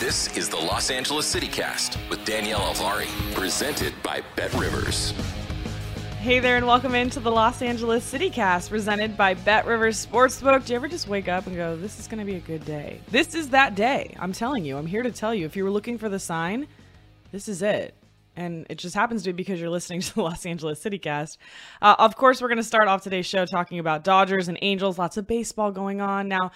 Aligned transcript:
This 0.00 0.34
is 0.34 0.48
the 0.48 0.56
Los 0.56 0.90
Angeles 0.90 1.26
City 1.26 1.46
Cast 1.46 1.98
with 2.08 2.24
Danielle 2.24 2.72
Alvari, 2.72 3.06
presented 3.34 3.92
by 4.02 4.22
Bet 4.34 4.50
Rivers. 4.54 5.12
Hey 6.20 6.38
there, 6.38 6.56
and 6.56 6.66
welcome 6.66 6.94
into 6.94 7.20
the 7.20 7.30
Los 7.30 7.60
Angeles 7.60 8.02
City 8.02 8.30
Cast, 8.30 8.70
presented 8.70 9.14
by 9.14 9.34
Bet 9.34 9.66
Rivers 9.66 10.06
Sportsbook. 10.06 10.64
Do 10.64 10.72
you 10.72 10.76
ever 10.76 10.88
just 10.88 11.06
wake 11.06 11.28
up 11.28 11.46
and 11.46 11.54
go, 11.54 11.76
"This 11.76 12.00
is 12.00 12.08
going 12.08 12.18
to 12.18 12.24
be 12.24 12.36
a 12.36 12.40
good 12.40 12.64
day"? 12.64 13.02
This 13.10 13.34
is 13.34 13.50
that 13.50 13.74
day. 13.74 14.16
I'm 14.18 14.32
telling 14.32 14.64
you. 14.64 14.78
I'm 14.78 14.86
here 14.86 15.02
to 15.02 15.12
tell 15.12 15.34
you. 15.34 15.44
If 15.44 15.54
you 15.54 15.64
were 15.64 15.70
looking 15.70 15.98
for 15.98 16.08
the 16.08 16.18
sign, 16.18 16.66
this 17.30 17.46
is 17.46 17.60
it 17.60 17.94
and 18.36 18.66
it 18.70 18.78
just 18.78 18.94
happens 18.94 19.22
to 19.24 19.30
be 19.30 19.36
because 19.36 19.60
you're 19.60 19.70
listening 19.70 20.00
to 20.00 20.14
the 20.14 20.22
Los 20.22 20.46
Angeles 20.46 20.82
CityCast. 20.82 21.36
Uh, 21.82 21.96
of 21.98 22.16
course, 22.16 22.40
we're 22.40 22.48
going 22.48 22.56
to 22.56 22.64
start 22.64 22.88
off 22.88 23.02
today's 23.02 23.26
show 23.26 23.44
talking 23.44 23.78
about 23.78 24.04
Dodgers 24.04 24.48
and 24.48 24.58
Angels. 24.62 24.98
Lots 24.98 25.16
of 25.16 25.26
baseball 25.26 25.70
going 25.72 26.00
on 26.00 26.28
now. 26.28 26.52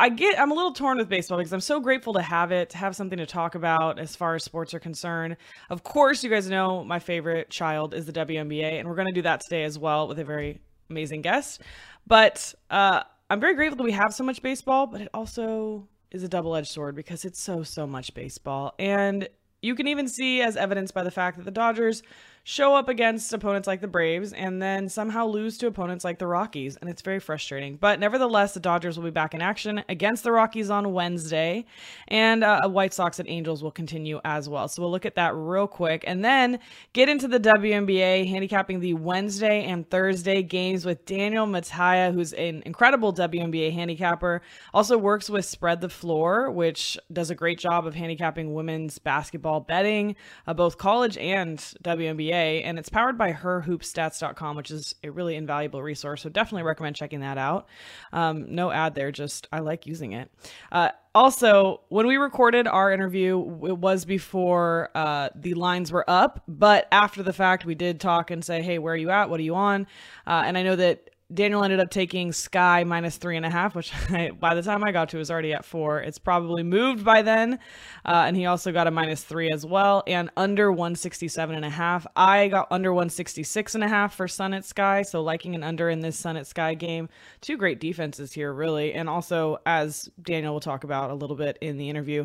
I 0.00 0.10
get 0.10 0.38
I'm 0.38 0.52
a 0.52 0.54
little 0.54 0.72
torn 0.72 0.98
with 0.98 1.08
baseball 1.08 1.38
because 1.38 1.52
I'm 1.52 1.60
so 1.60 1.80
grateful 1.80 2.12
to 2.12 2.22
have 2.22 2.52
it, 2.52 2.70
to 2.70 2.76
have 2.76 2.94
something 2.94 3.18
to 3.18 3.26
talk 3.26 3.56
about 3.56 3.98
as 3.98 4.14
far 4.14 4.36
as 4.36 4.44
sports 4.44 4.72
are 4.72 4.78
concerned. 4.78 5.36
Of 5.70 5.82
course, 5.82 6.22
you 6.22 6.30
guys 6.30 6.48
know 6.48 6.84
my 6.84 7.00
favorite 7.00 7.50
child 7.50 7.94
is 7.94 8.06
the 8.06 8.12
WNBA, 8.12 8.78
and 8.78 8.88
we're 8.88 8.94
going 8.94 9.08
to 9.08 9.12
do 9.12 9.22
that 9.22 9.40
today 9.40 9.64
as 9.64 9.76
well 9.76 10.06
with 10.06 10.20
a 10.20 10.24
very 10.24 10.60
amazing 10.88 11.22
guest. 11.22 11.62
But 12.06 12.54
uh, 12.70 13.02
I'm 13.28 13.40
very 13.40 13.56
grateful 13.56 13.76
that 13.78 13.82
we 13.82 13.92
have 13.92 14.14
so 14.14 14.22
much 14.22 14.40
baseball, 14.40 14.86
but 14.86 15.00
it 15.00 15.08
also 15.12 15.88
is 16.12 16.22
a 16.22 16.28
double-edged 16.28 16.70
sword 16.70 16.94
because 16.94 17.24
it's 17.24 17.40
so 17.40 17.64
so 17.64 17.86
much 17.86 18.14
baseball 18.14 18.74
and 18.78 19.28
you 19.60 19.74
can 19.74 19.88
even 19.88 20.08
see 20.08 20.40
as 20.40 20.56
evidenced 20.56 20.94
by 20.94 21.02
the 21.02 21.10
fact 21.10 21.36
that 21.36 21.44
the 21.44 21.50
Dodgers 21.50 22.02
show 22.48 22.74
up 22.74 22.88
against 22.88 23.30
opponents 23.34 23.68
like 23.68 23.82
the 23.82 23.86
Braves 23.86 24.32
and 24.32 24.62
then 24.62 24.88
somehow 24.88 25.26
lose 25.26 25.58
to 25.58 25.66
opponents 25.66 26.02
like 26.02 26.18
the 26.18 26.26
Rockies. 26.26 26.78
And 26.78 26.88
it's 26.88 27.02
very 27.02 27.20
frustrating. 27.20 27.76
But 27.76 28.00
nevertheless, 28.00 28.54
the 28.54 28.60
Dodgers 28.60 28.96
will 28.96 29.04
be 29.04 29.10
back 29.10 29.34
in 29.34 29.42
action 29.42 29.84
against 29.90 30.24
the 30.24 30.32
Rockies 30.32 30.70
on 30.70 30.94
Wednesday. 30.94 31.66
And 32.08 32.42
uh, 32.42 32.66
White 32.66 32.94
Sox 32.94 33.18
and 33.18 33.28
Angels 33.28 33.62
will 33.62 33.70
continue 33.70 34.18
as 34.24 34.48
well. 34.48 34.66
So 34.66 34.80
we'll 34.80 34.90
look 34.90 35.04
at 35.04 35.16
that 35.16 35.34
real 35.34 35.66
quick 35.66 36.04
and 36.06 36.24
then 36.24 36.58
get 36.94 37.10
into 37.10 37.28
the 37.28 37.38
WNBA, 37.38 38.26
handicapping 38.26 38.80
the 38.80 38.94
Wednesday 38.94 39.64
and 39.64 39.88
Thursday 39.90 40.42
games 40.42 40.86
with 40.86 41.04
Daniel 41.04 41.44
Mattia, 41.44 42.12
who's 42.14 42.32
an 42.32 42.62
incredible 42.64 43.12
WNBA 43.12 43.74
handicapper. 43.74 44.40
Also 44.72 44.96
works 44.96 45.28
with 45.28 45.44
Spread 45.44 45.82
the 45.82 45.90
Floor, 45.90 46.50
which 46.50 46.96
does 47.12 47.28
a 47.28 47.34
great 47.34 47.58
job 47.58 47.86
of 47.86 47.94
handicapping 47.94 48.54
women's 48.54 48.98
basketball 48.98 49.60
betting, 49.60 50.16
uh, 50.46 50.54
both 50.54 50.78
college 50.78 51.18
and 51.18 51.58
WNBA 51.84 52.37
and 52.38 52.78
it's 52.78 52.88
powered 52.88 53.18
by 53.18 53.32
herhoopstats.com, 53.32 54.56
which 54.56 54.70
is 54.70 54.94
a 55.04 55.10
really 55.10 55.36
invaluable 55.36 55.82
resource. 55.82 56.22
So 56.22 56.28
definitely 56.28 56.64
recommend 56.64 56.96
checking 56.96 57.20
that 57.20 57.38
out. 57.38 57.68
Um, 58.12 58.54
no 58.54 58.70
ad 58.70 58.94
there, 58.94 59.12
just 59.12 59.48
I 59.52 59.60
like 59.60 59.86
using 59.86 60.12
it. 60.12 60.30
Uh, 60.72 60.90
also, 61.14 61.80
when 61.88 62.06
we 62.06 62.16
recorded 62.16 62.66
our 62.66 62.92
interview, 62.92 63.38
it 63.66 63.78
was 63.78 64.04
before 64.04 64.90
uh, 64.94 65.30
the 65.34 65.54
lines 65.54 65.90
were 65.90 66.08
up, 66.08 66.42
but 66.46 66.86
after 66.92 67.22
the 67.22 67.32
fact, 67.32 67.64
we 67.64 67.74
did 67.74 68.00
talk 68.00 68.30
and 68.30 68.44
say, 68.44 68.62
"Hey, 68.62 68.78
where 68.78 68.94
are 68.94 68.96
you 68.96 69.10
at? 69.10 69.28
What 69.28 69.40
are 69.40 69.44
you 69.44 69.56
on?" 69.56 69.86
Uh, 70.26 70.42
and 70.46 70.56
I 70.56 70.62
know 70.62 70.76
that 70.76 71.10
Daniel 71.32 71.62
ended 71.62 71.78
up 71.78 71.90
taking 71.90 72.32
Sky 72.32 72.84
minus 72.84 73.18
three 73.18 73.36
and 73.36 73.44
a 73.44 73.50
half, 73.50 73.74
which 73.74 73.92
I, 74.10 74.30
by 74.30 74.54
the 74.54 74.62
time 74.62 74.82
I 74.82 74.92
got 74.92 75.10
to 75.10 75.18
was 75.18 75.30
already 75.30 75.52
at 75.52 75.64
four. 75.64 76.00
It's 76.00 76.18
probably 76.18 76.62
moved 76.62 77.04
by 77.04 77.20
then. 77.20 77.58
Uh, 78.04 78.24
and 78.26 78.34
he 78.34 78.46
also 78.46 78.72
got 78.72 78.86
a 78.86 78.90
minus 78.90 79.22
three 79.22 79.50
as 79.50 79.66
well 79.66 80.02
and 80.06 80.30
under 80.38 80.72
167 80.72 81.54
and 81.54 81.64
a 81.66 81.70
half. 81.70 82.06
I 82.16 82.48
got 82.48 82.68
under 82.70 82.94
166 82.94 83.74
and 83.74 83.84
a 83.84 83.88
half 83.88 84.14
for 84.14 84.26
Sun 84.26 84.54
at 84.54 84.64
Sky. 84.64 85.02
So 85.02 85.22
liking 85.22 85.54
an 85.54 85.62
under 85.62 85.90
in 85.90 86.00
this 86.00 86.18
Sun 86.18 86.38
at 86.38 86.46
Sky 86.46 86.72
game. 86.72 87.10
Two 87.42 87.58
great 87.58 87.78
defenses 87.78 88.32
here, 88.32 88.52
really. 88.52 88.94
And 88.94 89.08
also, 89.08 89.58
as 89.66 90.10
Daniel 90.22 90.54
will 90.54 90.60
talk 90.60 90.84
about 90.84 91.10
a 91.10 91.14
little 91.14 91.36
bit 91.36 91.58
in 91.60 91.76
the 91.76 91.90
interview, 91.90 92.24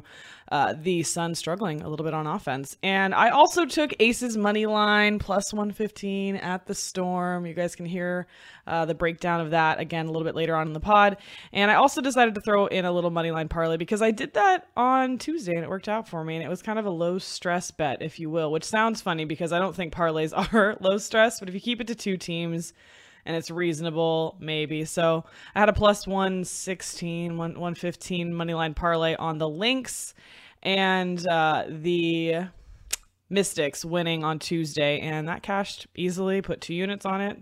uh, 0.49 0.75
the 0.79 1.03
Sun 1.03 1.35
struggling 1.35 1.81
a 1.81 1.89
little 1.89 2.05
bit 2.05 2.13
on 2.13 2.25
offense. 2.25 2.77
And 2.81 3.13
I 3.13 3.29
also 3.29 3.65
took 3.65 3.93
Aces 3.99 4.37
money 4.37 4.65
line 4.65 5.19
plus 5.19 5.51
115 5.51 6.37
at 6.37 6.67
the 6.67 6.75
Storm. 6.75 7.45
You 7.45 7.53
guys 7.53 7.75
can 7.75 7.85
hear 7.85 8.27
uh, 8.65 8.85
the 8.85 8.92
breakdown 8.93 9.41
of 9.41 9.51
that 9.51 9.79
again 9.79 10.05
a 10.05 10.11
little 10.11 10.23
bit 10.23 10.35
later 10.35 10.55
on 10.55 10.67
in 10.67 10.73
the 10.73 10.79
pod. 10.79 11.17
And 11.51 11.69
I 11.69 11.75
also 11.75 12.01
decided 12.01 12.35
to 12.35 12.41
throw 12.41 12.67
in 12.67 12.85
a 12.85 12.91
little 12.91 13.09
money 13.09 13.31
line 13.31 13.47
parlay 13.47 13.77
because 13.77 14.01
I 14.01 14.11
did 14.11 14.33
that 14.33 14.67
on 14.75 15.17
Tuesday 15.17 15.53
and 15.53 15.63
it 15.63 15.69
worked 15.69 15.89
out 15.89 16.07
for 16.07 16.23
me. 16.23 16.35
And 16.35 16.43
it 16.43 16.49
was 16.49 16.61
kind 16.61 16.79
of 16.79 16.85
a 16.85 16.91
low 16.91 17.19
stress 17.19 17.71
bet, 17.71 18.01
if 18.01 18.19
you 18.19 18.29
will, 18.29 18.51
which 18.51 18.63
sounds 18.63 19.01
funny 19.01 19.25
because 19.25 19.51
I 19.51 19.59
don't 19.59 19.75
think 19.75 19.93
parlays 19.93 20.33
are 20.53 20.77
low 20.79 20.97
stress. 20.97 21.39
But 21.39 21.49
if 21.49 21.55
you 21.55 21.61
keep 21.61 21.81
it 21.81 21.87
to 21.87 21.95
two 21.95 22.17
teams, 22.17 22.73
and 23.25 23.37
it's 23.37 23.49
reasonable, 23.49 24.35
maybe. 24.39 24.83
So 24.85 25.23
I 25.55 25.59
had 25.59 25.69
a 25.69 25.73
plus 25.73 26.05
116, 26.05 27.37
115 27.37 28.33
money 28.33 28.53
line 28.53 28.73
parlay 28.73 29.15
on 29.15 29.37
the 29.37 29.47
Lynx 29.47 30.13
and 30.61 31.25
uh, 31.27 31.65
the 31.69 32.47
Mystics 33.29 33.83
winning 33.83 34.23
on 34.23 34.39
Tuesday, 34.39 34.99
and 34.99 35.27
that 35.27 35.41
cashed 35.41 35.87
easily. 35.95 36.41
Put 36.41 36.61
two 36.61 36.73
units 36.73 37.05
on 37.05 37.21
it, 37.21 37.39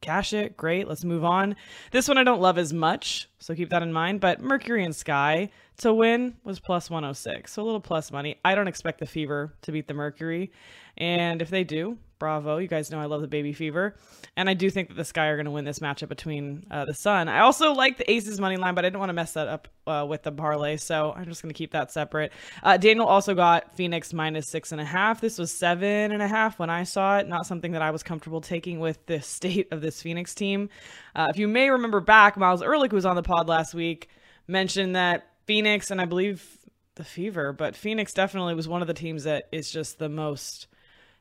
cash 0.00 0.32
it. 0.32 0.56
Great. 0.56 0.88
Let's 0.88 1.04
move 1.04 1.24
on. 1.24 1.56
This 1.90 2.08
one 2.08 2.18
I 2.18 2.24
don't 2.24 2.40
love 2.40 2.58
as 2.58 2.72
much, 2.72 3.28
so 3.38 3.54
keep 3.54 3.70
that 3.70 3.82
in 3.82 3.92
mind. 3.92 4.20
But 4.20 4.40
Mercury 4.40 4.84
and 4.84 4.94
Sky 4.94 5.50
to 5.78 5.92
win 5.92 6.36
was 6.44 6.60
plus 6.60 6.90
106, 6.90 7.52
so 7.52 7.62
a 7.62 7.64
little 7.64 7.80
plus 7.80 8.12
money. 8.12 8.38
I 8.44 8.54
don't 8.54 8.68
expect 8.68 9.00
the 9.00 9.06
Fever 9.06 9.54
to 9.62 9.72
beat 9.72 9.88
the 9.88 9.94
Mercury, 9.94 10.52
and 10.96 11.40
if 11.40 11.50
they 11.50 11.64
do, 11.64 11.98
Bravo. 12.20 12.58
You 12.58 12.68
guys 12.68 12.92
know 12.92 13.00
I 13.00 13.06
love 13.06 13.22
the 13.22 13.26
baby 13.26 13.52
fever. 13.52 13.96
And 14.36 14.48
I 14.48 14.54
do 14.54 14.70
think 14.70 14.88
that 14.88 14.94
the 14.94 15.04
Sky 15.04 15.26
are 15.26 15.36
going 15.36 15.46
to 15.46 15.50
win 15.50 15.64
this 15.64 15.80
matchup 15.80 16.08
between 16.08 16.64
uh, 16.70 16.84
the 16.84 16.94
Sun. 16.94 17.28
I 17.28 17.40
also 17.40 17.72
like 17.72 17.96
the 17.98 18.08
Aces 18.08 18.38
money 18.38 18.56
line, 18.56 18.76
but 18.76 18.84
I 18.84 18.88
didn't 18.88 19.00
want 19.00 19.08
to 19.08 19.14
mess 19.14 19.32
that 19.32 19.48
up 19.48 19.66
uh, 19.88 20.06
with 20.08 20.22
the 20.22 20.30
parlay, 20.30 20.76
so 20.76 21.12
I'm 21.16 21.24
just 21.24 21.42
going 21.42 21.52
to 21.52 21.58
keep 21.58 21.72
that 21.72 21.90
separate. 21.90 22.30
Uh, 22.62 22.76
Daniel 22.76 23.06
also 23.06 23.34
got 23.34 23.74
Phoenix 23.74 24.12
minus 24.12 24.48
six 24.48 24.70
and 24.70 24.80
a 24.80 24.84
half. 24.84 25.20
This 25.20 25.36
was 25.36 25.50
seven 25.50 26.12
and 26.12 26.22
a 26.22 26.28
half 26.28 26.60
when 26.60 26.70
I 26.70 26.84
saw 26.84 27.18
it. 27.18 27.26
Not 27.26 27.46
something 27.46 27.72
that 27.72 27.82
I 27.82 27.90
was 27.90 28.04
comfortable 28.04 28.40
taking 28.40 28.78
with 28.78 29.04
the 29.06 29.20
state 29.22 29.66
of 29.72 29.80
this 29.80 30.00
Phoenix 30.00 30.32
team. 30.34 30.68
Uh, 31.16 31.26
if 31.30 31.38
you 31.38 31.48
may 31.48 31.70
remember 31.70 32.00
back, 32.00 32.36
Miles 32.36 32.62
Ehrlich 32.62 32.92
was 32.92 33.04
on 33.04 33.16
the 33.16 33.22
pod 33.22 33.48
last 33.48 33.74
week, 33.74 34.08
mentioned 34.46 34.94
that 34.94 35.26
Phoenix 35.46 35.90
and 35.90 36.00
I 36.00 36.04
believe 36.04 36.58
the 36.96 37.04
Fever, 37.04 37.52
but 37.52 37.74
Phoenix 37.74 38.12
definitely 38.12 38.54
was 38.54 38.68
one 38.68 38.82
of 38.82 38.88
the 38.88 38.94
teams 38.94 39.24
that 39.24 39.48
is 39.52 39.70
just 39.70 39.98
the 39.98 40.08
most 40.08 40.66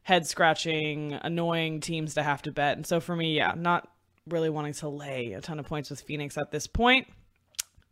head 0.09 0.25
scratching, 0.25 1.13
annoying 1.21 1.79
teams 1.79 2.15
to 2.15 2.23
have 2.23 2.41
to 2.41 2.51
bet. 2.51 2.75
And 2.75 2.85
so 2.85 2.99
for 2.99 3.15
me, 3.15 3.37
yeah, 3.37 3.53
not 3.55 3.87
really 4.27 4.49
wanting 4.49 4.73
to 4.73 4.89
lay 4.89 5.33
a 5.33 5.41
ton 5.41 5.59
of 5.59 5.67
points 5.67 5.91
with 5.91 6.01
Phoenix 6.01 6.35
at 6.35 6.51
this 6.51 6.65
point. 6.65 7.07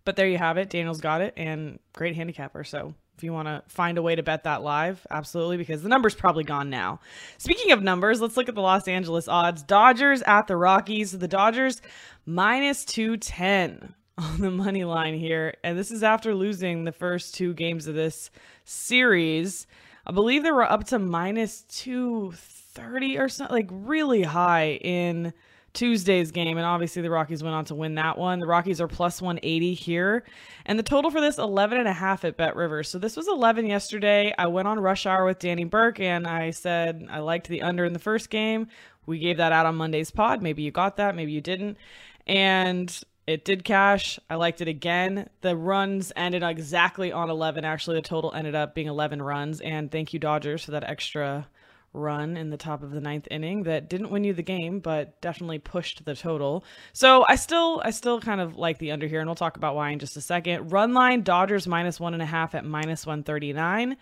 But 0.03 0.15
there 0.15 0.27
you 0.27 0.39
have 0.39 0.57
it. 0.57 0.71
Daniel's 0.71 0.99
got 0.99 1.21
it 1.21 1.35
and 1.37 1.77
great 1.93 2.15
handicapper. 2.15 2.63
So 2.63 2.95
if 3.15 3.23
you 3.23 3.33
want 3.33 3.47
to 3.47 3.61
find 3.67 3.99
a 3.99 4.01
way 4.01 4.15
to 4.15 4.23
bet 4.23 4.45
that 4.45 4.63
live, 4.63 5.05
absolutely, 5.11 5.57
because 5.57 5.83
the 5.83 5.89
number's 5.89 6.15
probably 6.15 6.43
gone 6.43 6.71
now. 6.71 7.01
Speaking 7.37 7.71
of 7.71 7.83
numbers, 7.83 8.19
let's 8.19 8.35
look 8.35 8.49
at 8.49 8.55
the 8.55 8.61
Los 8.61 8.87
Angeles 8.87 9.27
odds. 9.27 9.61
Dodgers 9.61 10.23
at 10.23 10.47
the 10.47 10.57
Rockies. 10.57 11.11
The 11.11 11.27
Dodgers 11.27 11.83
minus 12.25 12.83
210 12.83 13.93
on 14.17 14.41
the 14.41 14.49
money 14.49 14.85
line 14.85 15.13
here. 15.13 15.53
And 15.63 15.77
this 15.77 15.91
is 15.91 16.01
after 16.01 16.33
losing 16.33 16.83
the 16.83 16.91
first 16.91 17.35
two 17.35 17.53
games 17.53 17.85
of 17.85 17.93
this 17.93 18.31
series. 18.65 19.67
I 20.07 20.13
believe 20.13 20.43
they 20.43 20.51
were 20.51 20.63
up 20.63 20.85
to 20.85 20.99
minus 20.99 21.63
230 21.67 23.17
or 23.17 23.27
something, 23.27 23.53
like 23.53 23.67
really 23.69 24.23
high 24.23 24.79
in 24.81 25.33
Tuesday's 25.73 26.31
game. 26.31 26.57
And 26.57 26.65
obviously 26.65 27.01
the 27.01 27.09
Rockies 27.09 27.43
went 27.43 27.55
on 27.55 27.65
to 27.65 27.75
win 27.75 27.95
that 27.95 28.17
one. 28.17 28.39
The 28.39 28.47
Rockies 28.47 28.79
are 28.79 28.87
plus 28.87 29.21
180 29.21 29.73
here. 29.73 30.23
And 30.65 30.79
the 30.79 30.83
total 30.83 31.11
for 31.11 31.19
this 31.19 31.37
11 31.37 31.77
and 31.77 31.89
a 31.89 31.93
half 31.93 32.23
at 32.23 32.37
Bet 32.37 32.55
Rivers. 32.55 32.87
So 32.87 32.97
this 32.97 33.17
was 33.17 33.27
11 33.27 33.65
yesterday. 33.65 34.33
I 34.37 34.47
went 34.47 34.69
on 34.69 34.79
rush 34.79 35.05
hour 35.05 35.25
with 35.25 35.39
Danny 35.39 35.65
Burke 35.65 35.99
and 35.99 36.25
I 36.25 36.51
said 36.51 37.05
I 37.11 37.19
liked 37.19 37.49
the 37.49 37.61
under 37.61 37.83
in 37.83 37.91
the 37.91 37.99
first 37.99 38.29
game. 38.29 38.67
We 39.05 39.19
gave 39.19 39.37
that 39.37 39.51
out 39.51 39.65
on 39.65 39.75
Monday's 39.75 40.09
pod. 40.09 40.41
Maybe 40.41 40.63
you 40.63 40.71
got 40.71 40.95
that, 40.97 41.15
maybe 41.15 41.33
you 41.33 41.41
didn't. 41.41 41.77
And 42.25 42.97
it 43.27 43.43
did 43.43 43.65
cash. 43.65 44.19
I 44.29 44.35
liked 44.35 44.61
it 44.61 44.69
again. 44.69 45.29
The 45.41 45.55
runs 45.55 46.13
ended 46.15 46.43
exactly 46.43 47.11
on 47.11 47.29
11. 47.29 47.65
Actually, 47.65 47.97
the 47.97 48.07
total 48.07 48.33
ended 48.33 48.55
up 48.55 48.73
being 48.73 48.87
11 48.87 49.21
runs. 49.21 49.59
And 49.59 49.91
thank 49.91 50.13
you, 50.13 50.19
Dodgers, 50.19 50.63
for 50.63 50.71
that 50.71 50.85
extra 50.85 51.47
run 51.93 52.37
in 52.37 52.49
the 52.49 52.57
top 52.57 52.83
of 52.83 52.91
the 52.91 53.01
ninth 53.01 53.27
inning 53.31 53.63
that 53.63 53.89
didn't 53.89 54.11
win 54.11 54.23
you 54.23 54.33
the 54.33 54.43
game, 54.43 54.79
but 54.79 55.19
definitely 55.21 55.59
pushed 55.59 56.05
the 56.05 56.15
total. 56.15 56.63
So 56.93 57.25
I 57.27 57.35
still, 57.35 57.81
I 57.83 57.91
still 57.91 58.21
kind 58.21 58.39
of 58.39 58.55
like 58.55 58.77
the 58.77 58.91
under 58.91 59.07
here, 59.07 59.19
and 59.19 59.27
we'll 59.27 59.35
talk 59.35 59.57
about 59.57 59.75
why 59.75 59.89
in 59.89 59.99
just 59.99 60.15
a 60.15 60.21
second. 60.21 60.71
Run 60.71 60.93
line 60.93 61.23
Dodgers 61.23 61.67
minus 61.67 61.99
one 61.99 62.13
and 62.13 62.21
a 62.21 62.25
half 62.25 62.55
at 62.55 62.65
minus 62.65 63.05
139. 63.05 63.97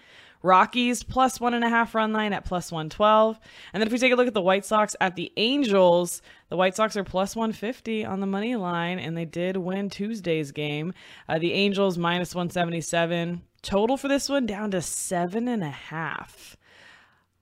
Rockies 0.45 1.03
plus 1.03 1.41
one 1.41 1.53
and 1.53 1.65
a 1.65 1.69
half 1.69 1.95
run 1.95 2.13
line 2.13 2.31
at 2.31 2.45
plus 2.45 2.71
112. 2.71 3.39
And 3.73 3.81
then 3.81 3.87
if 3.87 3.91
we 3.91 3.99
take 3.99 4.13
a 4.13 4.15
look 4.15 4.27
at 4.27 4.33
the 4.33 4.41
White 4.41 4.63
Sox 4.63 4.95
at 5.01 5.15
the 5.15 5.31
Angels, 5.35 6.21
the 6.49 6.55
White 6.55 6.75
Sox 6.75 6.95
are 6.95 7.03
plus 7.03 7.35
150 7.35 8.05
on 8.05 8.19
the 8.19 8.27
money 8.27 8.55
line, 8.55 8.99
and 8.99 9.17
they 9.17 9.25
did 9.25 9.57
win 9.57 9.89
Tuesday's 9.89 10.51
game. 10.51 10.93
Uh, 11.27 11.39
the 11.39 11.53
Angels 11.53 11.97
minus 11.97 12.35
177. 12.35 13.41
Total 13.61 13.97
for 13.97 14.07
this 14.07 14.29
one 14.29 14.45
down 14.45 14.71
to 14.71 14.81
seven 14.81 15.47
and 15.47 15.63
a 15.63 15.71
half. 15.71 16.55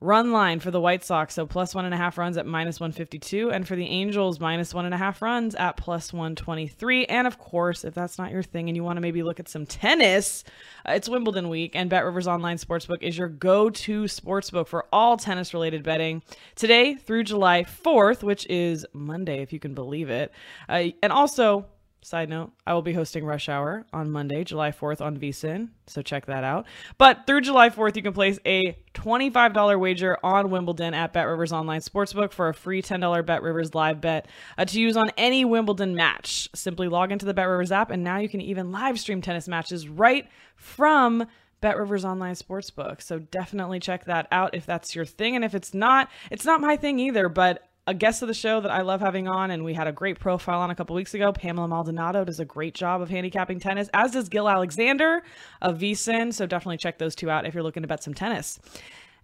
Run 0.04 0.32
line 0.32 0.60
for 0.60 0.70
the 0.70 0.82
White 0.82 1.02
Sox, 1.02 1.32
so 1.32 1.46
plus 1.46 1.74
one 1.74 1.86
and 1.86 1.94
a 1.94 1.96
half 1.96 2.18
runs 2.18 2.36
at 2.36 2.44
minus 2.44 2.78
152, 2.78 3.50
and 3.50 3.66
for 3.66 3.74
the 3.74 3.86
Angels, 3.86 4.38
minus 4.38 4.74
one 4.74 4.84
and 4.84 4.92
a 4.92 4.98
half 4.98 5.22
runs 5.22 5.54
at 5.54 5.78
plus 5.78 6.12
123. 6.12 7.06
And 7.06 7.26
of 7.26 7.38
course, 7.38 7.86
if 7.86 7.94
that's 7.94 8.18
not 8.18 8.30
your 8.30 8.42
thing 8.42 8.68
and 8.68 8.76
you 8.76 8.84
want 8.84 8.98
to 8.98 9.00
maybe 9.00 9.22
look 9.22 9.40
at 9.40 9.48
some 9.48 9.64
tennis, 9.64 10.44
uh, 10.86 10.92
it's 10.92 11.08
Wimbledon 11.08 11.48
week, 11.48 11.74
and 11.74 11.88
Bet 11.88 12.04
Rivers 12.04 12.26
Online 12.26 12.58
Sportsbook 12.58 13.02
is 13.02 13.16
your 13.16 13.28
go 13.28 13.70
to 13.70 14.02
sportsbook 14.02 14.68
for 14.68 14.84
all 14.92 15.16
tennis 15.16 15.54
related 15.54 15.82
betting 15.82 16.22
today 16.54 16.96
through 16.96 17.24
July 17.24 17.64
4th, 17.64 18.22
which 18.22 18.46
is 18.50 18.84
Monday, 18.92 19.40
if 19.40 19.54
you 19.54 19.58
can 19.58 19.72
believe 19.72 20.10
it. 20.10 20.32
Uh, 20.68 20.88
and 21.02 21.14
also, 21.14 21.64
Side 22.04 22.28
note, 22.28 22.52
I 22.66 22.74
will 22.74 22.82
be 22.82 22.92
hosting 22.92 23.24
Rush 23.24 23.48
Hour 23.48 23.86
on 23.90 24.10
Monday, 24.10 24.44
July 24.44 24.72
4th 24.72 25.00
on 25.00 25.16
VSIN, 25.16 25.70
so 25.86 26.02
check 26.02 26.26
that 26.26 26.44
out. 26.44 26.66
But 26.98 27.26
through 27.26 27.40
July 27.40 27.70
4th, 27.70 27.96
you 27.96 28.02
can 28.02 28.12
place 28.12 28.38
a 28.44 28.76
$25 28.92 29.80
wager 29.80 30.18
on 30.22 30.50
Wimbledon 30.50 30.92
at 30.92 31.14
Bet 31.14 31.26
Rivers 31.26 31.50
Online 31.50 31.80
Sportsbook 31.80 32.32
for 32.32 32.50
a 32.50 32.54
free 32.54 32.82
$10 32.82 33.24
Bet 33.24 33.42
Rivers 33.42 33.74
live 33.74 34.02
bet 34.02 34.28
uh, 34.58 34.66
to 34.66 34.78
use 34.78 34.98
on 34.98 35.06
any 35.16 35.46
Wimbledon 35.46 35.94
match. 35.94 36.50
Simply 36.54 36.88
log 36.88 37.10
into 37.10 37.24
the 37.24 37.32
Bet 37.32 37.48
Rivers 37.48 37.72
app, 37.72 37.90
and 37.90 38.04
now 38.04 38.18
you 38.18 38.28
can 38.28 38.42
even 38.42 38.70
live 38.70 39.00
stream 39.00 39.22
tennis 39.22 39.48
matches 39.48 39.88
right 39.88 40.28
from 40.56 41.26
Bet 41.62 41.78
Rivers 41.78 42.04
Online 42.04 42.34
Sportsbook. 42.34 43.00
So 43.00 43.18
definitely 43.18 43.80
check 43.80 44.04
that 44.04 44.28
out 44.30 44.54
if 44.54 44.66
that's 44.66 44.94
your 44.94 45.06
thing. 45.06 45.36
And 45.36 45.44
if 45.44 45.54
it's 45.54 45.72
not, 45.72 46.10
it's 46.30 46.44
not 46.44 46.60
my 46.60 46.76
thing 46.76 46.98
either, 46.98 47.30
but 47.30 47.66
a 47.86 47.94
guest 47.94 48.22
of 48.22 48.28
the 48.28 48.34
show 48.34 48.60
that 48.60 48.70
I 48.70 48.80
love 48.80 49.00
having 49.00 49.28
on, 49.28 49.50
and 49.50 49.62
we 49.64 49.74
had 49.74 49.86
a 49.86 49.92
great 49.92 50.18
profile 50.18 50.60
on 50.60 50.70
a 50.70 50.74
couple 50.74 50.96
weeks 50.96 51.12
ago. 51.12 51.32
Pamela 51.32 51.68
Maldonado 51.68 52.24
does 52.24 52.40
a 52.40 52.44
great 52.44 52.74
job 52.74 53.02
of 53.02 53.10
handicapping 53.10 53.60
tennis, 53.60 53.90
as 53.92 54.12
does 54.12 54.28
Gil 54.28 54.48
Alexander 54.48 55.22
of 55.60 55.78
VSIN. 55.78 56.32
So 56.32 56.46
definitely 56.46 56.78
check 56.78 56.98
those 56.98 57.14
two 57.14 57.28
out 57.28 57.46
if 57.46 57.52
you're 57.52 57.62
looking 57.62 57.82
to 57.82 57.88
bet 57.88 58.02
some 58.02 58.14
tennis. 58.14 58.58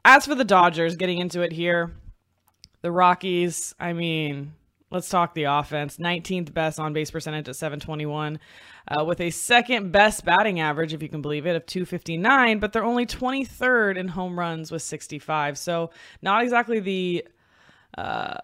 As 0.05 0.27
for 0.27 0.35
the 0.35 0.45
Dodgers, 0.45 0.97
getting 0.97 1.19
into 1.19 1.41
it 1.41 1.53
here, 1.53 1.95
the 2.83 2.93
Rockies, 2.93 3.75
I 3.81 3.95
mean, 3.95 4.53
let's 4.91 5.09
talk 5.09 5.35
the 5.35 5.45
offense. 5.45 5.97
19th 5.97 6.53
best 6.53 6.79
on 6.79 6.93
base 6.93 7.11
percentage 7.11 7.49
at 7.49 7.57
721, 7.57 8.39
uh, 8.89 9.05
with 9.05 9.21
a 9.21 9.31
second 9.31 9.91
best 9.91 10.25
batting 10.27 10.61
average, 10.61 10.93
if 10.93 11.03
you 11.03 11.09
can 11.09 11.23
believe 11.23 11.47
it, 11.47 11.57
of 11.57 11.65
259, 11.65 12.59
but 12.59 12.75
they're 12.75 12.85
only 12.85 13.07
23rd 13.07 13.97
in 13.97 14.09
home 14.09 14.39
runs 14.39 14.71
with 14.71 14.83
65. 14.83 15.57
So 15.57 15.91
not 16.21 16.43
exactly 16.43 16.81
the. 16.81 17.27
Uh, 17.97 18.37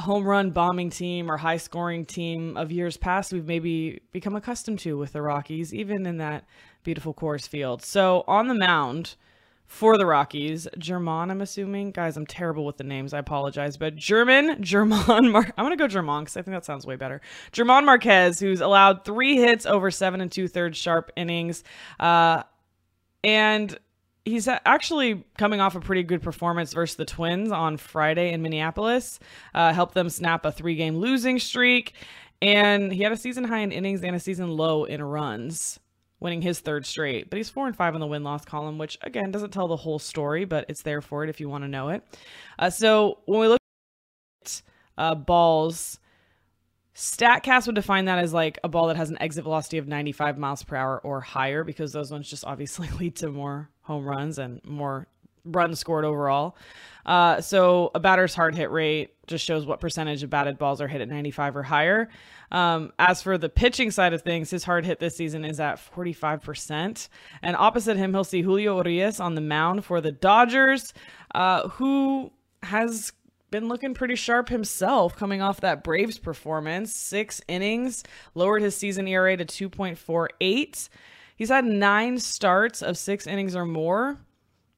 home 0.00 0.24
run 0.24 0.50
bombing 0.50 0.90
team 0.90 1.30
or 1.30 1.36
high 1.36 1.56
scoring 1.56 2.04
team 2.04 2.56
of 2.56 2.70
years 2.72 2.96
past 2.96 3.32
we've 3.32 3.46
maybe 3.46 4.00
become 4.12 4.36
accustomed 4.36 4.78
to 4.80 4.96
with 4.96 5.12
the 5.12 5.22
Rockies, 5.22 5.74
even 5.74 6.06
in 6.06 6.18
that 6.18 6.44
beautiful 6.82 7.14
Coors 7.14 7.48
Field. 7.48 7.82
So 7.82 8.24
on 8.26 8.48
the 8.48 8.54
mound 8.54 9.16
for 9.66 9.98
the 9.98 10.06
Rockies, 10.06 10.66
German, 10.78 11.30
I'm 11.30 11.42
assuming. 11.42 11.90
Guys, 11.90 12.16
I'm 12.16 12.26
terrible 12.26 12.64
with 12.64 12.78
the 12.78 12.84
names. 12.84 13.12
I 13.12 13.18
apologize. 13.18 13.76
But 13.76 13.96
German, 13.96 14.62
German, 14.62 15.30
Mar- 15.30 15.52
I'm 15.56 15.64
going 15.64 15.76
to 15.76 15.82
go 15.82 15.86
German 15.86 16.24
because 16.24 16.38
I 16.38 16.42
think 16.42 16.54
that 16.54 16.64
sounds 16.64 16.86
way 16.86 16.96
better. 16.96 17.20
German 17.52 17.84
Marquez, 17.84 18.40
who's 18.40 18.62
allowed 18.62 19.04
three 19.04 19.36
hits 19.36 19.66
over 19.66 19.90
seven 19.90 20.22
and 20.22 20.32
two 20.32 20.48
thirds 20.48 20.78
sharp 20.78 21.12
innings. 21.16 21.64
Uh, 22.00 22.44
and 23.22 23.78
he's 24.28 24.48
actually 24.48 25.24
coming 25.36 25.60
off 25.60 25.74
a 25.74 25.80
pretty 25.80 26.02
good 26.02 26.22
performance 26.22 26.72
versus 26.72 26.96
the 26.96 27.04
Twins 27.04 27.50
on 27.50 27.76
Friday 27.76 28.32
in 28.32 28.42
Minneapolis. 28.42 29.18
Uh, 29.54 29.72
helped 29.72 29.94
them 29.94 30.08
snap 30.08 30.44
a 30.44 30.52
three 30.52 30.74
game 30.74 30.96
losing 30.96 31.38
streak. 31.38 31.94
And 32.40 32.92
he 32.92 33.02
had 33.02 33.12
a 33.12 33.16
season 33.16 33.44
high 33.44 33.58
in 33.58 33.72
innings 33.72 34.02
and 34.02 34.14
a 34.14 34.20
season 34.20 34.56
low 34.56 34.84
in 34.84 35.02
runs, 35.02 35.80
winning 36.20 36.40
his 36.40 36.60
third 36.60 36.86
straight. 36.86 37.30
But 37.30 37.38
he's 37.38 37.50
four 37.50 37.66
and 37.66 37.74
five 37.74 37.94
on 37.94 38.00
the 38.00 38.06
win 38.06 38.22
loss 38.22 38.44
column, 38.44 38.78
which 38.78 38.96
again 39.02 39.32
doesn't 39.32 39.50
tell 39.50 39.66
the 39.66 39.76
whole 39.76 39.98
story, 39.98 40.44
but 40.44 40.66
it's 40.68 40.82
there 40.82 41.00
for 41.00 41.24
it 41.24 41.30
if 41.30 41.40
you 41.40 41.48
want 41.48 41.64
to 41.64 41.68
know 41.68 41.88
it. 41.88 42.04
Uh, 42.58 42.70
so 42.70 43.18
when 43.26 43.40
we 43.40 43.48
look 43.48 43.60
at 44.44 44.62
uh, 44.96 45.14
balls, 45.16 45.98
StatCast 46.94 47.66
would 47.66 47.76
define 47.76 48.06
that 48.06 48.18
as 48.18 48.32
like 48.32 48.58
a 48.64 48.68
ball 48.68 48.88
that 48.88 48.96
has 48.96 49.10
an 49.10 49.20
exit 49.20 49.44
velocity 49.44 49.78
of 49.78 49.88
95 49.88 50.36
miles 50.36 50.62
per 50.64 50.76
hour 50.76 51.00
or 51.02 51.20
higher 51.20 51.62
because 51.64 51.92
those 51.92 52.10
ones 52.10 52.28
just 52.28 52.44
obviously 52.44 52.88
lead 52.98 53.16
to 53.16 53.30
more 53.30 53.70
home 53.88 54.04
runs 54.04 54.38
and 54.38 54.64
more 54.64 55.08
runs 55.44 55.80
scored 55.80 56.04
overall. 56.04 56.56
Uh, 57.06 57.40
so 57.40 57.90
a 57.94 58.00
batter's 58.00 58.34
hard 58.34 58.54
hit 58.54 58.70
rate 58.70 59.14
just 59.26 59.44
shows 59.44 59.64
what 59.64 59.80
percentage 59.80 60.22
of 60.22 60.28
batted 60.28 60.58
balls 60.58 60.80
are 60.82 60.88
hit 60.88 61.00
at 61.00 61.08
95 61.08 61.56
or 61.56 61.62
higher. 61.62 62.10
Um, 62.52 62.92
as 62.98 63.22
for 63.22 63.38
the 63.38 63.48
pitching 63.48 63.90
side 63.90 64.12
of 64.12 64.20
things, 64.20 64.50
his 64.50 64.62
hard 64.62 64.84
hit 64.84 65.00
this 65.00 65.16
season 65.16 65.44
is 65.44 65.58
at 65.58 65.76
45%. 65.76 67.08
And 67.42 67.56
opposite 67.56 67.96
him, 67.96 68.12
he'll 68.12 68.24
see 68.24 68.42
Julio 68.42 68.76
Urias 68.76 69.20
on 69.20 69.34
the 69.34 69.40
mound 69.40 69.86
for 69.86 70.02
the 70.02 70.12
Dodgers, 70.12 70.92
uh, 71.34 71.68
who 71.68 72.30
has 72.62 73.12
been 73.50 73.68
looking 73.68 73.94
pretty 73.94 74.14
sharp 74.14 74.50
himself 74.50 75.16
coming 75.16 75.40
off 75.40 75.62
that 75.62 75.82
Braves 75.82 76.18
performance. 76.18 76.94
Six 76.94 77.40
innings, 77.48 78.04
lowered 78.34 78.60
his 78.60 78.76
season 78.76 79.08
ERA 79.08 79.34
to 79.38 79.46
2.48. 79.46 80.88
He's 81.38 81.50
had 81.50 81.64
nine 81.64 82.18
starts 82.18 82.82
of 82.82 82.98
six 82.98 83.28
innings 83.28 83.54
or 83.54 83.64
more, 83.64 84.18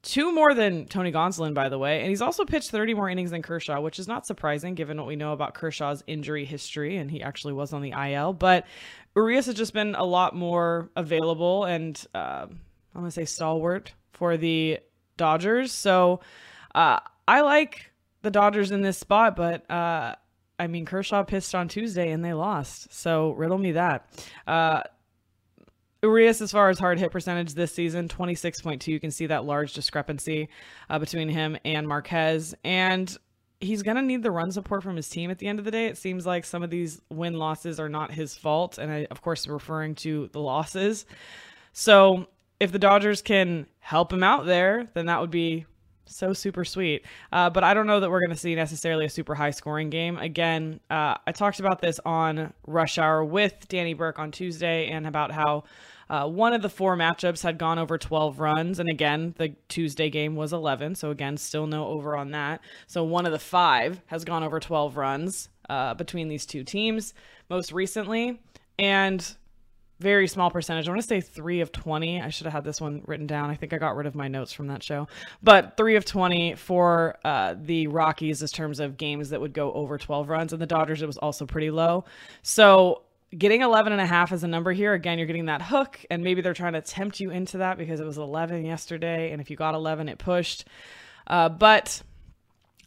two 0.03 0.31
more 0.31 0.53
than 0.53 0.85
Tony 0.85 1.11
Gonsolin, 1.11 1.55
by 1.55 1.69
the 1.69 1.79
way. 1.79 2.01
And 2.01 2.09
he's 2.09 2.21
also 2.21 2.45
pitched 2.45 2.69
30 2.69 2.93
more 2.93 3.09
innings 3.09 3.31
than 3.31 3.41
Kershaw, 3.41 3.81
which 3.81 3.97
is 3.97 4.07
not 4.07 4.27
surprising 4.27 4.75
given 4.75 4.97
what 4.97 5.07
we 5.07 5.15
know 5.15 5.33
about 5.33 5.55
Kershaw's 5.55 6.03
injury 6.05 6.45
history. 6.45 6.97
And 6.97 7.09
he 7.09 7.23
actually 7.23 7.53
was 7.53 7.73
on 7.73 7.81
the 7.81 7.93
IL. 7.93 8.33
But 8.33 8.67
Urias 9.15 9.47
has 9.47 9.55
just 9.55 9.73
been 9.73 9.95
a 9.95 10.03
lot 10.03 10.35
more 10.35 10.91
available 10.95 11.65
and 11.65 11.99
uh, 12.13 12.45
I'm 12.47 12.59
going 12.93 13.05
to 13.05 13.11
say 13.11 13.25
stalwart 13.25 13.93
for 14.13 14.37
the 14.37 14.77
Dodgers. 15.17 15.71
So 15.71 16.19
uh, 16.75 16.99
I 17.27 17.41
like 17.41 17.91
the 18.21 18.29
Dodgers 18.29 18.69
in 18.69 18.81
this 18.81 18.99
spot, 18.99 19.35
but 19.35 19.69
uh, 19.71 20.13
I 20.59 20.67
mean 20.67 20.85
Kershaw 20.85 21.23
pissed 21.23 21.55
on 21.55 21.67
Tuesday 21.67 22.11
and 22.11 22.23
they 22.23 22.33
lost. 22.33 22.93
So 22.93 23.31
riddle 23.31 23.57
me 23.57 23.71
that. 23.71 24.07
Uh, 24.45 24.83
Urias, 26.03 26.41
as 26.41 26.51
far 26.51 26.69
as 26.69 26.79
hard 26.79 26.97
hit 26.97 27.11
percentage 27.11 27.53
this 27.53 27.73
season, 27.73 28.07
26.2. 28.07 28.87
You 28.87 28.99
can 28.99 29.11
see 29.11 29.27
that 29.27 29.45
large 29.45 29.73
discrepancy 29.73 30.49
uh, 30.89 30.97
between 30.97 31.29
him 31.29 31.57
and 31.63 31.87
Marquez. 31.87 32.55
And 32.63 33.15
he's 33.59 33.83
going 33.83 33.97
to 33.97 34.01
need 34.01 34.23
the 34.23 34.31
run 34.31 34.51
support 34.51 34.81
from 34.81 34.95
his 34.95 35.07
team 35.07 35.29
at 35.29 35.37
the 35.37 35.47
end 35.47 35.59
of 35.59 35.65
the 35.65 35.69
day. 35.69 35.85
It 35.85 35.97
seems 35.97 36.25
like 36.25 36.43
some 36.43 36.63
of 36.63 36.71
these 36.71 37.01
win 37.11 37.35
losses 37.35 37.79
are 37.79 37.89
not 37.89 38.11
his 38.11 38.35
fault. 38.35 38.79
And 38.79 38.91
I, 38.91 39.07
of 39.11 39.21
course, 39.21 39.45
referring 39.47 39.93
to 39.95 40.29
the 40.33 40.39
losses. 40.39 41.05
So 41.73 42.25
if 42.59 42.71
the 42.71 42.79
Dodgers 42.79 43.21
can 43.21 43.67
help 43.79 44.11
him 44.11 44.23
out 44.23 44.47
there, 44.47 44.89
then 44.95 45.05
that 45.05 45.21
would 45.21 45.31
be 45.31 45.65
so 46.05 46.33
super 46.33 46.65
sweet. 46.65 47.05
Uh, 47.31 47.49
but 47.49 47.63
I 47.63 47.73
don't 47.73 47.87
know 47.87 47.99
that 47.99 48.09
we're 48.09 48.19
going 48.19 48.31
to 48.31 48.35
see 48.35 48.55
necessarily 48.55 49.05
a 49.05 49.09
super 49.09 49.35
high 49.35 49.51
scoring 49.51 49.89
game. 49.89 50.17
Again, 50.17 50.79
uh, 50.89 51.15
I 51.25 51.31
talked 51.31 51.59
about 51.59 51.79
this 51.79 51.99
on 52.05 52.53
Rush 52.67 52.97
Hour 52.97 53.23
with 53.23 53.67
Danny 53.67 53.93
Burke 53.93 54.19
on 54.19 54.31
Tuesday 54.31 54.87
and 54.87 55.07
about 55.07 55.31
how 55.31 55.63
uh, 56.11 56.27
one 56.27 56.51
of 56.51 56.61
the 56.61 56.69
four 56.69 56.97
matchups 56.97 57.41
had 57.41 57.57
gone 57.57 57.79
over 57.79 57.97
12 57.97 58.41
runs. 58.41 58.79
And 58.79 58.89
again, 58.89 59.33
the 59.37 59.55
Tuesday 59.69 60.09
game 60.09 60.35
was 60.35 60.51
11. 60.51 60.95
So 60.95 61.09
again, 61.09 61.37
still 61.37 61.67
no 61.67 61.87
over 61.87 62.17
on 62.17 62.31
that. 62.31 62.59
So 62.85 63.05
one 63.05 63.25
of 63.25 63.31
the 63.31 63.39
five 63.39 64.01
has 64.07 64.25
gone 64.25 64.43
over 64.43 64.59
12 64.59 64.97
runs 64.97 65.47
uh, 65.69 65.93
between 65.93 66.27
these 66.27 66.45
two 66.45 66.65
teams 66.65 67.13
most 67.49 67.71
recently. 67.71 68.41
And 68.77 69.25
very 70.01 70.27
small 70.27 70.51
percentage. 70.51 70.85
I 70.85 70.91
want 70.91 71.01
to 71.01 71.07
say 71.07 71.21
three 71.21 71.61
of 71.61 71.71
20. 71.71 72.21
I 72.21 72.27
should 72.27 72.45
have 72.45 72.53
had 72.53 72.65
this 72.65 72.81
one 72.81 73.03
written 73.05 73.27
down. 73.27 73.49
I 73.49 73.55
think 73.55 73.71
I 73.71 73.77
got 73.77 73.95
rid 73.95 74.05
of 74.05 74.13
my 74.13 74.27
notes 74.27 74.51
from 74.51 74.67
that 74.67 74.83
show. 74.83 75.07
But 75.41 75.77
three 75.77 75.95
of 75.95 76.03
20 76.03 76.55
for 76.55 77.19
uh, 77.23 77.55
the 77.57 77.87
Rockies 77.87 78.41
in 78.41 78.49
terms 78.49 78.81
of 78.81 78.97
games 78.97 79.29
that 79.29 79.39
would 79.39 79.53
go 79.53 79.71
over 79.71 79.97
12 79.97 80.27
runs. 80.27 80.51
And 80.51 80.61
the 80.61 80.65
Dodgers, 80.65 81.01
it 81.01 81.07
was 81.07 81.17
also 81.19 81.45
pretty 81.45 81.71
low. 81.71 82.03
So 82.41 83.03
getting 83.37 83.61
11 83.61 83.91
and 83.93 84.01
a 84.01 84.05
half 84.05 84.31
as 84.31 84.43
a 84.43 84.47
number 84.47 84.71
here, 84.71 84.93
again, 84.93 85.17
you're 85.17 85.27
getting 85.27 85.45
that 85.45 85.61
hook. 85.61 85.99
And 86.09 86.23
maybe 86.23 86.41
they're 86.41 86.53
trying 86.53 86.73
to 86.73 86.81
tempt 86.81 87.19
you 87.19 87.31
into 87.31 87.59
that 87.59 87.77
because 87.77 87.99
it 87.99 88.05
was 88.05 88.17
11 88.17 88.65
yesterday. 88.65 89.31
And 89.31 89.41
if 89.41 89.49
you 89.49 89.55
got 89.55 89.75
11, 89.75 90.09
it 90.09 90.17
pushed. 90.17 90.65
Uh, 91.27 91.49
but 91.49 92.01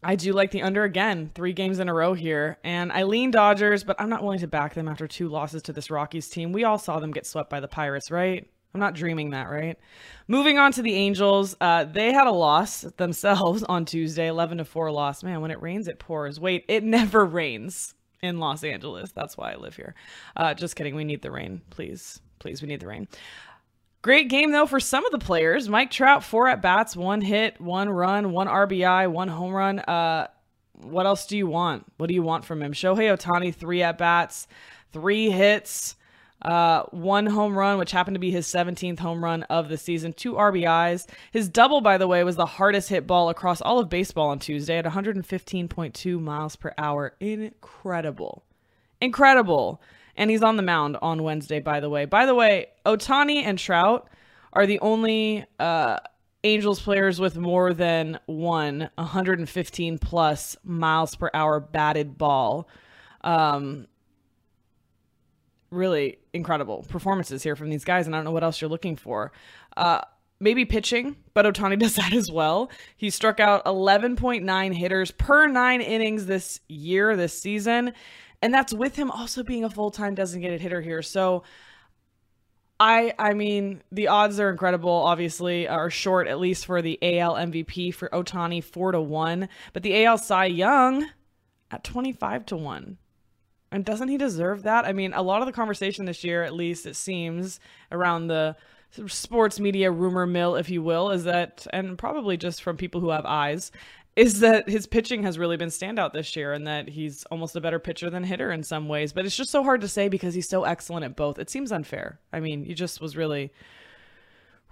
I 0.03 0.17
do 0.17 0.33
like 0.33 0.51
the 0.51 0.63
under 0.63 0.85
again, 0.85 1.31
three 1.35 1.53
games 1.53 1.79
in 1.79 1.89
a 1.89 1.95
row 1.95 2.13
here. 2.13 2.59
And 2.63 2.93
I 2.93 3.05
lean 3.05 3.31
Dodgers, 3.31 3.85
but 3.85 3.97
I'm 3.99 4.11
not 4.11 4.23
willing 4.23 4.41
to 4.41 4.47
back 4.47 4.75
them 4.75 4.89
after 4.89 5.09
two 5.09 5.29
losses 5.29 5.63
to 5.63 5.73
this 5.73 5.91
Rockies 5.91 6.29
team. 6.29 6.53
We 6.53 6.65
all 6.65 6.79
saw 6.79 7.01
them 7.01 7.11
get 7.11 7.27
swept 7.27 7.49
by 7.49 7.61
the 7.61 7.69
Pirates, 7.69 8.11
right? 8.11 8.47
I'm 8.75 8.81
not 8.81 8.95
dreaming 8.95 9.31
that, 9.31 9.49
right? 9.49 9.79
Moving 10.27 10.59
on 10.59 10.73
to 10.73 10.83
the 10.83 10.95
Angels, 10.95 11.57
uh, 11.61 11.85
they 11.85 12.13
had 12.13 12.27
a 12.27 12.33
loss 12.33 12.83
themselves 12.97 13.63
on 13.69 13.85
Tuesday, 13.85 14.27
11 14.27 14.59
to 14.59 14.65
4 14.65 14.91
loss. 14.91 15.23
Man, 15.23 15.41
when 15.41 15.53
it 15.53 15.63
rains, 15.63 15.87
it 15.89 16.01
pours. 16.01 16.41
Wait, 16.41 16.65
it 16.69 16.83
never 16.83 17.25
rains 17.25 17.95
in 18.25 18.39
Los 18.39 18.65
Angeles. 18.65 19.13
That's 19.13 19.37
why 19.37 19.53
I 19.53 19.57
live 19.57 19.77
here. 19.77 19.95
Uh, 20.37 20.55
just 20.55 20.77
kidding. 20.77 20.95
We 20.95 21.05
need 21.05 21.23
the 21.23 21.31
rain, 21.31 21.61
please. 21.71 22.21
Please, 22.39 22.61
we 22.61 22.69
need 22.69 22.81
the 22.81 22.89
rain. 22.89 23.09
Great 24.03 24.29
game, 24.29 24.51
though, 24.51 24.67
for 24.67 24.81
some 24.81 25.07
of 25.07 25.13
the 25.13 25.19
players. 25.19 25.69
Mike 25.69 25.91
Trout, 25.91 26.23
four 26.23 26.49
at 26.49 26.61
bats, 26.61 26.95
one 26.95 27.23
hit, 27.23 27.59
one 27.61 27.89
run, 27.89 28.33
one 28.33 28.49
RBI, 28.49 29.11
one 29.11 29.29
home 29.29 29.53
run. 29.53 29.79
Uh, 29.79 30.27
what 30.75 31.07
else 31.07 31.27
do 31.27 31.39
you 31.39 31.47
want? 31.47 31.87
What 31.97 32.09
do 32.09 32.15
you 32.15 32.23
want 32.23 32.45
from 32.45 32.61
him? 32.61 32.73
Shohei 32.73 33.17
Ohtani, 33.17 33.55
three 33.55 33.83
at 33.83 33.97
bats, 33.97 34.47
three 34.93 35.31
hits, 35.31 35.97
uh, 36.45 36.85
one 36.91 37.27
home 37.27 37.57
run, 37.57 37.79
which 37.79 37.93
happened 37.93 38.15
to 38.15 38.21
be 38.21 38.31
his 38.31 38.47
17th 38.47 38.99
home 38.99 39.25
run 39.25 39.43
of 39.45 39.69
the 39.69 39.79
season, 39.79 40.13
two 40.13 40.35
RBIs. 40.35 41.07
His 41.33 41.49
double, 41.49 41.81
by 41.81 41.99
the 41.99 42.09
way, 42.09 42.23
was 42.25 42.37
the 42.37 42.47
hardest 42.47 42.89
hit 42.89 43.07
ball 43.07 43.31
across 43.31 43.61
all 43.61 43.79
of 43.79 43.89
baseball 43.89 44.29
on 44.29 44.39
Tuesday 44.39 44.79
at 44.79 44.85
115.2 44.85 46.21
miles 46.21 46.57
per 46.57 46.75
hour. 46.77 47.15
Incredible. 47.21 48.45
Incredible 49.01 49.81
and 50.17 50.31
he's 50.31 50.43
on 50.43 50.57
the 50.57 50.63
mound 50.63 50.97
on 51.03 51.23
Wednesday, 51.23 51.61
by 51.61 51.81
the 51.81 51.91
way. 51.91 52.05
By 52.05 52.27
the 52.27 52.35
way, 52.35 52.69
Ohtani 52.87 53.43
and 53.45 53.59
Trout 53.59 54.09
are 54.53 54.67
the 54.67 54.79
only 54.81 55.45
uh, 55.59 55.99
Angels 56.45 56.81
players 56.81 57.21
with 57.21 57.37
more 57.37 57.73
than 57.73 58.19
one 58.27 58.91
115 58.97 59.99
plus 59.99 60.57
miles 60.63 61.17
per 61.17 61.31
hour 61.33 61.59
batted 61.59 62.19
ball. 62.19 62.69
Um, 63.23 63.87
really 65.75 66.19
incredible 66.33 66.85
performances 66.89 67.43
here 67.43 67.57
from 67.57 67.71
these 67.71 67.85
guys, 67.85 68.07
and 68.07 68.15
I 68.15 68.19
don't 68.19 68.25
know 68.25 68.33
what 68.33 68.45
else 68.45 68.61
you're 68.61 68.71
looking 68.71 68.97
for. 68.97 69.33
Uh, 69.77 70.01
maybe 70.41 70.65
pitching, 70.65 71.17
but 71.35 71.45
Ohtani 71.45 71.79
does 71.81 71.97
that 71.97 72.13
as 72.13 72.31
well. 72.31 72.71
He 72.97 73.11
struck 73.11 73.41
out 73.41 73.65
11.9 73.65 74.75
hitters 74.75 75.11
per 75.11 75.47
nine 75.47 75.81
innings 75.81 76.27
this 76.27 76.61
year, 76.69 77.17
this 77.17 77.39
season 77.39 77.93
and 78.45 78.53
that's 78.53 78.75
with 78.75 78.95
him 78.95 79.11
also 79.11 79.43
being 79.43 79.65
a 79.65 79.71
full-time 79.71 80.15
designated 80.15 80.61
hitter 80.61 80.83
here. 80.83 81.01
So 81.01 81.45
I 82.79 83.15
I 83.19 83.33
mean 83.33 83.83
the 83.91 84.09
odds 84.09 84.39
are 84.39 84.51
incredible. 84.51 84.91
Obviously, 84.91 85.67
are 85.67 85.89
short 85.89 86.29
at 86.29 86.39
least 86.39 86.67
for 86.67 86.83
the 86.83 86.99
AL 87.01 87.37
MVP 87.37 87.95
for 87.95 88.11
Ohtani 88.11 88.63
four 88.63 88.93
to 88.93 89.01
one, 89.01 89.49
but 89.73 89.83
the 89.83 90.05
AL 90.05 90.19
Cy 90.19 90.45
Young 90.45 91.09
at 91.71 91.85
twenty 91.85 92.13
five 92.13 92.45
to 92.47 92.57
one. 92.57 92.99
And 93.75 93.85
doesn't 93.85 94.07
he 94.07 94.17
deserve 94.17 94.63
that? 94.63 94.85
I 94.85 94.93
mean, 94.93 95.13
a 95.15 95.23
lot 95.23 95.43
of 95.43 95.47
the 95.47 95.53
conversation 95.53 96.05
this 96.05 96.23
year, 96.23 96.45
at 96.45 96.55
least 96.55 96.87
it 96.87 96.95
seems, 96.95 97.59
around 97.91 98.29
the 98.29 98.55
sports 99.09 99.59
media 99.59 99.91
rumor 99.91 100.27
mill, 100.27 100.55
if 100.55 100.71
you 100.71 100.81
will, 100.81 101.11
is 101.11 101.25
that, 101.25 101.67
and 101.73 101.99
probably 101.99 102.37
just 102.37 102.63
from 102.63 102.77
people 102.77 103.01
who 103.01 103.11
have 103.11 103.27
eyes, 103.27 103.73
is 104.15 104.39
that 104.39 104.69
his 104.69 104.87
pitching 104.87 105.25
has 105.25 105.41
really 105.41 105.57
been 105.57 105.71
standout 105.71 106.13
this 106.13 106.37
year 106.37 106.53
and 106.53 106.69
that 106.69 106.89
he's 106.89 107.25
almost 107.33 107.57
a 107.57 107.61
better 107.61 107.81
pitcher 107.81 108.09
than 108.11 108.23
hitter 108.23 108.53
in 108.53 108.63
some 108.63 108.87
ways. 108.87 109.13
But 109.13 109.27
it's 109.27 109.37
just 109.37 109.51
so 109.51 109.65
hard 109.65 109.81
to 109.81 109.89
say 109.89 110.09
because 110.09 110.35
he's 110.35 110.49
so 110.49 110.63
excellent 110.63 111.05
at 111.05 111.17
both. 111.17 111.41
It 111.41 111.51
seems 111.51 111.73
unfair. 111.73 112.21
I 112.33 112.39
mean, 112.39 112.63
he 112.63 112.75
just 112.75 113.01
was 113.01 113.17
really, 113.17 113.53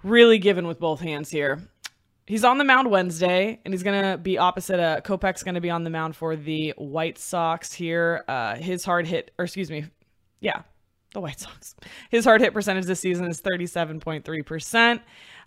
really 0.01 0.39
given 0.39 0.65
with 0.65 0.79
both 0.79 1.01
hands 1.01 1.29
here. 1.29 1.61
He's 2.25 2.45
on 2.45 2.57
the 2.57 2.63
mound 2.63 2.89
Wednesday, 2.89 3.59
and 3.65 3.73
he's 3.73 3.83
to 3.83 4.17
be 4.17 4.37
opposite. 4.37 4.79
Uh, 4.79 5.01
Kopech's 5.01 5.43
to 5.55 5.61
be 5.61 5.69
on 5.69 5.83
the 5.83 5.89
mound 5.89 6.15
for 6.15 6.35
the 6.35 6.73
White 6.77 7.17
Sox 7.17 7.73
here. 7.73 8.23
Uh, 8.27 8.55
his 8.55 8.85
hard 8.85 9.07
hit, 9.07 9.31
or 9.37 9.43
excuse 9.43 9.69
me, 9.69 9.85
yeah, 10.39 10.61
the 11.13 11.19
White 11.19 11.39
Sox. 11.39 11.75
His 12.09 12.23
hard 12.23 12.39
hit 12.39 12.53
percentage 12.53 12.85
this 12.85 13.01
season 13.01 13.27
is 13.27 13.41
37.3%. 13.41 15.01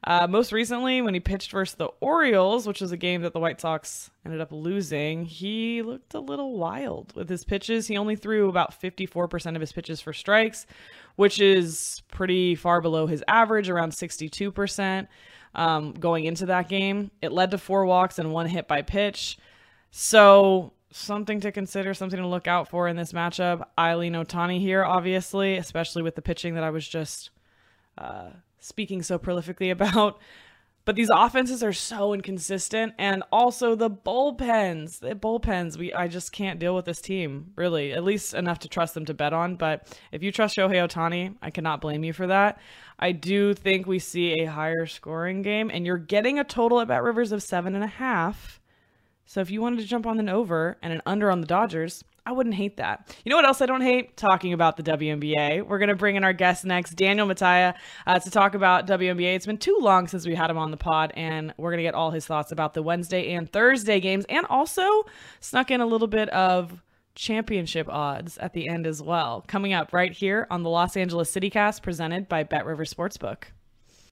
Uh, 0.04 0.26
most 0.26 0.52
recently, 0.52 1.00
when 1.00 1.14
he 1.14 1.20
pitched 1.20 1.50
versus 1.50 1.76
the 1.76 1.88
Orioles, 2.00 2.66
which 2.66 2.82
was 2.82 2.92
a 2.92 2.96
game 2.96 3.22
that 3.22 3.32
the 3.32 3.40
White 3.40 3.60
Sox 3.60 4.10
ended 4.24 4.42
up 4.42 4.52
losing, 4.52 5.24
he 5.24 5.80
looked 5.80 6.12
a 6.12 6.20
little 6.20 6.58
wild 6.58 7.14
with 7.16 7.28
his 7.28 7.44
pitches. 7.44 7.86
He 7.86 7.96
only 7.96 8.16
threw 8.16 8.50
about 8.50 8.78
54% 8.78 9.54
of 9.54 9.60
his 9.60 9.72
pitches 9.72 10.02
for 10.02 10.12
strikes, 10.12 10.66
which 11.16 11.40
is 11.40 12.02
pretty 12.08 12.54
far 12.54 12.82
below 12.82 13.06
his 13.06 13.24
average, 13.26 13.70
around 13.70 13.92
62% 13.92 15.08
um, 15.56 15.92
going 15.92 16.26
into 16.26 16.46
that 16.46 16.68
game. 16.68 17.10
It 17.20 17.32
led 17.32 17.50
to 17.50 17.58
four 17.58 17.84
walks 17.84 18.18
and 18.18 18.32
one 18.32 18.46
hit 18.46 18.68
by 18.68 18.82
pitch. 18.82 19.38
So 19.90 20.72
something 20.92 21.40
to 21.40 21.50
consider, 21.50 21.94
something 21.94 22.20
to 22.20 22.26
look 22.26 22.46
out 22.46 22.68
for 22.68 22.86
in 22.86 22.96
this 22.96 23.12
matchup. 23.12 23.66
Eileen 23.78 24.12
Ohtani 24.12 24.60
here, 24.60 24.84
obviously, 24.84 25.56
especially 25.56 26.02
with 26.02 26.14
the 26.14 26.22
pitching 26.22 26.54
that 26.54 26.62
I 26.62 26.70
was 26.70 26.86
just 26.86 27.30
uh, 27.98 28.28
speaking 28.60 29.02
so 29.02 29.18
prolifically 29.18 29.70
about. 29.72 30.20
But 30.86 30.94
these 30.94 31.10
offenses 31.12 31.64
are 31.64 31.72
so 31.72 32.14
inconsistent, 32.14 32.94
and 32.96 33.24
also 33.32 33.74
the 33.74 33.90
bullpens. 33.90 35.00
The 35.00 35.16
bullpens, 35.16 35.76
we 35.76 35.92
I 35.92 36.06
just 36.06 36.30
can't 36.30 36.60
deal 36.60 36.76
with 36.76 36.84
this 36.84 37.00
team 37.00 37.52
really. 37.56 37.92
At 37.92 38.04
least 38.04 38.34
enough 38.34 38.60
to 38.60 38.68
trust 38.68 38.94
them 38.94 39.04
to 39.06 39.12
bet 39.12 39.32
on. 39.32 39.56
But 39.56 39.92
if 40.12 40.22
you 40.22 40.30
trust 40.30 40.56
Shohei 40.56 40.76
Ohtani, 40.76 41.34
I 41.42 41.50
cannot 41.50 41.80
blame 41.80 42.04
you 42.04 42.12
for 42.12 42.28
that. 42.28 42.60
I 43.00 43.10
do 43.10 43.52
think 43.52 43.86
we 43.86 43.98
see 43.98 44.40
a 44.40 44.46
higher 44.46 44.86
scoring 44.86 45.42
game, 45.42 45.72
and 45.74 45.84
you're 45.84 45.98
getting 45.98 46.38
a 46.38 46.44
total 46.44 46.80
at 46.80 46.86
Bet 46.86 47.02
Rivers 47.02 47.32
of 47.32 47.42
seven 47.42 47.74
and 47.74 47.82
a 47.82 47.88
half. 47.88 48.60
So 49.24 49.40
if 49.40 49.50
you 49.50 49.60
wanted 49.60 49.80
to 49.80 49.86
jump 49.86 50.06
on 50.06 50.20
an 50.20 50.28
over 50.28 50.78
and 50.82 50.92
an 50.92 51.02
under 51.04 51.32
on 51.32 51.40
the 51.40 51.48
Dodgers, 51.48 52.04
I 52.26 52.32
wouldn't 52.32 52.56
hate 52.56 52.78
that. 52.78 53.16
You 53.24 53.30
know 53.30 53.36
what 53.36 53.46
else 53.46 53.62
I 53.62 53.66
don't 53.66 53.82
hate? 53.82 54.16
Talking 54.16 54.52
about 54.52 54.76
the 54.76 54.82
WNBA. 54.82 55.64
We're 55.64 55.78
going 55.78 55.90
to 55.90 55.94
bring 55.94 56.16
in 56.16 56.24
our 56.24 56.32
guest 56.32 56.64
next, 56.64 56.94
Daniel 56.96 57.24
Mattia, 57.24 57.76
uh, 58.04 58.18
to 58.18 58.30
talk 58.30 58.56
about 58.56 58.88
WNBA. 58.88 59.36
It's 59.36 59.46
been 59.46 59.58
too 59.58 59.78
long 59.80 60.08
since 60.08 60.26
we 60.26 60.34
had 60.34 60.50
him 60.50 60.58
on 60.58 60.72
the 60.72 60.76
pod, 60.76 61.12
and 61.14 61.54
we're 61.56 61.70
going 61.70 61.78
to 61.78 61.84
get 61.84 61.94
all 61.94 62.10
his 62.10 62.26
thoughts 62.26 62.50
about 62.50 62.74
the 62.74 62.82
Wednesday 62.82 63.32
and 63.32 63.50
Thursday 63.50 64.00
games, 64.00 64.24
and 64.28 64.44
also 64.46 65.04
snuck 65.38 65.70
in 65.70 65.80
a 65.80 65.86
little 65.86 66.08
bit 66.08 66.28
of 66.30 66.82
championship 67.14 67.88
odds 67.88 68.36
at 68.38 68.52
the 68.52 68.68
end 68.68 68.88
as 68.88 69.00
well. 69.00 69.44
Coming 69.46 69.72
up 69.72 69.92
right 69.92 70.12
here 70.12 70.48
on 70.50 70.64
the 70.64 70.68
Los 70.68 70.96
Angeles 70.96 71.32
CityCast, 71.32 71.80
presented 71.80 72.28
by 72.28 72.42
Bet 72.42 72.66
River 72.66 72.84
Sportsbook. 72.84 73.44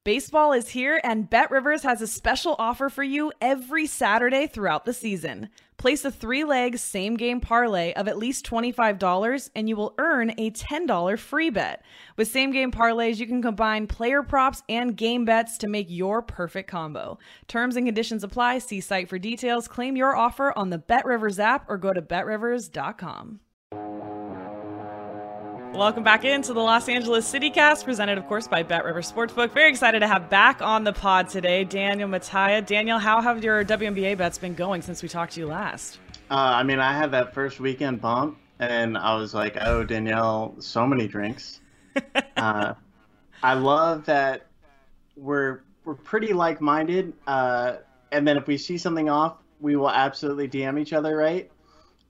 Baseball 0.04 0.52
is 0.52 0.68
here, 0.68 1.00
and 1.02 1.30
Bet 1.30 1.50
Rivers 1.50 1.82
has 1.82 2.02
a 2.02 2.06
special 2.06 2.54
offer 2.58 2.90
for 2.90 3.02
you 3.02 3.32
every 3.40 3.86
Saturday 3.86 4.46
throughout 4.46 4.84
the 4.84 4.92
season. 4.92 5.48
Place 5.76 6.04
a 6.04 6.10
three 6.10 6.44
leg 6.44 6.78
same 6.78 7.16
game 7.16 7.40
parlay 7.40 7.92
of 7.94 8.08
at 8.08 8.18
least 8.18 8.46
$25 8.46 9.50
and 9.54 9.68
you 9.68 9.76
will 9.76 9.94
earn 9.98 10.30
a 10.38 10.50
$10 10.50 11.18
free 11.18 11.50
bet. 11.50 11.84
With 12.16 12.28
same 12.28 12.52
game 12.52 12.70
parlays, 12.70 13.18
you 13.18 13.26
can 13.26 13.42
combine 13.42 13.86
player 13.86 14.22
props 14.22 14.62
and 14.68 14.96
game 14.96 15.24
bets 15.24 15.58
to 15.58 15.68
make 15.68 15.86
your 15.88 16.22
perfect 16.22 16.70
combo. 16.70 17.18
Terms 17.48 17.76
and 17.76 17.86
conditions 17.86 18.24
apply. 18.24 18.58
See 18.58 18.80
site 18.80 19.08
for 19.08 19.18
details. 19.18 19.68
Claim 19.68 19.96
your 19.96 20.16
offer 20.16 20.56
on 20.56 20.70
the 20.70 20.78
BetRivers 20.78 21.38
app 21.38 21.68
or 21.68 21.76
go 21.76 21.92
to 21.92 22.02
betrivers.com. 22.02 23.40
Welcome 25.74 26.04
back 26.04 26.24
into 26.24 26.52
the 26.52 26.60
Los 26.60 26.88
Angeles 26.88 27.30
CityCast, 27.32 27.82
presented, 27.82 28.16
of 28.16 28.28
course, 28.28 28.46
by 28.46 28.62
Bet 28.62 28.84
River 28.84 29.00
Sportsbook. 29.00 29.50
Very 29.50 29.68
excited 29.68 29.98
to 30.00 30.06
have 30.06 30.30
back 30.30 30.62
on 30.62 30.84
the 30.84 30.92
pod 30.92 31.28
today 31.28 31.64
Daniel 31.64 32.06
Mattia. 32.08 32.62
Daniel, 32.62 33.00
how 33.00 33.20
have 33.20 33.42
your 33.42 33.64
WNBA 33.64 34.16
bets 34.16 34.38
been 34.38 34.54
going 34.54 34.82
since 34.82 35.02
we 35.02 35.08
talked 35.08 35.32
to 35.32 35.40
you 35.40 35.48
last? 35.48 35.98
Uh, 36.30 36.34
I 36.34 36.62
mean, 36.62 36.78
I 36.78 36.96
had 36.96 37.10
that 37.10 37.34
first 37.34 37.58
weekend 37.58 38.00
bump, 38.00 38.38
and 38.60 38.96
I 38.96 39.16
was 39.16 39.34
like, 39.34 39.56
oh, 39.62 39.82
Danielle, 39.82 40.54
so 40.60 40.86
many 40.86 41.08
drinks. 41.08 41.60
uh, 42.36 42.74
I 43.42 43.54
love 43.54 44.04
that 44.04 44.46
we're 45.16 45.62
we're 45.84 45.96
pretty 45.96 46.32
like 46.32 46.60
minded, 46.60 47.14
uh, 47.26 47.78
and 48.12 48.26
then 48.28 48.36
if 48.36 48.46
we 48.46 48.58
see 48.58 48.78
something 48.78 49.08
off, 49.08 49.38
we 49.60 49.74
will 49.74 49.90
absolutely 49.90 50.48
DM 50.48 50.78
each 50.78 50.92
other, 50.92 51.16
right? 51.16 51.50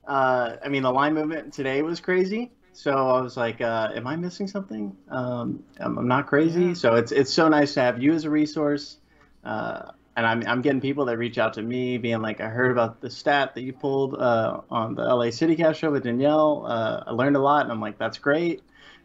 Uh, 0.07 0.57
I 0.63 0.69
mean, 0.69 0.83
the 0.83 0.91
line 0.91 1.15
movement 1.15 1.51
today 1.51 1.81
was 1.81 1.99
crazy. 1.99 2.51
So 2.75 2.91
I 2.91 3.21
was 3.21 3.37
like, 3.37 3.61
uh, 3.61 3.89
"Am 3.95 4.05
I 4.05 4.17
missing 4.17 4.47
something? 4.47 4.95
Um, 5.09 5.63
I'm, 5.79 5.97
I'm, 5.97 6.07
not 6.07 6.27
crazy." 6.27 6.65
Yeah. 6.65 6.73
So 6.73 6.95
it's 6.95 7.11
it's 7.13 7.31
so 7.31 7.47
nice 7.47 7.73
to 7.75 7.81
have 7.81 8.03
you 8.03 8.13
as 8.13 8.25
a 8.25 8.29
resource, 8.29 8.97
uh, 9.45 9.91
and 10.17 10.27
I'm 10.27 10.43
I'm 10.45 10.61
getting 10.61 10.81
people 10.81 11.05
that 11.05 11.17
reach 11.17 11.37
out 11.37 11.53
to 11.53 11.61
me, 11.61 11.97
being 11.97 12.21
like, 12.21 12.41
"I 12.41 12.49
heard 12.49 12.71
about 12.71 12.99
the 12.99 13.09
stat 13.09 13.55
that 13.55 13.61
you 13.61 13.71
pulled 13.71 14.15
uh, 14.15 14.59
on 14.69 14.95
the 14.95 15.03
LA 15.03 15.27
CityCast 15.27 15.75
show 15.75 15.89
with 15.89 16.03
Danielle. 16.03 16.65
Uh, 16.67 17.03
I 17.07 17.11
learned 17.11 17.37
a 17.37 17.39
lot," 17.39 17.63
and 17.63 17.71
I'm 17.71 17.79
like, 17.79 17.97
"That's 17.97 18.17
great." 18.17 18.61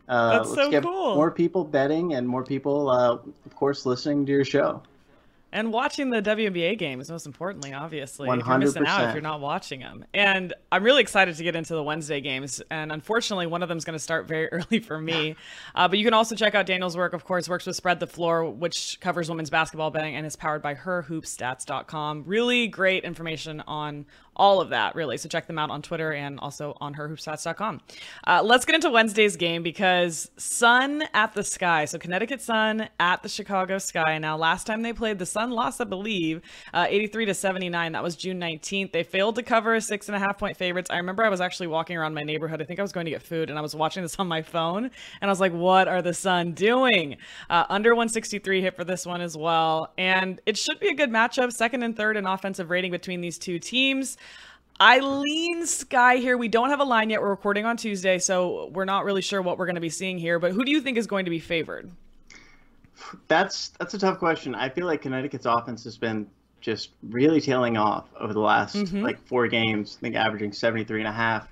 Uh, 0.09 0.39
That's 0.39 0.49
let's 0.51 0.63
so 0.63 0.71
get 0.71 0.83
cool. 0.83 1.15
More 1.15 1.31
people 1.31 1.65
betting 1.65 2.15
and 2.15 2.27
more 2.27 2.43
people, 2.43 2.91
uh, 2.91 3.13
of 3.13 3.55
course, 3.55 3.87
listening 3.87 4.27
to 4.27 4.33
your 4.33 4.45
show. 4.45 4.83
And 5.53 5.73
watching 5.73 6.11
the 6.11 6.23
WNBA 6.23 6.79
games, 6.79 7.11
most 7.11 7.27
importantly, 7.27 7.73
obviously. 7.73 8.29
100%. 8.29 8.41
If 8.41 8.47
you're 8.47 8.59
missing 8.59 8.87
out 8.87 9.09
if 9.09 9.15
you're 9.15 9.23
not 9.23 9.41
watching 9.41 9.81
them. 9.81 10.05
And 10.15 10.55
I'm 10.71 10.85
really 10.85 11.03
excited 11.03 11.37
to 11.37 11.43
get 11.43 11.57
into 11.57 11.75
the 11.75 11.83
Wednesday 11.83 12.21
games. 12.21 12.63
And 12.71 12.93
unfortunately, 12.93 13.47
one 13.47 13.63
of 13.63 13.69
them 13.69 13.79
is 13.79 13.85
going 13.85 13.95
to 13.95 14.03
start 14.03 14.29
very 14.29 14.49
early 14.53 14.79
for 14.79 15.01
me. 15.01 15.37
Uh, 15.75 15.89
but 15.89 15.99
you 15.99 16.05
can 16.05 16.15
also 16.15 16.35
check 16.35 16.55
out 16.55 16.67
Daniel's 16.67 16.97
work, 16.97 17.13
of 17.13 17.25
course, 17.25 17.49
works 17.49 17.67
with 17.67 17.77
Spread 17.77 18.01
the 18.01 18.07
Floor, 18.07 18.49
which 18.49 18.99
covers 19.01 19.29
women's 19.29 19.51
basketball 19.51 19.91
betting 19.91 20.15
and 20.15 20.27
is 20.27 20.37
powered 20.37 20.63
by 20.63 20.75
herhoopstats.com. 20.75 22.25
Really 22.27 22.69
great 22.69 23.05
information 23.05 23.61
on 23.67 24.07
all 24.37 24.61
of 24.61 24.71
that, 24.71 24.95
really. 24.95 25.17
So 25.17 25.29
check 25.29 25.47
them 25.47 25.59
out 25.59 25.71
on 25.71 25.83
Twitter 25.83 26.13
and 26.13 26.41
also 26.41 26.77
on 26.81 26.95
herhoopstats.com. 26.95 27.81
Uh, 28.27 28.43
let's 28.45 28.65
get 28.65 28.75
into 28.75 28.91
Wednesday's 28.91 29.37
game 29.37 29.63
because 29.63 30.31
Sun 30.37 31.05
at 31.13 31.35
the 31.35 31.45
Sky. 31.45 31.85
So 31.85 31.99
Connecticut 31.99 32.41
Sun 32.41 32.89
at 32.99 33.23
the 33.23 33.29
Chicago 33.29 33.79
Sky. 33.79 34.19
Now, 34.19 34.37
last 34.37 34.67
time 34.67 34.83
they 34.83 34.93
played, 34.93 35.19
the 35.19 35.27
Sun 35.27 35.51
lost, 35.51 35.81
I 35.81 35.85
believe, 35.85 36.41
uh, 36.73 36.87
83 36.89 37.27
to 37.27 37.35
79. 37.35 37.93
That 37.93 38.03
was 38.03 38.17
June 38.17 38.41
19th. 38.41 38.93
They 38.93 39.03
failed 39.03 39.35
to 39.37 39.43
cover 39.43 39.79
six 39.81 40.09
and 40.09 40.17
a 40.17 40.19
half 40.19 40.39
point 40.39 40.57
favorites. 40.57 40.91
I 40.91 40.97
remember 40.97 41.25
I 41.25 41.29
was 41.29 41.41
actually 41.41 41.67
walking 41.67 41.97
around 41.97 42.15
my 42.15 42.23
neighborhood. 42.23 42.63
I 42.63 42.65
think 42.65 42.79
I 42.79 42.83
was 42.83 42.93
going 42.93 43.05
to 43.05 43.11
get 43.11 43.23
food 43.23 43.51
and 43.51 43.59
I 43.59 43.63
was 43.63 43.75
watching 43.75 44.03
this 44.03 44.17
on 44.19 44.27
my 44.27 44.43
phone 44.43 44.85
and 45.21 45.29
I 45.29 45.29
was 45.29 45.41
like, 45.41 45.53
what 45.53 45.89
are 45.89 46.03
the 46.03 46.15
Sun 46.15 46.53
doing? 46.53 47.17
Uh, 47.49 47.65
under 47.69 47.91
163 47.91 48.63
hit 48.63 48.77
for 48.77 48.85
this 48.85 49.05
one 49.05 49.21
as 49.21 49.37
well. 49.37 49.93
And 49.99 50.41
it 50.47 50.57
should 50.57 50.81
be 50.81 50.89
a 50.89 50.95
good 50.95 51.11
matchup, 51.11 51.53
second 51.53 51.83
and 51.83 51.97
third 51.97 52.17
in 52.17 52.27
offensive 52.27 52.71
rating 52.71 52.91
between 52.91 53.21
these 53.21 53.39
two 53.39 53.59
teams. 53.59 54.17
I 54.79 55.01
lean 55.01 55.67
Sky 55.67 56.17
here. 56.17 56.39
We 56.39 56.49
don't 56.49 56.71
have 56.71 56.81
a 56.81 56.85
line 56.85 57.11
yet. 57.11 57.21
We're 57.21 57.29
recording 57.29 57.67
on 57.67 57.77
Tuesday, 57.77 58.19
so 58.19 58.71
we're 58.73 58.87
not 58.87 59.05
really 59.05 59.21
sure 59.21 59.43
what 59.43 59.59
we're 59.59 59.67
going 59.67 59.75
to 59.75 59.81
be 59.81 59.91
seeing 59.91 60.17
here. 60.17 60.39
But 60.39 60.53
who 60.53 60.65
do 60.65 60.71
you 60.71 60.81
think 60.81 60.97
is 60.97 61.07
going 61.07 61.27
to 61.27 61.31
be 61.31 61.39
favored? 61.39 61.91
That's 63.29 63.69
that's 63.79 63.95
a 63.95 63.99
tough 63.99 64.19
question. 64.19 64.55
I 64.55 64.71
feel 64.71 64.87
like 64.87 65.03
Connecticut's 65.03 65.47
offense 65.47 65.85
has 65.85 65.99
been 65.99 66.27
just 66.61 66.91
really 67.11 67.41
tailing 67.41 67.77
off 67.77 68.09
over 68.19 68.33
the 68.33 68.41
last 68.41 68.77
mm-hmm. 68.77 69.03
like 69.03 69.25
four 69.27 69.49
games. 69.49 69.97
I 69.99 70.01
think 70.01 70.15
averaging 70.17 70.53
73 70.53 71.01
and 71.01 71.09
a 71.09 71.13
half. 71.13 71.49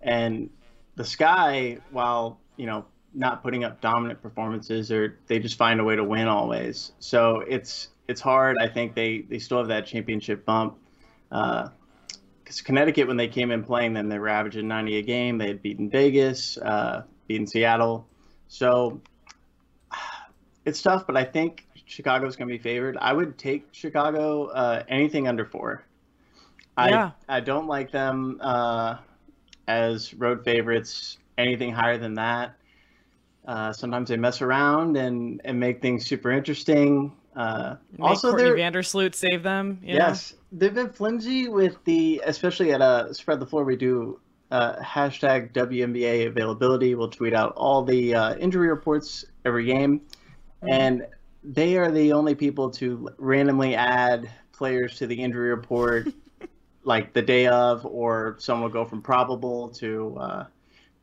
And 0.00 0.48
the 0.94 1.04
Sky, 1.04 1.78
while 1.90 2.38
you 2.56 2.66
know 2.66 2.84
not 3.14 3.42
putting 3.42 3.64
up 3.64 3.80
dominant 3.80 4.22
performances, 4.22 4.92
or 4.92 5.18
they 5.26 5.38
just 5.38 5.56
find 5.56 5.80
a 5.80 5.84
way 5.84 5.96
to 5.96 6.04
win 6.04 6.28
always. 6.28 6.92
So 7.00 7.40
it's 7.48 7.88
it's 8.06 8.20
hard. 8.20 8.56
I 8.60 8.68
think 8.68 8.94
they 8.94 9.22
they 9.22 9.38
still 9.38 9.58
have 9.58 9.68
that 9.68 9.86
championship 9.86 10.44
bump. 10.44 10.78
Uh, 11.30 11.68
because 12.48 12.62
Connecticut, 12.62 13.06
when 13.06 13.18
they 13.18 13.28
came 13.28 13.50
in 13.50 13.62
playing 13.62 13.92
them, 13.92 14.08
they 14.08 14.18
were 14.18 14.30
averaging 14.30 14.66
90 14.66 14.96
a 14.96 15.02
game. 15.02 15.36
They 15.36 15.48
had 15.48 15.60
beaten 15.60 15.90
Vegas, 15.90 16.56
uh, 16.56 17.02
beaten 17.26 17.46
Seattle. 17.46 18.08
So 18.48 19.02
it's 20.64 20.80
tough, 20.80 21.06
but 21.06 21.14
I 21.14 21.24
think 21.24 21.66
Chicago's 21.84 22.36
going 22.36 22.48
to 22.48 22.54
be 22.54 22.58
favored. 22.58 22.96
I 22.96 23.12
would 23.12 23.36
take 23.36 23.68
Chicago 23.72 24.46
uh, 24.46 24.82
anything 24.88 25.28
under 25.28 25.44
four. 25.44 25.84
Yeah. 26.78 27.10
I, 27.28 27.36
I 27.36 27.40
don't 27.40 27.66
like 27.66 27.90
them 27.90 28.38
uh, 28.40 28.96
as 29.66 30.14
road 30.14 30.42
favorites. 30.42 31.18
Anything 31.36 31.70
higher 31.70 31.98
than 31.98 32.14
that. 32.14 32.56
Uh, 33.46 33.74
sometimes 33.74 34.08
they 34.08 34.16
mess 34.16 34.40
around 34.40 34.96
and, 34.96 35.42
and 35.44 35.60
make 35.60 35.82
things 35.82 36.06
super 36.06 36.30
interesting. 36.30 37.12
Uh, 37.36 37.76
also, 38.00 38.30
Courtney 38.30 38.48
Vandersloot 38.52 39.14
save 39.14 39.42
them. 39.42 39.80
Yes, 39.84 40.32
they've 40.52 40.74
been 40.74 40.90
flimsy 40.90 41.48
with 41.48 41.82
the, 41.84 42.22
especially 42.24 42.72
at 42.72 42.80
a 42.80 43.12
spread 43.12 43.40
the 43.40 43.46
floor. 43.46 43.64
We 43.64 43.76
do 43.76 44.20
uh, 44.50 44.76
hashtag 44.76 45.52
WNBA 45.52 46.26
availability. 46.26 46.94
We'll 46.94 47.10
tweet 47.10 47.34
out 47.34 47.52
all 47.56 47.84
the 47.84 48.14
uh, 48.14 48.36
injury 48.36 48.68
reports 48.68 49.24
every 49.44 49.66
game, 49.66 50.00
mm-hmm. 50.00 50.68
and 50.72 51.06
they 51.44 51.76
are 51.76 51.90
the 51.90 52.12
only 52.12 52.34
people 52.34 52.70
to 52.72 53.08
randomly 53.18 53.74
add 53.74 54.30
players 54.52 54.96
to 54.96 55.06
the 55.06 55.14
injury 55.14 55.50
report, 55.50 56.08
like 56.84 57.12
the 57.12 57.22
day 57.22 57.46
of, 57.46 57.84
or 57.86 58.36
some 58.38 58.60
will 58.60 58.68
go 58.68 58.84
from 58.84 59.02
probable 59.02 59.68
to 59.70 60.16
uh, 60.18 60.46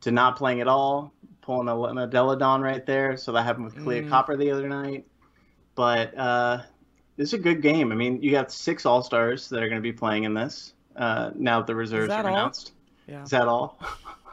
to 0.00 0.10
not 0.10 0.36
playing 0.36 0.60
at 0.60 0.68
all, 0.68 1.12
pulling 1.40 1.68
a, 1.68 2.02
a 2.02 2.06
Delle 2.06 2.36
Donne 2.36 2.60
right 2.60 2.84
there. 2.84 3.16
So 3.16 3.32
that 3.32 3.42
happened 3.42 3.64
with 3.64 3.76
Kahleah 3.76 4.04
mm. 4.04 4.08
Copper 4.08 4.36
the 4.36 4.50
other 4.50 4.68
night. 4.68 5.06
But 5.74 6.16
uh, 6.16 6.62
this 7.16 7.28
is 7.28 7.34
a 7.34 7.38
good 7.38 7.62
game. 7.62 7.92
I 7.92 7.94
mean, 7.94 8.20
you 8.22 8.30
got 8.30 8.52
six 8.52 8.84
All 8.86 9.02
Stars 9.02 9.48
that 9.48 9.62
are 9.62 9.68
going 9.68 9.80
to 9.80 9.82
be 9.82 9.92
playing 9.92 10.24
in 10.24 10.34
this. 10.34 10.74
Uh, 10.96 11.30
now 11.34 11.58
that 11.60 11.66
the 11.66 11.74
reserves 11.74 12.10
are 12.10 12.26
announced. 12.26 12.72
Yeah. 13.06 13.22
Is 13.22 13.30
that 13.30 13.46
all? 13.46 13.78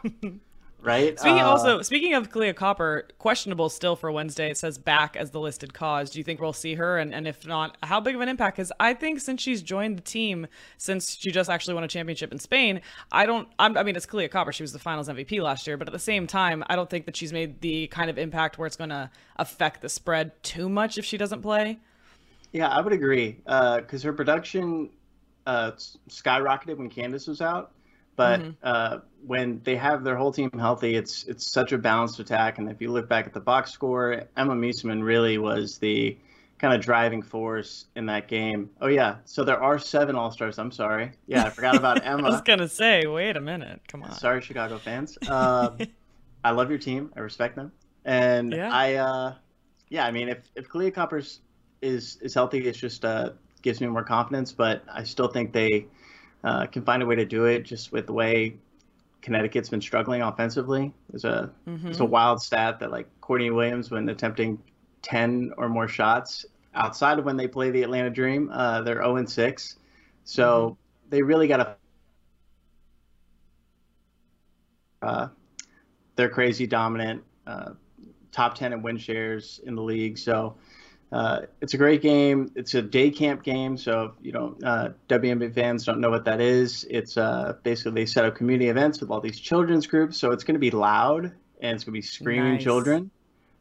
right. 0.82 1.19
Speaking 1.19 1.39
uh, 1.39 1.46
also 1.46 1.82
speaking 1.82 2.13
of 2.13 2.32
Kahleah 2.32 2.56
Copper, 2.56 3.08
questionable 3.19 3.69
still 3.69 3.96
for 3.96 4.12
Wednesday. 4.12 4.50
It 4.50 4.58
says 4.58 4.78
back 4.78 5.15
as 5.15 5.32
the 5.32 5.39
listed 5.39 5.74
cause. 5.74 6.10
Do 6.10 6.19
you 6.19 6.24
think 6.24 6.39
we'll 6.39 6.54
see 6.54 6.76
her? 6.76 6.98
And, 6.98 7.13
and 7.13 7.28
if 7.28 7.46
not, 7.46 7.78
how 7.84 8.00
big 8.00 8.15
of 8.15 8.22
an 8.22 8.30
impact? 8.30 8.58
Because 8.58 8.72
I 8.80 8.93
think 8.93 9.19
since 9.19 9.41
she's 9.41 9.62
joined 9.62 9.98
the 9.98 10.02
team, 10.02 10.48
since 10.78 11.17
she 11.17 11.32
just 11.32 11.50
actually 11.50 11.74
won 11.74 11.84
a 11.84 11.88
championship 11.88 12.32
in 12.32 12.39
Spain, 12.39 12.82
I 13.12 13.26
don't. 13.26 13.48
I'm, 13.60 13.78
i 13.78 13.84
mean, 13.84 13.96
it's 13.96 14.06
Kahleah 14.06 14.32
Copper. 14.32 14.54
She 14.54 14.63
was 14.63 14.72
the 14.72 14.80
Finals 14.80 15.10
MVP 15.10 15.41
last 15.41 15.67
year, 15.67 15.78
but 15.78 15.88
at 15.88 15.93
the 15.93 16.00
same 16.00 16.28
time, 16.28 16.63
I 16.67 16.76
don't 16.76 16.89
think 16.89 17.06
that 17.06 17.15
she's 17.15 17.34
made 17.34 17.62
the 17.62 17.88
kind 17.88 18.10
of 18.10 18.17
impact 18.17 18.58
where 18.58 18.67
it's 18.67 18.78
going 18.78 18.89
to 18.89 19.12
affect 19.36 19.82
the 19.82 19.89
spread 19.89 20.41
too 20.43 20.69
much 20.69 20.98
if 20.98 21.06
she 21.06 21.17
doesn't 21.17 21.41
play. 21.41 21.80
Yeah, 22.54 22.70
I 22.70 22.82
would 22.82 22.94
agree 22.94 23.32
because 23.44 24.06
uh, 24.06 24.08
her 24.08 24.13
production 24.13 24.92
uh, 25.46 25.72
skyrocketed 26.10 26.78
when 26.78 26.89
Candace 26.89 27.28
was 27.28 27.42
out. 27.42 27.72
But 28.16 28.42
mm-hmm. 28.42 28.52
uh, 28.62 29.00
when 29.26 29.60
they 29.63 29.76
have 29.76 30.04
their 30.04 30.16
whole 30.16 30.32
team 30.32 30.52
healthy, 30.58 30.96
it's 30.96 31.24
it's 31.24 31.52
such 31.52 31.72
a 31.72 31.80
balanced 31.80 32.20
attack. 32.20 32.60
And 32.60 32.70
if 32.70 32.80
you 32.80 32.92
look 32.92 33.10
back 33.10 33.26
at 33.26 33.34
the 33.34 33.39
box 33.39 33.72
score, 33.72 34.26
Emma 34.38 34.54
Meesseman 34.54 35.04
really 35.04 35.39
was 35.39 35.80
the 35.80 36.16
kind 36.60 36.76
of 36.76 36.82
driving 36.82 37.24
force 37.24 37.86
in 37.96 38.06
that 38.06 38.28
game. 38.28 38.70
Oh 38.82 38.88
yeah, 38.88 39.16
so 39.26 39.44
there 39.44 39.62
are 39.62 39.80
seven 39.80 40.16
All 40.16 40.30
Stars. 40.30 40.60
I'm 40.60 40.72
sorry. 40.72 41.12
Yeah, 41.26 41.46
I 41.46 41.50
forgot 41.50 41.76
about 41.76 42.06
Emma. 42.06 42.28
I 42.28 42.30
was 42.30 42.42
gonna 42.42 42.68
say, 42.68 43.08
wait 43.08 43.36
a 43.36 43.42
minute. 43.42 43.82
Come 43.88 44.04
on. 44.04 44.13
Sorry, 44.13 44.42
Chicago 44.42 44.78
fans. 44.78 45.18
Uh, 45.28 45.72
I 46.44 46.52
love 46.52 46.70
your 46.70 46.80
team. 46.80 47.12
I 47.16 47.22
respect 47.22 47.56
them, 47.56 47.72
and 48.06 48.54
yeah. 48.54 48.70
I, 48.72 48.94
uh, 48.96 49.34
yeah, 49.89 50.06
I 50.06 50.12
mean, 50.12 50.30
if 50.30 50.38
if 50.56 50.70
Kahleah 50.70 50.94
Copper's 50.94 51.39
is 51.84 52.17
is 52.22 52.34
healthy, 52.34 52.67
it's 52.67 52.78
just 52.78 53.06
uh, 53.06 53.32
gives 53.62 53.82
me 53.82 53.88
more 53.88 54.04
confidence. 54.04 54.52
But 54.52 54.84
I 54.91 55.04
still 55.04 55.28
think 55.28 55.54
they 55.54 55.86
uh, 56.43 56.65
can 56.67 56.84
find 56.84 57.04
a 57.04 57.06
way 57.06 57.15
to 57.15 57.26
do 57.26 57.46
it 57.46 57.63
just 57.63 57.91
with 57.91 58.08
the 58.08 58.13
way 58.13 58.56
Connecticut's 59.22 59.69
been 59.69 59.82
struggling 59.82 60.22
offensively. 60.22 60.93
There's 61.10 61.26
a 61.26 61.52
mm-hmm. 61.67 61.84
there's 61.86 62.00
a 62.00 62.06
wild 62.06 62.41
stat 62.41 62.80
that 62.80 62.91
like 62.91 63.08
Courtney 63.22 63.52
Williams, 63.52 63.91
when 63.91 64.10
attempting 64.10 64.60
ten 65.02 65.52
or 65.58 65.69
more 65.69 65.88
shots 65.88 66.46
outside 66.76 67.19
of 67.19 67.26
when 67.26 67.38
they 67.38 67.48
play 67.48 67.72
the 67.72 67.84
Atlanta 67.84 68.10
Dream, 68.10 68.50
uh, 68.52 68.82
they're 68.82 69.02
0 69.02 69.17
and 69.17 69.30
6. 69.30 69.76
So 70.26 70.69
mm-hmm. 70.69 71.10
they 71.10 71.22
really 71.22 71.48
got 71.48 71.58
to. 71.58 71.76
Uh, 75.02 75.28
they're 76.15 76.30
crazy 76.30 76.65
dominant, 76.65 77.24
uh, 77.46 77.72
top 78.32 78.56
10 78.56 78.72
in 78.72 78.82
win 78.82 78.98
shares 78.98 79.60
in 79.65 79.76
the 79.76 79.82
league. 79.82 80.17
So 80.17 80.56
Uh, 81.13 81.41
it's 81.62 81.76
a 81.76 81.78
great 81.78 82.02
game. 82.02 82.52
It's 82.56 82.73
a 82.73 82.82
day 82.82 83.12
camp 83.12 83.43
game, 83.43 83.78
so 83.78 84.13
you 84.19 84.32
know 84.32 84.58
uh, 84.63 84.89
WNBA 85.10 85.54
fans 85.54 85.86
don't 85.86 85.99
know 86.02 86.10
what 86.10 86.26
that 86.26 86.41
is. 86.41 86.88
It's 86.89 87.17
uh, 87.17 87.54
basically 87.62 87.91
they 88.02 88.06
set 88.08 88.26
up 88.26 88.36
community 88.36 88.69
events 88.69 88.99
with 88.99 89.12
all 89.12 89.21
these 89.21 89.39
children's 89.39 89.86
groups, 89.86 90.17
so 90.17 90.32
it's 90.32 90.43
going 90.43 90.56
to 90.56 90.60
be 90.60 90.71
loud 90.71 91.26
and 91.62 91.76
it's 91.76 91.84
going 91.84 91.93
to 91.93 91.97
be 91.97 92.02
screaming 92.02 92.56
Nice. 92.56 92.63
children. 92.63 93.12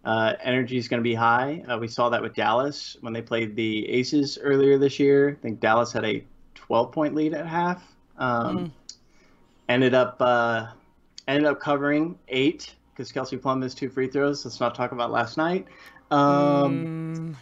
Uh, 0.03 0.33
energy 0.43 0.79
is 0.79 0.89
going 0.89 0.99
to 1.01 1.05
be 1.05 1.15
high. 1.15 1.63
Uh, 1.69 1.77
we 1.79 1.89
saw 1.89 2.09
that 2.09 2.23
with 2.23 2.35
Dallas 2.35 2.97
when 3.03 3.13
they 3.13 3.23
played 3.23 3.55
the 3.55 3.87
Aces 3.89 4.39
earlier 4.41 4.79
this 4.79 4.99
year. 4.99 5.37
I 5.39 5.43
think 5.43 5.61
Dallas 5.61 5.93
had 5.93 6.05
a 6.07 6.25
12 6.55 6.91
point 6.91 7.15
lead 7.15 7.35
at 7.35 7.47
half. 7.47 7.83
Um, 8.19 8.73
Ended 9.69 9.95
up 9.95 10.17
uh, 10.21 10.67
ended 11.29 11.45
up 11.47 11.61
covering 11.61 12.19
eight 12.29 12.75
because 12.93 13.13
Kelsey 13.13 13.37
Plum 13.37 13.61
missed 13.61 13.79
two 13.79 13.89
free 13.89 14.09
throws. 14.09 14.45
Let's 14.45 14.59
not 14.61 14.75
talk 14.75 14.93
about 14.93 15.11
last 15.11 15.37
night. 15.37 15.67
Um, 16.13 16.91
Mm, 17.27 17.37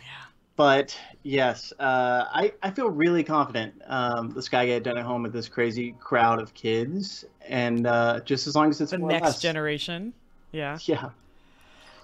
but 0.57 0.97
yes, 1.23 1.73
uh, 1.79 2.27
I, 2.31 2.53
I 2.63 2.71
feel 2.71 2.91
really 2.91 3.25
confident 3.25 3.81
um, 3.87 4.31
the 4.31 4.43
Sky 4.43 4.67
get 4.67 4.83
done 4.83 4.99
at 4.99 5.05
home 5.05 5.23
with 5.23 5.33
this 5.33 5.49
crazy 5.49 5.93
crowd 6.01 6.39
of 6.39 6.53
kids, 6.55 7.25
and 7.49 7.87
uh, 7.87 8.21
just 8.21 8.47
as 8.47 8.55
long 8.55 8.69
as 8.71 8.81
it's 8.81 8.91
the 8.91 8.99
next 8.99 9.23
less. 9.27 9.41
generation. 9.41 10.15
Yeah. 10.53 10.79
Yeah, 10.87 11.11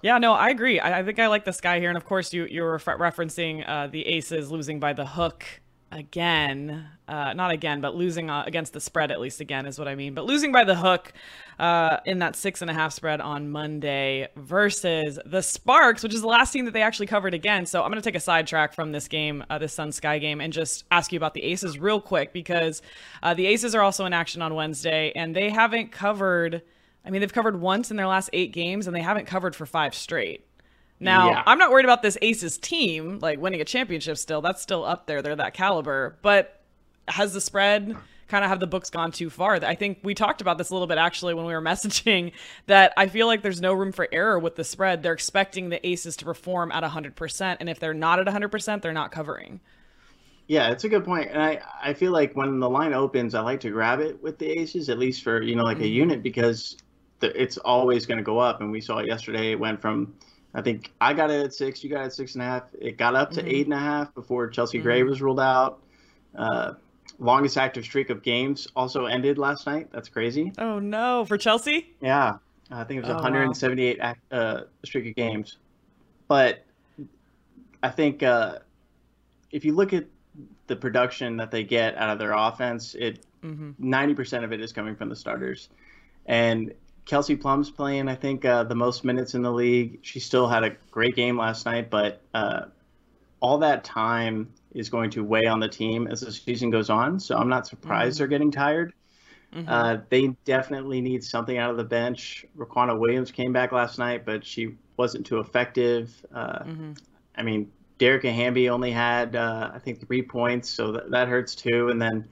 Yeah, 0.02 0.18
no, 0.18 0.33
I 0.35 0.50
agree. 0.50 0.79
I, 0.79 1.00
I 1.00 1.02
think 1.05 1.18
I 1.18 1.26
like 1.26 1.44
this 1.44 1.61
guy 1.61 1.81
here, 1.81 1.88
and 1.88 1.96
of 1.96 2.05
course, 2.05 2.33
you 2.33 2.44
you 2.46 2.62
were 2.62 2.72
refer- 2.72 2.98
referencing 2.98 3.68
uh, 3.68 3.87
the 3.88 4.07
Aces 4.07 4.50
losing 4.50 4.79
by 4.79 4.92
the 4.92 5.07
hook 5.07 5.44
again. 5.90 6.88
Uh, 7.09 7.33
not 7.33 7.50
again, 7.50 7.81
but 7.81 7.94
losing 7.94 8.31
uh, 8.31 8.44
against 8.46 8.72
the 8.72 8.81
spread 8.81 9.11
at 9.11 9.20
least 9.20 9.40
again 9.40 9.66
is 9.66 9.79
what 9.79 9.88
I 9.88 9.94
mean. 9.94 10.14
But 10.14 10.24
losing 10.26 10.52
by 10.52 10.64
the 10.64 10.76
hook 10.76 11.12
uh, 11.59 11.99
in 12.05 12.19
that 12.19 12.37
six 12.37 12.61
and 12.62 12.71
a 12.71 12.75
half 12.75 12.92
spread 12.92 13.21
on 13.21 13.51
Monday 13.51 14.29
versus 14.37 15.19
the 15.25 15.42
Sparks, 15.42 16.03
which 16.03 16.12
is 16.12 16.21
the 16.21 16.27
last 16.27 16.53
team 16.53 16.64
that 16.66 16.73
they 16.73 16.83
actually 16.83 17.07
covered 17.07 17.35
again. 17.35 17.64
So 17.66 17.83
I'm 17.83 17.90
going 17.90 18.01
to 18.01 18.05
take 18.05 18.14
a 18.14 18.21
sidetrack 18.21 18.75
from 18.75 18.92
this 18.92 19.09
game, 19.09 19.45
uh, 19.49 19.59
this 19.59 19.73
Sun 19.73 19.92
Sky 19.92 20.19
game, 20.19 20.40
and 20.40 20.53
just 20.53 20.85
ask 20.90 21.12
you 21.12 21.16
about 21.16 21.35
the 21.35 21.42
Aces 21.42 21.79
real 21.79 22.01
quick 22.01 22.33
because 22.33 22.83
uh, 23.23 23.35
the 23.35 23.47
Aces 23.47 23.75
are 23.75 23.83
also 23.83 24.05
in 24.05 24.12
action 24.12 24.42
on 24.42 24.55
Wednesday, 24.55 25.12
and 25.16 25.35
they 25.35 25.49
haven't 25.51 25.92
covered. 25.92 26.62
I 27.05 27.11
mean, 27.11 27.21
they've 27.21 27.33
covered 27.33 27.61
once 27.61 27.90
in 27.90 27.97
their 27.97 28.07
last 28.09 28.31
eight 28.33 28.53
games, 28.53 28.87
and 28.87 28.95
they 28.95 29.01
haven't 29.03 29.27
covered 29.27 29.57
for 29.57 29.64
five 29.64 29.95
straight. 29.95 30.47
Now, 30.99 31.31
Yeah. 31.31 31.42
I'm 31.47 31.59
not 31.59 31.71
worried 31.71 31.85
about 31.85 32.03
this 32.03 32.19
Aces 32.23 32.59
team, 32.59 33.19
like 33.21 33.38
winning 33.38 33.61
a 33.61 33.64
championship 33.64 34.19
still. 34.19 34.40
That's 34.40 34.61
still 34.62 34.85
up 34.85 35.07
there. 35.07 35.23
They're 35.23 35.37
that 35.37 35.55
caliber. 35.55 36.19
But 36.23 36.61
has 37.09 37.33
the 37.33 37.40
spread 37.40 37.97
kind 38.29 38.45
of 38.45 38.51
have 38.51 38.61
the 38.61 38.67
books 38.67 38.91
gone 38.91 39.12
too 39.12 39.31
far? 39.31 39.55
I 39.65 39.75
think 39.75 39.99
we 40.03 40.15
talked 40.15 40.41
about 40.41 40.59
this 40.59 40.71
a 40.71 40.75
little 40.75 40.87
bit 40.87 40.99
actually 40.99 41.35
when 41.35 41.47
we 41.47 41.53
were 41.53 41.62
messaging 41.73 42.33
that 42.67 42.93
I 42.97 43.09
feel 43.09 43.27
like 43.27 43.43
there's 43.43 43.61
no 43.61 43.73
room 43.73 43.93
for 43.93 44.09
error 44.12 44.39
with 44.39 44.57
the 44.57 44.65
spread. 44.65 45.03
They're 45.03 45.12
expecting 45.12 45.69
the 45.69 45.87
Aces 45.87 46.17
to 46.19 46.25
perform 46.25 46.73
at 46.73 46.83
100%. 46.83 47.57
And 47.61 47.69
if 47.69 47.81
they're 47.81 47.95
not 47.95 48.19
at 48.19 48.27
100%, 48.27 48.83
they're 48.83 48.93
not 48.93 49.12
covering. 49.12 49.61
yeah, 50.49 50.71
it's 50.71 50.85
a 50.85 50.89
good 50.89 51.05
point, 51.05 51.31
and 51.31 51.43
I 51.43 51.61
I 51.83 51.93
feel 51.93 52.12
like 52.12 52.35
when 52.35 52.61
the 52.61 52.71
line 52.71 52.95
opens, 52.95 53.35
I 53.35 53.41
like 53.41 53.61
to 53.61 53.71
grab 53.71 54.01
it 54.01 54.23
with 54.23 54.39
the 54.39 54.47
aces 54.47 54.89
at 54.89 54.99
least 54.99 55.23
for 55.25 55.43
you 55.43 55.57
know 55.57 55.65
like 55.65 55.79
a 55.79 55.81
mm-hmm. 55.81 55.93
unit 55.93 56.23
because 56.23 56.77
the, 57.21 57.41
it's 57.41 57.59
always 57.59 58.07
going 58.07 58.19
to 58.19 58.25
go 58.25 58.39
up, 58.39 58.61
and 58.61 58.71
we 58.71 58.81
saw 58.81 58.99
it 58.99 59.07
yesterday. 59.07 59.53
It 59.53 59.59
went 59.59 59.81
from 59.81 60.15
I 60.57 60.62
think 60.62 60.91
I 61.03 61.12
got 61.12 61.31
it 61.31 61.45
at 61.45 61.55
six, 61.55 61.85
you 61.85 61.91
got 61.91 62.01
it 62.03 62.07
at 62.07 62.12
six 62.15 62.35
and 62.35 62.43
a 62.43 62.47
half. 62.47 62.62
It 62.81 62.97
got 62.97 63.15
up 63.15 63.31
to 63.33 63.41
mm-hmm. 63.41 63.51
eight 63.51 63.67
and 63.67 63.75
a 63.75 63.79
half 63.79 64.15
before 64.15 64.49
Chelsea 64.49 64.79
Gray 64.79 65.01
mm-hmm. 65.01 65.11
was 65.11 65.21
ruled 65.21 65.39
out. 65.39 65.83
Uh, 66.35 66.75
longest 67.18 67.57
active 67.57 67.85
streak 67.85 68.11
of 68.11 68.22
games 68.22 68.68
also 68.76 69.07
ended 69.07 69.38
last 69.38 69.66
night. 69.66 69.88
That's 69.92 70.09
crazy. 70.09 70.52
Oh, 70.59 70.79
no. 70.79 71.24
For 71.24 71.38
Chelsea? 71.38 71.94
Yeah, 72.00 72.37
I 72.70 72.85
think 72.85 72.98
it 72.98 73.00
was 73.02 73.11
Oh, 73.11 73.14
wow. 73.14 73.22
178 73.22 73.98
act, 74.00 74.20
uh, 74.33 74.61
streak 74.85 75.09
of 75.09 75.14
games. 75.16 75.57
But 76.29 76.64
I 77.83 77.90
think 77.90 78.22
uh, 78.22 78.59
if 79.50 79.64
you 79.64 79.72
look 79.74 79.92
at 79.92 80.07
the 80.66 80.76
production 80.76 81.37
that 81.38 81.50
they 81.50 81.64
get 81.64 81.96
out 81.96 82.11
of 82.11 82.18
their 82.18 82.33
offense, 82.33 82.94
it 82.94 83.24
90% 83.44 84.42
of 84.44 84.52
it 84.52 84.61
is 84.61 84.72
coming 84.72 84.96
from 84.96 85.09
the 85.09 85.14
starters. 85.14 85.68
And 86.26 86.74
Kelsey 87.05 87.37
Plum's 87.37 87.70
playing, 87.70 88.09
I 88.09 88.16
think, 88.16 88.44
uh, 88.44 88.64
the 88.64 88.74
most 88.74 89.05
minutes 89.05 89.35
in 89.35 89.42
the 89.42 89.52
league. 89.52 90.00
She 90.02 90.18
still 90.18 90.48
had 90.48 90.64
a 90.64 90.70
great 90.90 91.14
game 91.14 91.38
last 91.38 91.64
night, 91.64 91.88
but 91.88 92.20
uh, 92.35 92.62
all 93.40 93.59
that 93.59 93.85
time 93.85 94.53
is 94.75 94.88
going 94.88 95.11
to 95.11 95.25
weigh 95.25 95.46
on 95.46 95.61
the 95.61 95.68
team 95.68 96.07
as 96.07 96.20
the 96.20 96.33
season 96.33 96.70
goes 96.70 96.90
on. 96.90 97.18
So 97.20 97.37
I'm 97.37 97.49
not 97.49 97.66
surprised 97.66 98.18
they're 98.18 98.27
getting 98.27 98.51
tired. 98.51 98.92
Uh, 99.68 99.99
they 100.11 100.29
definitely 100.44 101.01
need 101.01 101.25
something 101.25 101.57
out 101.57 101.70
of 101.70 101.77
the 101.77 101.85
bench. 101.85 102.44
Riquna 102.57 102.99
Williams 102.99 103.31
came 103.31 103.53
back 103.53 103.72
last 103.72 103.99
night, 103.99 104.27
but 104.27 104.44
she 104.44 104.77
wasn't 104.96 105.25
too 105.25 105.38
effective. 105.38 106.14
Uh, 106.35 106.64
I 107.37 107.42
mean, 107.42 107.70
Dearica 107.99 108.33
Hamby 108.33 108.68
only 108.68 108.90
had, 108.90 109.35
uh, 109.37 109.70
I 109.72 109.79
think, 109.79 110.07
three 110.07 110.22
points, 110.22 110.68
so 110.68 110.92
that, 110.92 111.11
that 111.11 111.29
hurts 111.29 111.55
too. 111.55 111.88
And 111.88 112.01
then 112.01 112.29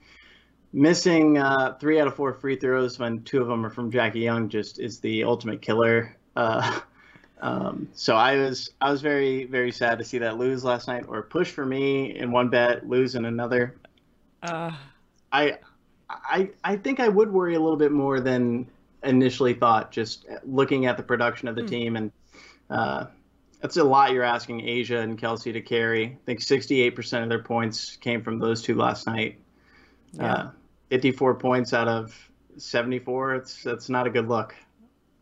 missing 0.73 1.37
uh, 1.37 1.77
three 1.79 1.99
out 1.99 2.07
of 2.07 2.15
four 2.15 2.33
free 2.33 2.57
throws 2.57 2.99
when 2.99 3.23
two 3.23 3.41
of 3.41 3.47
them 3.47 3.65
are 3.65 3.69
from 3.69 3.89
Jackie 3.89 4.19
Young 4.19 4.49
just 4.49 4.79
is 4.79 4.99
the 4.99 5.23
ultimate 5.23 5.61
killer. 5.61 6.15
Um, 7.41 7.89
so 7.93 8.15
I 8.15 8.37
was 8.37 8.71
I 8.81 8.91
was 8.91 9.01
very 9.01 9.45
very 9.45 9.71
sad 9.71 9.97
to 9.99 10.05
see 10.05 10.17
that 10.19 10.37
lose 10.37 10.63
last 10.63 10.87
night, 10.87 11.05
or 11.07 11.21
push 11.21 11.51
for 11.51 11.65
me 11.65 12.17
in 12.17 12.31
one 12.31 12.49
bet, 12.49 12.87
lose 12.87 13.15
in 13.15 13.25
another. 13.25 13.75
Uh, 14.41 14.71
I, 15.31 15.57
I, 16.09 16.49
I 16.63 16.75
think 16.77 16.99
I 16.99 17.09
would 17.09 17.31
worry 17.31 17.55
a 17.55 17.59
little 17.59 17.77
bit 17.77 17.91
more 17.91 18.19
than 18.19 18.67
initially 19.03 19.53
thought. 19.53 19.91
Just 19.91 20.25
looking 20.43 20.85
at 20.85 20.97
the 20.97 21.03
production 21.03 21.47
of 21.47 21.55
the 21.55 21.63
team, 21.63 21.95
and 21.95 22.11
uh, 22.69 23.05
that's 23.61 23.77
a 23.77 23.83
lot 23.83 24.11
you're 24.11 24.23
asking 24.23 24.61
A'ja 24.61 25.01
and 25.01 25.17
Kelsey 25.17 25.51
to 25.51 25.61
carry. 25.61 26.05
I 26.05 26.17
think 26.25 26.39
68% 26.39 27.23
of 27.23 27.29
their 27.29 27.43
points 27.43 27.97
came 27.97 28.21
from 28.21 28.39
those 28.39 28.61
two 28.61 28.75
last 28.75 29.07
night. 29.07 29.39
Uh, 30.19 30.51
54 30.89 31.35
points 31.35 31.73
out 31.73 31.87
of 31.87 32.15
74. 32.57 33.35
It's 33.35 33.63
that's 33.63 33.89
not 33.89 34.07
a 34.07 34.09
good 34.09 34.29
look. 34.29 34.55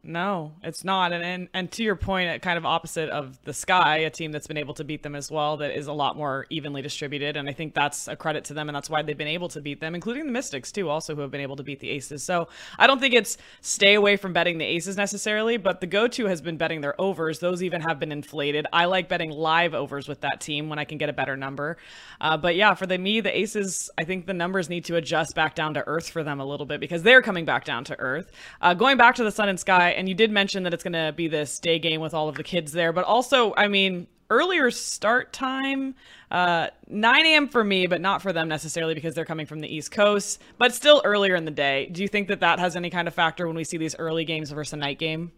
No, 0.06 0.52
it's 0.62 0.84
not. 0.84 1.14
And, 1.14 1.24
and 1.24 1.48
and 1.54 1.72
to 1.72 1.84
your 1.84 1.96
point, 1.96 2.42
kind 2.42 2.58
of 2.58 2.66
opposite 2.66 3.10
of 3.10 3.42
the 3.46 3.54
Sky, 3.54 4.00
a 4.00 4.10
team 4.10 4.34
that's 4.34 4.48
been 4.48 4.58
able 4.58 4.74
to 4.74 4.84
beat 4.84 5.02
them 5.02 5.16
as 5.16 5.32
well, 5.32 5.56
that 5.58 5.72
is 5.78 5.88
a 5.88 5.94
lot 5.94 6.18
more 6.18 6.46
evenly 6.50 6.82
distributed. 6.82 7.38
And 7.38 7.48
I 7.48 7.54
think 7.54 7.74
that's 7.74 8.10
a 8.10 8.16
credit 8.18 8.44
to 8.46 8.54
them, 8.54 8.68
and 8.68 8.76
that's 8.76 8.90
why 8.90 9.02
they've 9.02 9.18
been 9.18 9.30
able 9.30 9.48
to 9.50 9.62
beat 9.62 9.80
them, 9.80 9.96
including 9.96 10.26
the 10.26 10.32
Mystics 10.34 10.74
too, 10.74 10.90
also 10.90 11.16
who 11.16 11.22
have 11.22 11.32
been 11.32 11.40
able 11.40 11.56
to 11.56 11.64
beat 11.64 11.80
the 11.80 11.90
Aces. 11.90 12.22
So 12.22 12.50
I 12.78 12.86
don't 12.86 13.00
think 13.00 13.14
it's 13.14 13.38
stay 13.62 13.94
away 13.94 14.18
from 14.18 14.34
betting 14.34 14.58
the 14.58 14.66
Aces 14.66 14.98
necessarily, 14.98 15.56
but 15.56 15.80
the 15.80 15.88
go-to 15.88 16.26
has 16.26 16.42
been 16.42 16.58
betting 16.58 16.82
their 16.82 17.00
overs. 17.00 17.40
Those 17.40 17.64
even 17.64 17.80
have 17.80 17.98
been 17.98 18.12
inflated. 18.12 18.68
I 18.74 18.86
like 18.86 19.08
betting 19.08 19.32
live 19.32 19.74
overs 19.74 20.10
with 20.10 20.20
that 20.20 20.42
team 20.42 20.68
when 20.68 20.80
I 20.80 20.84
can 20.84 20.98
get 20.98 21.08
a 21.08 21.14
better 21.14 21.38
number. 21.38 21.78
Uh, 22.20 22.36
but 22.36 22.58
yeah, 22.58 22.74
for 22.74 22.86
the 22.86 22.98
me, 22.98 23.22
the 23.22 23.36
Aces, 23.38 23.90
I 23.98 24.04
think 24.04 24.26
the 24.26 24.34
numbers 24.34 24.68
need 24.68 24.84
to 24.86 24.98
adjust 24.98 25.34
back 25.34 25.56
down 25.56 25.76
to 25.76 25.88
earth 25.88 26.10
for 26.10 26.26
them 26.26 26.42
a 26.42 26.46
little 26.46 26.66
bit 26.66 26.82
because 26.82 27.04
they're 27.04 27.22
coming 27.22 27.46
back 27.46 27.64
down 27.64 27.86
to 27.86 27.98
earth. 28.00 28.34
Uh, 28.62 28.74
going 28.74 28.98
back 28.98 29.16
to 29.16 29.24
the 29.24 29.32
Sun 29.32 29.48
and 29.48 29.58
Sky, 29.58 29.93
and 29.96 30.10
you 30.10 30.16
did 30.16 30.32
mention 30.32 30.64
that 30.64 30.74
it's 30.74 30.84
going 30.84 30.94
to 30.94 31.14
be 31.16 31.28
this 31.28 31.60
day 31.60 31.80
game 31.80 32.02
with 32.02 32.14
all 32.14 32.30
of 32.30 32.36
the 32.36 32.44
kids 32.44 32.72
there, 32.72 32.94
but 32.94 33.06
also, 33.06 33.54
I 33.56 33.68
mean, 33.68 34.08
earlier 34.30 34.72
start 34.72 35.32
time, 35.34 35.96
uh, 36.32 36.68
9 36.88 37.26
a.m. 37.26 37.48
for 37.48 37.64
me, 37.64 37.88
but 37.88 38.02
not 38.02 38.22
for 38.22 38.34
them 38.34 38.48
necessarily 38.48 38.94
because 38.94 39.16
they're 39.16 39.26
coming 39.26 39.46
from 39.46 39.60
the 39.60 39.74
East 39.74 39.92
Coast, 39.92 40.42
but 40.58 40.74
still 40.74 41.02
earlier 41.06 41.36
in 41.36 41.46
the 41.46 41.52
day. 41.52 41.88
Do 41.92 42.02
you 42.02 42.08
think 42.08 42.28
that 42.30 42.40
that 42.40 42.60
has 42.60 42.76
any 42.76 42.90
kind 42.90 43.08
of 43.08 43.14
factor 43.14 43.48
when 43.48 43.56
we 43.56 43.64
see 43.64 43.78
these 43.78 43.96
early 43.98 44.26
games 44.26 44.52
versus 44.52 44.74
a 44.74 44.78
night 44.78 45.00
game? 45.00 45.32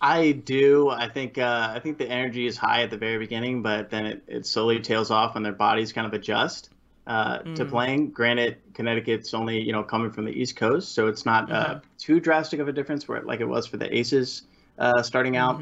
I 0.00 0.32
do. 0.32 0.90
I 0.90 1.08
think 1.08 1.38
uh, 1.38 1.70
I 1.74 1.80
think 1.80 1.96
the 1.96 2.06
energy 2.06 2.46
is 2.46 2.56
high 2.56 2.82
at 2.82 2.90
the 2.90 2.98
very 2.98 3.18
beginning, 3.18 3.62
but 3.62 3.88
then 3.88 4.04
it, 4.04 4.22
it 4.26 4.46
slowly 4.46 4.80
tails 4.80 5.10
off 5.10 5.34
when 5.34 5.42
their 5.42 5.52
bodies 5.52 5.92
kind 5.92 6.06
of 6.06 6.12
adjust 6.12 6.68
uh, 7.06 7.38
to 7.38 7.64
playing. 7.64 8.10
Granted, 8.10 8.58
Connecticut's 8.74 9.32
only 9.32 9.60
you 9.60 9.72
know 9.72 9.82
coming 9.82 10.10
from 10.10 10.24
the 10.24 10.32
East 10.32 10.56
Coast, 10.56 10.92
so 10.92 11.06
it's 11.06 11.24
not 11.24 11.50
uh, 11.50 11.80
too 12.06 12.20
drastic 12.20 12.60
of 12.60 12.68
a 12.68 12.72
difference 12.72 13.08
where 13.08 13.20
like 13.22 13.40
it 13.40 13.48
was 13.48 13.66
for 13.66 13.78
the 13.78 13.96
Aces 13.96 14.42
uh, 14.78 15.02
starting 15.02 15.36
out. 15.36 15.60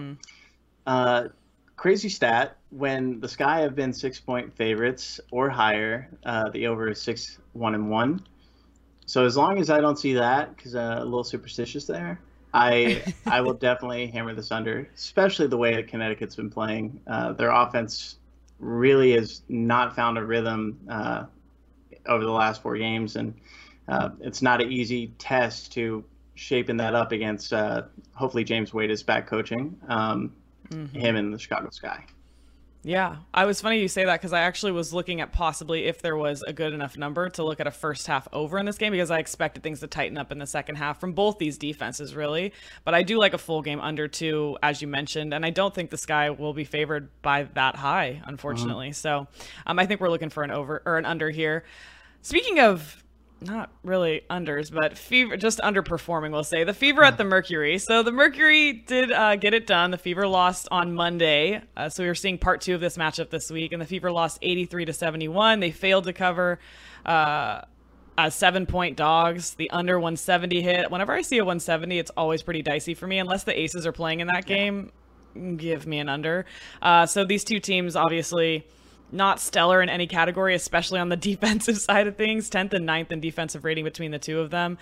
Uh, 0.86 1.28
crazy 1.76 2.10
stat: 2.10 2.58
when 2.68 3.18
the 3.20 3.28
Sky 3.28 3.60
have 3.60 3.74
been 3.74 3.94
six 3.94 4.20
point 4.20 4.54
favorites 4.54 5.20
or 5.30 5.48
higher, 5.48 6.10
uh, 6.26 6.50
the 6.50 6.66
over 6.66 6.90
is 6.90 7.00
six 7.00 7.38
one 7.54 7.74
and 7.74 7.88
one. 7.88 8.20
So 9.06 9.24
as 9.24 9.38
long 9.38 9.58
as 9.58 9.70
I 9.70 9.80
don't 9.80 9.98
see 9.98 10.12
that, 10.14 10.54
because 10.54 10.74
uh, 10.74 10.96
a 10.98 11.04
little 11.04 11.24
superstitious 11.24 11.86
there, 11.86 12.20
I 12.52 13.02
I 13.24 13.40
will 13.40 13.54
definitely 13.68 14.08
hammer 14.08 14.34
this 14.34 14.52
under, 14.52 14.86
especially 14.94 15.46
the 15.46 15.56
way 15.56 15.74
that 15.76 15.88
Connecticut's 15.88 16.36
been 16.36 16.50
playing. 16.50 17.00
Uh, 17.06 17.32
their 17.32 17.52
offense 17.52 18.16
really 18.58 19.12
has 19.12 19.40
not 19.48 19.96
found 19.96 20.18
a 20.18 20.24
rhythm 20.24 20.78
uh, 20.90 21.24
over 22.04 22.22
the 22.22 22.30
last 22.30 22.60
four 22.60 22.76
games, 22.76 23.16
and 23.16 23.32
uh, 23.88 24.10
it's 24.20 24.42
not 24.42 24.60
an 24.60 24.70
easy 24.70 25.06
test 25.16 25.72
to 25.72 26.04
shaping 26.34 26.76
that 26.78 26.94
up 26.94 27.12
against. 27.12 27.52
Uh, 27.52 27.82
hopefully, 28.12 28.44
James 28.44 28.72
Wade 28.74 28.90
is 28.90 29.02
back 29.02 29.26
coaching 29.26 29.78
um, 29.88 30.32
him 30.70 31.16
and 31.16 31.32
the 31.32 31.38
Chicago 31.38 31.70
Sky. 31.70 32.04
Yeah, 32.86 33.16
I 33.32 33.46
was 33.46 33.62
funny 33.62 33.80
you 33.80 33.88
say 33.88 34.04
that 34.04 34.20
because 34.20 34.34
I 34.34 34.40
actually 34.40 34.72
was 34.72 34.92
looking 34.92 35.22
at 35.22 35.32
possibly 35.32 35.86
if 35.86 36.02
there 36.02 36.18
was 36.18 36.42
a 36.42 36.52
good 36.52 36.74
enough 36.74 36.98
number 36.98 37.30
to 37.30 37.42
look 37.42 37.58
at 37.58 37.66
a 37.66 37.70
first 37.70 38.06
half 38.06 38.28
over 38.30 38.58
in 38.58 38.66
this 38.66 38.76
game 38.76 38.92
because 38.92 39.10
I 39.10 39.20
expected 39.20 39.62
things 39.62 39.80
to 39.80 39.86
tighten 39.86 40.18
up 40.18 40.30
in 40.30 40.38
the 40.38 40.46
second 40.46 40.76
half 40.76 41.00
from 41.00 41.14
both 41.14 41.38
these 41.38 41.56
defenses, 41.56 42.14
really. 42.14 42.52
But 42.84 42.92
I 42.92 43.02
do 43.02 43.18
like 43.18 43.32
a 43.32 43.38
full 43.38 43.62
game 43.62 43.80
under 43.80 44.06
two, 44.06 44.58
as 44.62 44.82
you 44.82 44.88
mentioned, 44.88 45.32
and 45.32 45.46
I 45.46 45.50
don't 45.50 45.74
think 45.74 45.88
the 45.88 45.96
Sky 45.96 46.28
will 46.28 46.52
be 46.52 46.64
favored 46.64 47.08
by 47.22 47.44
that 47.54 47.76
high, 47.76 48.20
unfortunately. 48.26 48.88
Uh-huh. 48.88 48.92
So 48.92 49.28
um, 49.66 49.78
I 49.78 49.86
think 49.86 50.02
we're 50.02 50.10
looking 50.10 50.28
for 50.28 50.42
an 50.42 50.50
over 50.50 50.82
or 50.84 50.98
an 50.98 51.06
under 51.06 51.30
here. 51.30 51.64
Speaking 52.20 52.60
of 52.60 53.02
not 53.40 53.70
really 53.82 54.22
unders, 54.30 54.72
but 54.72 54.96
fever 54.96 55.36
just 55.36 55.58
underperforming. 55.60 56.32
We'll 56.32 56.44
say 56.44 56.64
the 56.64 56.74
fever 56.74 57.04
at 57.04 57.18
the 57.18 57.24
Mercury. 57.24 57.78
So 57.78 58.02
the 58.02 58.12
Mercury 58.12 58.72
did 58.72 59.12
uh, 59.12 59.36
get 59.36 59.54
it 59.54 59.66
done. 59.66 59.90
The 59.90 59.98
fever 59.98 60.26
lost 60.26 60.68
on 60.70 60.94
Monday, 60.94 61.62
uh, 61.76 61.88
so 61.88 62.02
we 62.02 62.08
are 62.08 62.14
seeing 62.14 62.38
part 62.38 62.60
two 62.60 62.74
of 62.74 62.80
this 62.80 62.96
matchup 62.96 63.30
this 63.30 63.50
week, 63.50 63.72
and 63.72 63.82
the 63.82 63.86
fever 63.86 64.10
lost 64.10 64.38
83 64.42 64.86
to 64.86 64.92
71. 64.92 65.60
They 65.60 65.70
failed 65.70 66.04
to 66.04 66.12
cover. 66.12 66.58
Uh, 67.04 67.62
seven 68.30 68.66
point 68.66 68.96
dogs, 68.96 69.54
the 69.54 69.70
under 69.70 69.98
170 69.98 70.62
hit. 70.62 70.90
Whenever 70.90 71.12
I 71.12 71.22
see 71.22 71.38
a 71.38 71.44
170, 71.44 71.98
it's 71.98 72.10
always 72.16 72.42
pretty 72.42 72.62
dicey 72.62 72.94
for 72.94 73.06
me. 73.06 73.18
Unless 73.18 73.44
the 73.44 73.58
Aces 73.58 73.86
are 73.86 73.92
playing 73.92 74.20
in 74.20 74.28
that 74.28 74.46
game, 74.46 74.92
give 75.56 75.86
me 75.86 75.98
an 75.98 76.08
under. 76.08 76.46
Uh, 76.80 77.06
so 77.06 77.24
these 77.24 77.44
two 77.44 77.60
teams 77.60 77.96
obviously 77.96 78.66
not 79.12 79.40
stellar 79.40 79.82
in 79.82 79.88
any 79.88 80.06
category, 80.06 80.54
especially 80.54 81.00
on 81.00 81.08
the 81.08 81.16
defensive 81.32 81.78
side 81.78 82.06
of 82.06 82.16
things. 82.16 82.50
10th 82.50 82.72
and 82.72 82.88
9th 82.88 83.12
in 83.12 83.20
defensive 83.20 83.64
rating 83.64 83.84
between 83.84 84.10
the 84.10 84.18
two 84.18 84.40
of 84.40 84.50
them. 84.50 84.78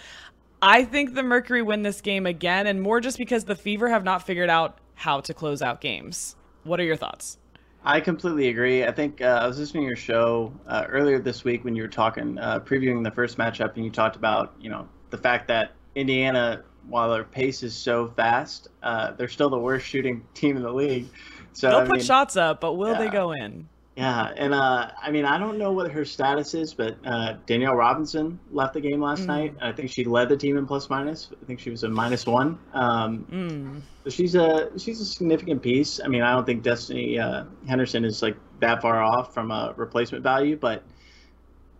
I 0.60 0.84
think 0.84 1.14
the 1.14 1.24
Mercury 1.24 1.60
win 1.60 1.82
this 1.82 2.00
game 2.00 2.24
again, 2.24 2.68
and 2.68 2.80
more 2.80 3.00
just 3.00 3.18
because 3.18 3.44
the 3.44 3.56
Fever 3.56 3.88
have 3.88 4.04
not 4.04 4.24
figured 4.24 4.48
out 4.48 4.78
how 4.94 5.20
to 5.20 5.34
close 5.34 5.60
out 5.60 5.80
games. 5.80 6.36
What 6.62 6.78
are 6.78 6.84
your 6.84 6.96
thoughts? 6.96 7.38
I 7.84 8.00
completely 8.00 8.48
agree. 8.48 8.84
I 8.84 8.92
think 8.92 9.20
uh, 9.20 9.40
I 9.42 9.46
was 9.48 9.58
listening 9.58 9.82
to 9.82 9.86
your 9.88 9.96
show 9.96 10.52
uh, 10.68 10.84
earlier 10.88 11.18
this 11.18 11.42
week 11.42 11.64
when 11.64 11.74
you 11.74 11.82
were 11.82 11.88
talking, 11.88 12.38
uh, 12.38 12.60
previewing 12.60 13.02
the 13.02 13.10
first 13.10 13.38
matchup, 13.38 13.74
and 13.74 13.84
you 13.84 13.90
talked 13.90 14.14
about, 14.14 14.54
you 14.60 14.70
know, 14.70 14.88
the 15.10 15.18
fact 15.18 15.48
that 15.48 15.72
Indiana, 15.96 16.62
while 16.88 17.10
their 17.10 17.24
pace 17.24 17.64
is 17.64 17.74
so 17.74 18.12
fast, 18.16 18.68
uh, 18.84 19.12
they're 19.12 19.28
still 19.28 19.50
the 19.50 19.58
worst 19.58 19.84
shooting 19.84 20.24
team 20.34 20.56
in 20.56 20.62
the 20.62 20.72
league. 20.72 21.08
So 21.54 21.68
they'll 21.70 21.78
I 21.78 21.84
put 21.86 21.96
mean, 21.96 22.04
shots 22.04 22.36
up, 22.36 22.60
but 22.60 22.74
will 22.74 22.92
yeah. 22.92 22.98
they 22.98 23.08
go 23.08 23.32
in? 23.32 23.68
Yeah, 23.96 24.32
and 24.36 24.54
uh, 24.54 24.90
I 25.02 25.10
mean, 25.10 25.26
I 25.26 25.36
don't 25.36 25.58
know 25.58 25.72
what 25.72 25.90
her 25.90 26.04
status 26.06 26.54
is, 26.54 26.72
but 26.72 26.96
uh, 27.04 27.34
Danielle 27.44 27.74
Robinson 27.74 28.40
left 28.50 28.72
the 28.72 28.80
game 28.80 29.02
last 29.02 29.24
mm. 29.24 29.26
night. 29.26 29.54
I 29.60 29.72
think 29.72 29.90
she 29.90 30.04
led 30.04 30.30
the 30.30 30.36
team 30.36 30.56
in 30.56 30.66
plus 30.66 30.88
minus. 30.88 31.30
I 31.30 31.44
think 31.44 31.60
she 31.60 31.68
was 31.68 31.82
a 31.82 31.90
minus 31.90 32.24
one. 32.24 32.58
Um, 32.72 33.26
mm. 33.30 33.82
So 34.04 34.10
she's 34.10 34.34
a 34.34 34.70
she's 34.78 34.98
a 35.02 35.04
significant 35.04 35.62
piece. 35.62 36.00
I 36.02 36.08
mean, 36.08 36.22
I 36.22 36.32
don't 36.32 36.46
think 36.46 36.64
Destanni 36.64 37.20
uh, 37.20 37.44
Henderson 37.68 38.06
is 38.06 38.22
like 38.22 38.36
that 38.60 38.80
far 38.80 39.02
off 39.02 39.34
from 39.34 39.50
a 39.50 39.74
replacement 39.76 40.24
value, 40.24 40.56
but 40.56 40.84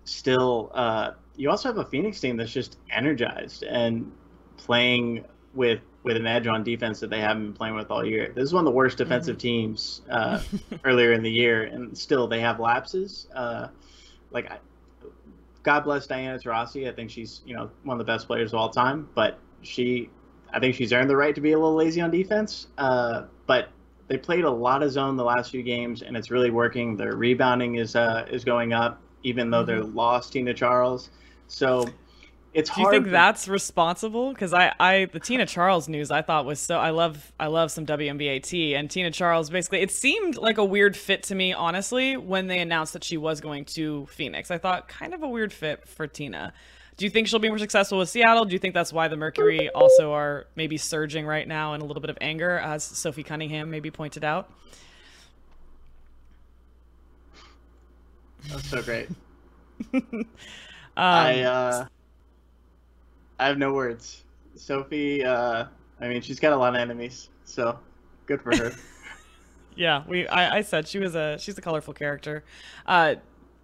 still, 0.04 0.70
uh, 0.74 1.12
you 1.36 1.48
also 1.48 1.70
have 1.70 1.78
a 1.78 1.86
Phoenix 1.86 2.20
team 2.20 2.36
that's 2.36 2.52
just 2.52 2.76
energized 2.90 3.62
and 3.62 4.12
playing 4.58 5.24
with 5.54 5.80
with 6.02 6.16
an 6.16 6.26
edge 6.26 6.46
on 6.46 6.64
defense 6.64 7.00
that 7.00 7.10
they 7.10 7.20
haven't 7.20 7.44
been 7.44 7.52
playing 7.52 7.74
with 7.74 7.90
all 7.90 8.04
year. 8.04 8.32
This 8.34 8.44
is 8.44 8.52
one 8.52 8.62
of 8.62 8.66
the 8.66 8.76
worst 8.76 8.98
defensive 8.98 9.36
mm-hmm. 9.36 9.40
teams 9.40 10.02
uh, 10.10 10.42
earlier 10.84 11.12
in 11.12 11.22
the 11.22 11.30
year, 11.30 11.64
and 11.64 11.96
still 11.96 12.26
they 12.26 12.40
have 12.40 12.58
lapses. 12.58 13.28
Uh, 13.34 13.68
like, 14.30 14.50
God 15.62 15.80
bless 15.80 16.06
Diana 16.06 16.38
Taurasi. 16.38 16.88
I 16.88 16.92
think 16.92 17.10
she's 17.10 17.42
you 17.46 17.54
know 17.54 17.70
one 17.84 17.94
of 17.94 17.98
the 18.04 18.10
best 18.10 18.26
players 18.26 18.52
of 18.52 18.58
all 18.58 18.70
time, 18.70 19.08
but 19.14 19.38
she, 19.62 20.10
I 20.52 20.58
think 20.58 20.74
she's 20.74 20.92
earned 20.92 21.08
the 21.08 21.16
right 21.16 21.34
to 21.34 21.40
be 21.40 21.52
a 21.52 21.58
little 21.58 21.74
lazy 21.74 22.00
on 22.00 22.10
defense. 22.10 22.66
Uh, 22.78 23.24
but 23.46 23.68
they 24.08 24.18
played 24.18 24.44
a 24.44 24.50
lot 24.50 24.82
of 24.82 24.90
zone 24.90 25.16
the 25.16 25.24
last 25.24 25.52
few 25.52 25.62
games, 25.62 26.02
and 26.02 26.16
it's 26.16 26.30
really 26.30 26.50
working. 26.50 26.96
Their 26.96 27.14
rebounding 27.14 27.76
is 27.76 27.94
uh, 27.94 28.26
is 28.28 28.44
going 28.44 28.72
up, 28.72 29.00
even 29.22 29.50
though 29.50 29.58
mm-hmm. 29.58 29.66
they're 29.66 29.84
lost 29.84 30.32
Tina 30.32 30.52
Charles. 30.52 31.10
So 31.46 31.86
it's 32.54 32.68
Do 32.68 32.82
you 32.82 32.90
think 32.90 33.08
that's 33.08 33.48
responsible? 33.48 34.30
Because 34.30 34.52
I, 34.52 34.74
I, 34.78 35.06
the 35.06 35.20
Tina 35.20 35.46
Charles 35.46 35.88
news 35.88 36.10
I 36.10 36.20
thought 36.20 36.44
was 36.44 36.60
so. 36.60 36.76
I 36.76 36.90
love, 36.90 37.32
I 37.40 37.46
love 37.46 37.70
some 37.70 37.86
WNBA 37.86 38.42
tea 38.42 38.74
and 38.74 38.90
Tina 38.90 39.10
Charles. 39.10 39.48
Basically, 39.48 39.80
it 39.80 39.90
seemed 39.90 40.36
like 40.36 40.58
a 40.58 40.64
weird 40.64 40.94
fit 40.94 41.22
to 41.24 41.34
me, 41.34 41.54
honestly, 41.54 42.16
when 42.18 42.48
they 42.48 42.58
announced 42.58 42.92
that 42.92 43.04
she 43.04 43.16
was 43.16 43.40
going 43.40 43.64
to 43.66 44.06
Phoenix. 44.06 44.50
I 44.50 44.58
thought 44.58 44.86
kind 44.86 45.14
of 45.14 45.22
a 45.22 45.28
weird 45.28 45.50
fit 45.50 45.88
for 45.88 46.06
Tina. 46.06 46.52
Do 46.98 47.06
you 47.06 47.10
think 47.10 47.26
she'll 47.26 47.38
be 47.38 47.48
more 47.48 47.58
successful 47.58 47.98
with 47.98 48.10
Seattle? 48.10 48.44
Do 48.44 48.52
you 48.52 48.58
think 48.58 48.74
that's 48.74 48.92
why 48.92 49.08
the 49.08 49.16
Mercury 49.16 49.70
also 49.70 50.12
are 50.12 50.46
maybe 50.54 50.76
surging 50.76 51.24
right 51.24 51.48
now 51.48 51.72
in 51.72 51.80
a 51.80 51.84
little 51.86 52.02
bit 52.02 52.10
of 52.10 52.18
anger, 52.20 52.58
as 52.58 52.84
Sophie 52.84 53.22
Cunningham 53.22 53.70
maybe 53.70 53.90
pointed 53.90 54.24
out? 54.24 54.52
That's 58.50 58.68
so 58.68 58.82
great. 58.82 59.08
um, 59.94 60.26
I. 60.96 61.40
uh 61.40 61.86
I 63.42 63.46
have 63.48 63.58
no 63.58 63.72
words. 63.72 64.22
Sophie, 64.54 65.24
uh, 65.24 65.64
I 66.00 66.08
mean, 66.08 66.22
she's 66.22 66.38
got 66.38 66.52
a 66.52 66.56
lot 66.56 66.74
of 66.74 66.80
enemies, 66.80 67.28
so 67.44 67.78
good 68.26 68.40
for 68.40 68.56
her. 68.56 68.72
yeah, 69.76 70.04
we. 70.06 70.28
I, 70.28 70.58
I, 70.58 70.62
said 70.62 70.86
she 70.86 70.98
was 70.98 71.14
a 71.14 71.38
she's 71.38 71.58
a 71.58 71.60
colorful 71.60 71.92
character, 71.92 72.44
uh, 72.86 73.16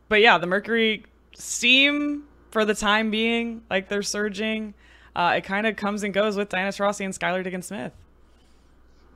but 0.09 0.21
yeah, 0.21 0.39
the 0.39 0.47
Mercury 0.47 1.05
seem 1.37 2.25
for 2.51 2.65
the 2.65 2.75
time 2.75 3.11
being 3.11 3.63
like 3.71 3.89
they're 3.89 4.03
surging. 4.03 4.75
Uh, 5.15 5.35
it 5.37 5.45
kind 5.45 5.67
of 5.67 5.77
comes 5.77 6.03
and 6.03 6.13
goes 6.13 6.37
with 6.37 6.49
Diana 6.49 6.71
Taurasi 6.71 7.05
and 7.05 7.15
Skylar 7.15 7.45
Diggins 7.45 7.67
Smith. 7.67 7.93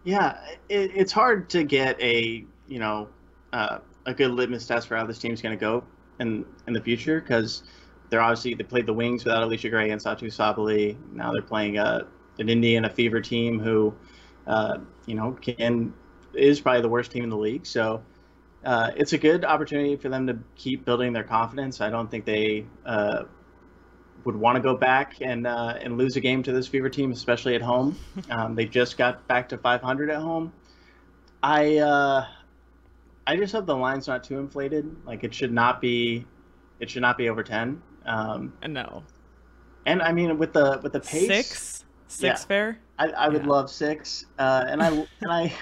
Yeah, 0.05 0.39
it, 0.69 0.91
it's 0.95 1.13
hard 1.13 1.49
to 1.51 1.65
get 1.65 2.01
a 2.01 2.45
you 2.69 2.79
know 2.79 3.09
uh, 3.53 3.79
a 4.07 4.15
good 4.15 4.31
litmus 4.31 4.67
test 4.67 4.87
for 4.87 4.97
how 4.97 5.07
this 5.07 5.19
team's 5.19 5.43
going 5.43 5.57
to 5.57 5.61
go 5.61 5.83
in 6.21 6.45
in 6.67 6.73
the 6.73 6.81
future 6.81 7.21
because 7.21 7.65
they're 8.13 8.21
obviously 8.21 8.53
they 8.53 8.63
played 8.63 8.85
the 8.85 8.93
Wings 8.93 9.25
without 9.25 9.43
Allisha 9.43 9.71
Gray 9.71 9.91
and 9.91 9.99
Satou 9.99 10.25
Sabally. 10.25 10.99
Now 11.15 11.33
they're 11.33 11.41
playing 11.41 11.79
a, 11.79 11.83
uh, 11.83 12.05
an 12.39 12.51
Indiana 12.51 12.91
Fever 12.91 13.23
team 13.23 13.59
who, 13.59 13.95
uh, 14.47 14.79
you 15.07 15.15
know, 15.15 15.33
can 15.33 15.95
is 16.35 16.61
probably 16.61 16.83
the 16.83 16.91
worst 16.91 17.11
team 17.11 17.25
in 17.25 17.31
the 17.31 17.39
league. 17.39 17.65
So 17.65 18.03
uh, 18.67 18.91
it's 18.97 19.15
a 19.15 19.19
good 19.19 19.47
opportunity 19.47 19.97
for 19.97 20.11
them 20.11 20.27
to 20.27 20.39
keep 20.57 20.85
building 20.85 21.15
their 21.15 21.25
confidence. 21.25 21.81
I 21.81 21.89
don't 21.89 22.11
think 22.11 22.27
they 22.27 22.67
uh, 22.85 23.25
would 24.25 24.37
want 24.37 24.57
to 24.57 24.63
go 24.63 24.77
back 24.77 25.15
and 25.23 25.47
uh, 25.47 25.79
and 25.81 25.97
lose 25.97 26.17
a 26.17 26.21
game 26.21 26.43
to 26.43 26.53
this 26.53 26.69
Fever 26.69 26.91
team, 26.91 27.13
especially 27.13 27.55
at 27.55 27.63
home. 27.63 27.99
Um, 28.31 28.55
they 28.55 28.67
just 28.67 28.99
got 28.99 29.27
back 29.27 29.49
to 29.51 29.57
500 29.57 30.11
at 30.11 30.21
home. 30.21 30.53
I 31.43 31.79
uh, 31.79 32.27
I 33.27 33.37
just 33.37 33.55
hope 33.55 33.65
the 33.65 33.75
line's 33.75 34.07
not 34.07 34.23
too 34.23 34.39
inflated. 34.39 34.95
Like 35.07 35.25
it 35.25 35.33
should 35.33 35.53
not 35.53 35.81
be, 35.81 36.27
it 36.79 36.91
should 36.91 37.01
not 37.01 37.17
be 37.17 37.31
over 37.31 37.43
10. 37.43 37.81
Um, 38.07 38.53
no. 38.67 39.03
And 39.87 40.03
I 40.03 40.13
mean, 40.13 40.39
with 40.39 40.53
the 40.53 40.81
with 40.83 40.93
the 40.93 41.01
pace, 41.01 41.27
six, 41.27 41.85
six 42.07 42.23
yeah, 42.43 42.47
fair. 42.47 42.79
I, 42.99 43.09
I 43.09 43.29
would 43.29 43.43
yeah. 43.43 43.49
love 43.49 43.71
six, 43.71 44.27
uh, 44.39 44.65
and 44.69 44.83
I 44.83 44.89
and 45.21 45.31
I 45.31 45.53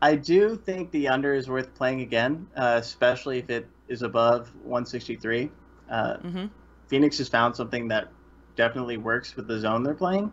I 0.00 0.16
do 0.16 0.56
think 0.56 0.90
the 0.90 1.08
under 1.08 1.34
is 1.34 1.48
worth 1.48 1.74
playing 1.74 2.00
again, 2.00 2.46
uh, 2.56 2.78
especially 2.80 3.38
if 3.38 3.50
it 3.50 3.66
is 3.88 4.02
above 4.02 4.54
163. 4.56 5.50
Uh, 5.90 6.16
mm-hmm. 6.16 6.46
Phoenix 6.88 7.18
has 7.18 7.28
found 7.28 7.54
something 7.54 7.88
that 7.88 8.08
definitely 8.56 8.96
works 8.96 9.36
with 9.36 9.46
the 9.46 9.58
zone 9.58 9.82
they're 9.82 9.94
playing, 9.94 10.32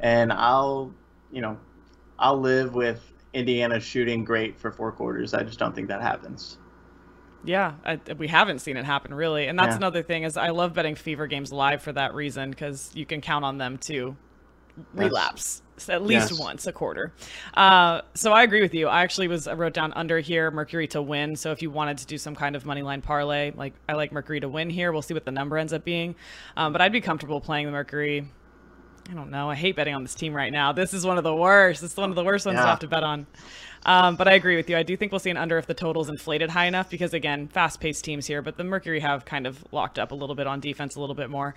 and 0.00 0.32
I'll 0.32 0.92
you 1.30 1.40
know 1.40 1.58
I'll 2.18 2.40
live 2.40 2.74
with 2.74 3.12
Indiana 3.34 3.78
shooting 3.78 4.24
great 4.24 4.58
for 4.58 4.72
four 4.72 4.90
quarters. 4.90 5.34
I 5.34 5.42
just 5.42 5.58
don't 5.58 5.74
think 5.74 5.88
that 5.88 6.02
happens. 6.02 6.58
Yeah, 7.44 7.74
I, 7.84 8.00
we 8.18 8.28
haven't 8.28 8.58
seen 8.60 8.76
it 8.76 8.84
happen 8.84 9.14
really, 9.14 9.46
and 9.46 9.58
that's 9.58 9.70
yeah. 9.70 9.76
another 9.76 10.02
thing 10.02 10.24
is 10.24 10.36
I 10.36 10.50
love 10.50 10.74
betting 10.74 10.96
Fever 10.96 11.26
games 11.26 11.52
live 11.52 11.82
for 11.82 11.92
that 11.92 12.14
reason 12.14 12.50
because 12.50 12.90
you 12.94 13.06
can 13.06 13.20
count 13.20 13.44
on 13.44 13.58
them 13.58 13.78
to 13.78 14.16
relapse 14.94 15.62
yes. 15.76 15.88
at 15.88 16.02
least 16.02 16.30
yes. 16.30 16.40
once 16.40 16.66
a 16.66 16.72
quarter. 16.72 17.12
Uh, 17.54 18.02
so 18.14 18.32
I 18.32 18.42
agree 18.42 18.60
with 18.60 18.74
you. 18.74 18.88
I 18.88 19.02
actually 19.02 19.28
was 19.28 19.46
I 19.46 19.54
wrote 19.54 19.72
down 19.72 19.92
under 19.94 20.18
here 20.18 20.50
Mercury 20.50 20.88
to 20.88 21.02
win. 21.02 21.36
So 21.36 21.52
if 21.52 21.62
you 21.62 21.70
wanted 21.70 21.98
to 21.98 22.06
do 22.06 22.18
some 22.18 22.34
kind 22.34 22.56
of 22.56 22.66
money 22.66 22.82
line 22.82 23.02
parlay, 23.02 23.52
like 23.52 23.74
I 23.88 23.94
like 23.94 24.12
Mercury 24.12 24.40
to 24.40 24.48
win 24.48 24.70
here. 24.70 24.92
We'll 24.92 25.02
see 25.02 25.14
what 25.14 25.24
the 25.24 25.32
number 25.32 25.58
ends 25.58 25.72
up 25.72 25.84
being, 25.84 26.14
um, 26.56 26.72
but 26.72 26.80
I'd 26.80 26.92
be 26.92 27.00
comfortable 27.00 27.40
playing 27.40 27.66
the 27.66 27.72
Mercury. 27.72 28.30
I 29.10 29.14
don't 29.14 29.30
know. 29.30 29.48
I 29.48 29.54
hate 29.54 29.74
betting 29.74 29.94
on 29.94 30.02
this 30.02 30.14
team 30.14 30.34
right 30.34 30.52
now. 30.52 30.72
This 30.72 30.92
is 30.92 31.06
one 31.06 31.16
of 31.16 31.24
the 31.24 31.34
worst. 31.34 31.82
It's 31.82 31.96
one 31.96 32.10
of 32.10 32.16
the 32.16 32.24
worst 32.24 32.44
ones 32.44 32.56
yeah. 32.56 32.62
to 32.62 32.68
have 32.68 32.80
to 32.80 32.88
bet 32.88 33.02
on. 33.02 33.26
Um, 33.88 34.16
but 34.16 34.28
I 34.28 34.34
agree 34.34 34.56
with 34.56 34.68
you. 34.68 34.76
I 34.76 34.82
do 34.82 34.98
think 34.98 35.12
we'll 35.12 35.18
see 35.18 35.30
an 35.30 35.38
under 35.38 35.56
if 35.56 35.66
the 35.66 35.72
total's 35.72 36.10
inflated 36.10 36.50
high 36.50 36.66
enough 36.66 36.90
because, 36.90 37.14
again, 37.14 37.48
fast 37.48 37.80
paced 37.80 38.04
teams 38.04 38.26
here, 38.26 38.42
but 38.42 38.58
the 38.58 38.64
Mercury 38.64 39.00
have 39.00 39.24
kind 39.24 39.46
of 39.46 39.64
locked 39.72 39.98
up 39.98 40.12
a 40.12 40.14
little 40.14 40.34
bit 40.34 40.46
on 40.46 40.60
defense 40.60 40.94
a 40.94 41.00
little 41.00 41.14
bit 41.14 41.30
more. 41.30 41.54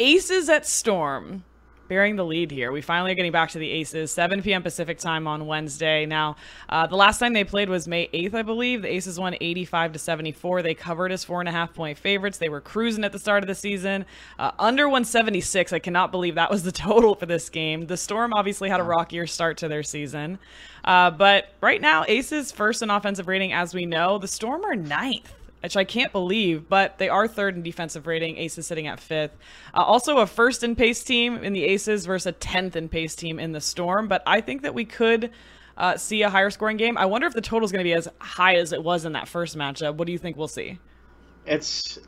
Aces 0.00 0.48
at 0.48 0.66
Storm. 0.66 1.44
Bearing 1.88 2.16
the 2.16 2.24
lead 2.24 2.50
here. 2.50 2.72
We 2.72 2.80
finally 2.80 3.12
are 3.12 3.14
getting 3.14 3.32
back 3.32 3.50
to 3.50 3.58
the 3.58 3.70
Aces. 3.70 4.10
7 4.10 4.42
p.m. 4.42 4.62
Pacific 4.62 4.98
time 4.98 5.26
on 5.26 5.46
Wednesday. 5.46 6.06
Now, 6.06 6.36
uh, 6.68 6.86
the 6.86 6.96
last 6.96 7.18
time 7.18 7.32
they 7.32 7.44
played 7.44 7.68
was 7.68 7.86
May 7.86 8.08
8th, 8.08 8.34
I 8.34 8.42
believe. 8.42 8.82
The 8.82 8.88
Aces 8.88 9.18
won 9.18 9.36
85 9.40 9.92
to 9.92 9.98
74. 9.98 10.62
They 10.62 10.74
covered 10.74 11.12
as 11.12 11.24
four 11.24 11.40
and 11.40 11.48
a 11.48 11.52
half 11.52 11.74
point 11.74 11.98
favorites. 11.98 12.38
They 12.38 12.48
were 12.48 12.60
cruising 12.60 13.04
at 13.04 13.12
the 13.12 13.18
start 13.18 13.42
of 13.42 13.48
the 13.48 13.54
season. 13.54 14.04
Uh, 14.38 14.52
under 14.58 14.86
176. 14.88 15.72
I 15.72 15.78
cannot 15.78 16.10
believe 16.10 16.34
that 16.34 16.50
was 16.50 16.62
the 16.62 16.72
total 16.86 17.14
for 17.14 17.26
this 17.26 17.48
game. 17.48 17.86
The 17.86 17.96
Storm 17.96 18.32
obviously 18.34 18.68
had 18.68 18.80
a 18.80 18.84
rockier 18.84 19.26
start 19.26 19.58
to 19.58 19.68
their 19.68 19.82
season. 19.82 20.38
Uh, 20.84 21.10
but 21.10 21.52
right 21.60 21.80
now, 21.80 22.04
Aces 22.06 22.52
first 22.52 22.82
in 22.82 22.90
offensive 22.90 23.28
rating, 23.28 23.52
as 23.52 23.74
we 23.74 23.86
know. 23.86 24.18
The 24.18 24.28
Storm 24.28 24.64
are 24.64 24.76
ninth 24.76 25.35
which 25.62 25.76
I 25.76 25.84
can't 25.84 26.12
believe, 26.12 26.68
but 26.68 26.98
they 26.98 27.08
are 27.08 27.26
third 27.26 27.56
in 27.56 27.62
defensive 27.62 28.06
rating. 28.06 28.36
Aces 28.36 28.66
sitting 28.66 28.86
at 28.86 29.00
fifth. 29.00 29.36
Uh, 29.74 29.82
also, 29.82 30.18
a 30.18 30.26
first 30.26 30.62
in 30.62 30.76
pace 30.76 31.02
team 31.02 31.42
in 31.42 31.52
the 31.52 31.64
Aces 31.64 32.06
versus 32.06 32.26
a 32.26 32.32
tenth 32.32 32.76
in 32.76 32.88
pace 32.88 33.14
team 33.14 33.38
in 33.38 33.52
the 33.52 33.60
Storm. 33.60 34.08
But 34.08 34.22
I 34.26 34.40
think 34.40 34.62
that 34.62 34.74
we 34.74 34.84
could 34.84 35.30
uh, 35.76 35.96
see 35.96 36.22
a 36.22 36.30
higher 36.30 36.50
scoring 36.50 36.76
game. 36.76 36.96
I 36.96 37.06
wonder 37.06 37.26
if 37.26 37.34
the 37.34 37.40
total 37.40 37.64
is 37.64 37.72
going 37.72 37.84
to 37.84 37.88
be 37.88 37.94
as 37.94 38.08
high 38.18 38.56
as 38.56 38.72
it 38.72 38.82
was 38.82 39.04
in 39.04 39.12
that 39.12 39.28
first 39.28 39.56
matchup. 39.56 39.96
What 39.96 40.06
do 40.06 40.12
you 40.12 40.18
think 40.18 40.36
we'll 40.36 40.48
see? 40.48 40.78
It's 41.46 41.98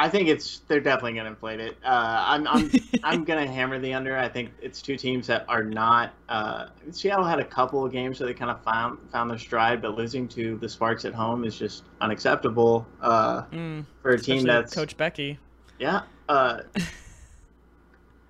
I 0.00 0.08
think 0.08 0.28
it's 0.28 0.60
they're 0.68 0.80
definitely 0.80 1.14
going 1.14 1.24
to 1.24 1.30
inflate 1.30 1.58
it. 1.58 1.76
Uh, 1.84 2.24
I'm 2.26 2.46
I'm 2.46 2.70
I'm 3.02 3.24
going 3.24 3.44
to 3.44 3.52
hammer 3.52 3.80
the 3.80 3.92
under. 3.94 4.16
I 4.16 4.28
think 4.28 4.50
it's 4.62 4.80
two 4.80 4.96
teams 4.96 5.26
that 5.26 5.44
are 5.48 5.64
not. 5.64 6.12
Uh, 6.28 6.68
Seattle 6.92 7.24
had 7.24 7.40
a 7.40 7.44
couple 7.44 7.84
of 7.84 7.90
games 7.90 8.20
where 8.20 8.28
they 8.28 8.34
kind 8.34 8.50
of 8.50 8.62
found 8.62 8.98
found 9.10 9.28
their 9.28 9.38
stride, 9.38 9.82
but 9.82 9.96
losing 9.96 10.28
to 10.28 10.56
the 10.58 10.68
Sparks 10.68 11.04
at 11.04 11.14
home 11.14 11.44
is 11.44 11.58
just 11.58 11.82
unacceptable 12.00 12.86
uh, 13.00 13.42
mm, 13.46 13.84
for 14.00 14.10
a 14.10 14.18
team 14.18 14.44
that's 14.44 14.72
Coach 14.72 14.96
Becky. 14.96 15.36
Yeah. 15.80 16.02
Uh, 16.28 16.60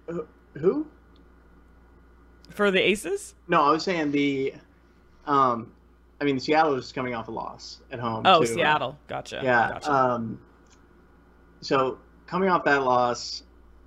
who? 0.54 0.86
For 2.50 2.70
the 2.70 2.80
Aces? 2.80 3.34
No, 3.46 3.62
I 3.62 3.70
was 3.70 3.84
saying 3.84 4.10
the. 4.10 4.54
Um, 5.26 5.70
I 6.20 6.24
mean, 6.24 6.40
Seattle 6.40 6.74
is 6.74 6.92
coming 6.92 7.14
off 7.14 7.28
a 7.28 7.30
loss 7.30 7.80
at 7.92 8.00
home. 8.00 8.22
Oh, 8.24 8.40
too, 8.40 8.46
Seattle. 8.46 8.98
Gotcha. 9.06 9.40
Yeah. 9.42 9.68
Gotcha. 9.72 9.92
Um, 9.92 10.40
so 11.60 11.98
coming 12.26 12.48
off 12.48 12.64
that 12.64 12.82
loss, 12.84 13.42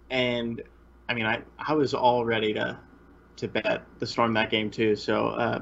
and 0.09 0.61
I 1.09 1.13
mean, 1.13 1.25
I 1.25 1.41
I 1.57 1.73
was 1.73 1.93
all 1.93 2.25
ready 2.25 2.53
to 2.53 2.77
to 3.37 3.47
bet 3.47 3.83
the 3.99 4.07
Storm 4.07 4.33
that 4.33 4.49
game 4.49 4.69
too. 4.69 4.95
So 4.95 5.27
uh, 5.27 5.59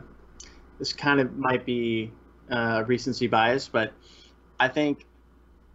this 0.79 0.93
kind 0.93 1.19
of 1.19 1.37
might 1.37 1.65
be 1.65 2.11
uh, 2.51 2.83
recency 2.87 3.27
bias, 3.27 3.67
but 3.67 3.93
I 4.59 4.67
think 4.67 5.05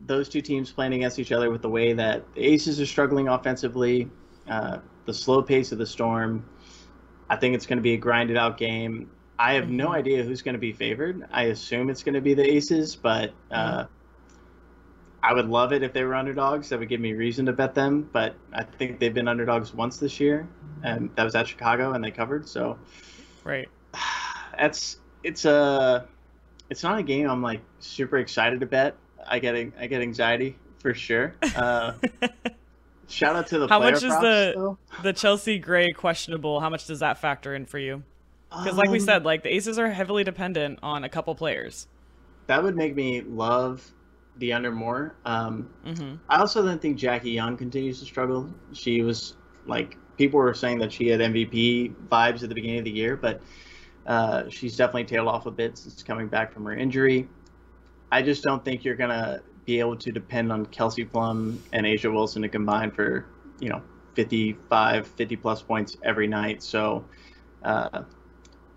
those 0.01 0.29
two 0.29 0.41
teams 0.41 0.71
playing 0.71 0.95
against 0.95 1.19
each 1.19 1.33
other 1.33 1.51
with 1.51 1.63
the 1.63 1.69
way 1.69 1.93
that 1.93 2.35
the 2.35 2.45
Aces 2.45 2.81
are 2.81 2.87
struggling 2.87 3.29
offensively, 3.29 4.11
uh, 4.49 4.79
the 5.07 5.15
slow 5.15 5.43
pace 5.43 5.73
of 5.73 5.79
the 5.79 5.87
Storm, 5.87 6.45
I 7.31 7.37
think 7.37 7.55
it's 7.55 7.67
going 7.67 7.79
to 7.79 7.83
be 7.83 7.95
a 7.95 7.97
grinded 7.97 8.37
out 8.37 8.59
game. 8.59 9.11
I 9.39 9.55
have 9.55 9.69
no 9.69 9.87
mm-hmm. 9.87 9.95
idea 9.95 10.23
who's 10.23 10.43
going 10.43 10.55
to 10.55 10.61
be 10.61 10.73
favored. 10.73 11.27
I 11.31 11.45
assume 11.45 11.91
it's 11.91 12.03
going 12.03 12.15
to 12.15 12.21
be 12.21 12.35
the 12.35 12.49
Aces, 12.49 12.97
but 12.97 13.33
uh, 13.51 13.85
mm-hmm. 13.85 13.93
I 15.25 15.33
would 15.33 15.49
love 15.49 15.73
it 15.73 15.83
if 15.83 15.95
they 15.95 16.05
were 16.05 16.15
underdogs. 16.15 16.69
That 16.69 16.79
would 16.81 16.91
give 16.91 17.01
me 17.01 17.15
reason 17.15 17.47
to 17.47 17.53
bet 17.55 17.75
them. 17.75 18.11
But 18.13 18.35
I 18.53 18.63
think 18.63 19.01
they've 19.01 19.15
been 19.15 19.27
underdogs 19.27 19.73
once 19.73 19.97
this 19.97 20.21
year, 20.21 20.47
and 20.83 21.09
that 21.17 21.25
was 21.25 21.35
at 21.35 21.49
Chicago, 21.49 21.93
and 21.93 22.05
they 22.05 22.11
covered. 22.11 22.47
So, 22.47 22.79
right, 23.43 23.69
that's 24.59 24.99
it's 25.23 25.47
a 25.47 26.07
it's 26.69 26.83
not 26.83 26.99
a 26.99 27.03
game 27.03 27.29
I'm 27.31 27.41
like 27.41 27.63
super 27.79 28.19
excited 28.19 28.61
to 28.61 28.67
bet. 28.67 28.97
I 29.27 29.39
get 29.39 29.55
I 29.55 29.87
get 29.87 30.03
anxiety 30.03 30.59
for 30.79 30.93
sure. 30.93 31.35
Uh, 31.57 31.95
shout 33.09 33.37
out 33.37 33.47
to 33.47 33.61
the 33.61 33.69
how 33.69 33.79
much 33.79 33.95
is 33.95 34.03
props, 34.03 34.23
the 34.23 34.53
though. 34.55 34.79
the 35.03 35.13
Chelsea 35.15 35.59
Gray 35.59 35.93
questionable? 35.93 36.61
How 36.61 36.69
much 36.69 36.87
does 36.87 37.01
that 37.01 37.17
factor 37.17 37.55
in 37.55 37.65
for 37.65 37.79
you? 37.79 38.03
Because 38.51 38.77
like 38.77 38.91
we 38.91 38.99
um, 38.99 39.05
said, 39.05 39.25
like 39.25 39.43
the 39.43 39.55
Aces 39.55 39.79
are 39.79 39.91
heavily 39.91 40.23
dependent 40.23 40.81
on 40.83 41.03
a 41.03 41.09
couple 41.09 41.35
players. 41.35 41.87
That 42.47 42.63
would 42.63 42.77
make 42.77 42.95
me 42.95 43.23
love 43.23 43.91
the 44.39 44.53
under 44.53 44.73
more. 44.73 45.15
Um, 45.25 45.69
mm-hmm. 45.87 46.17
I 46.29 46.39
also 46.39 46.65
don't 46.65 46.81
think 46.81 46.99
Jackie 46.99 47.31
Young 47.31 47.57
continues 47.57 48.01
to 48.01 48.05
struggle. 48.05 48.53
She 48.73 49.03
was 49.03 49.37
like 49.67 49.97
people 50.17 50.39
were 50.39 50.55
saying 50.55 50.79
that 50.79 50.93
she 50.93 51.09
had 51.09 51.21
MVP 51.21 51.95
vibes 52.09 52.43
at 52.43 52.49
the 52.49 52.55
beginning 52.55 52.79
of 52.79 52.85
the 52.85 52.91
year, 52.91 53.17
but 53.17 53.41
uh, 54.07 54.49
she's 54.49 54.77
definitely 54.77 55.05
tailed 55.05 55.29
off 55.29 55.47
a 55.47 55.51
bit 55.51 55.79
since 55.79 56.03
coming 56.03 56.29
back 56.29 56.53
from 56.53 56.65
her 56.65 56.75
injury. 56.75 57.29
I 58.13 58.23
just 58.23 58.43
don't 58.43 58.65
think 58.65 58.85
you're 58.85 58.97
gonna 58.97 59.41
be 59.65 59.81
able 59.81 59.97
to 59.97 60.13
depend 60.13 60.53
on 60.53 60.67
Kelsey 60.67 61.05
Plum 61.05 61.63
and 61.73 61.87
A'ja 61.87 62.13
Wilson 62.13 62.43
to 62.43 62.49
combine 62.49 62.91
for 62.91 63.27
you 63.61 63.69
know 63.69 63.83
55, 64.15 65.07
50 65.07 65.37
plus 65.37 65.63
points 65.63 65.97
every 66.03 66.27
night. 66.27 66.63
So. 66.63 67.05
Uh, 67.63 68.03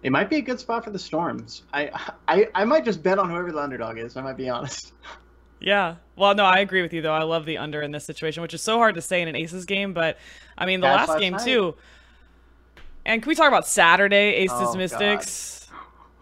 it 0.04 0.12
might 0.12 0.30
be 0.30 0.38
a 0.38 0.42
good 0.42 0.60
spot 0.60 0.86
for 0.86 0.92
the 0.92 1.00
Storms. 1.00 1.64
I, 1.74 1.90
I 2.28 2.48
I 2.54 2.64
might 2.64 2.86
just 2.86 3.02
bet 3.02 3.18
on 3.18 3.30
whoever 3.30 3.52
the 3.52 3.60
underdog 3.60 3.98
is. 3.98 4.16
I 4.16 4.22
might 4.22 4.38
be 4.38 4.48
honest. 4.48 4.94
Yeah. 5.60 5.96
Well, 6.16 6.36
no, 6.36 6.46
I 6.46 6.60
agree 6.60 6.82
with 6.82 6.94
you 6.94 7.02
though. 7.02 7.14
I 7.14 7.24
love 7.24 7.46
the 7.46 7.58
under 7.58 7.82
in 7.82 7.92
this 7.92 8.06
situation, 8.06 8.42
which 8.42 8.54
is 8.54 8.62
so 8.62 8.78
hard 8.78 8.96
to 8.96 9.02
say 9.02 9.22
in 9.22 9.28
an 9.28 9.36
Aces 9.36 9.66
game, 9.66 9.94
but 9.94 10.18
I 10.58 10.66
mean 10.66 10.82
the 10.82 10.88
last, 10.88 11.10
last 11.10 11.20
game 11.20 11.34
night. 11.34 11.46
too. 11.46 11.76
And 13.06 13.22
can 13.22 13.30
we 13.30 13.36
talk 13.36 13.48
about 13.48 13.68
Saturday 13.68 14.36
Aces 14.36 14.52
oh, 14.60 14.76
Mystics? 14.76 15.68
God. 15.70 15.78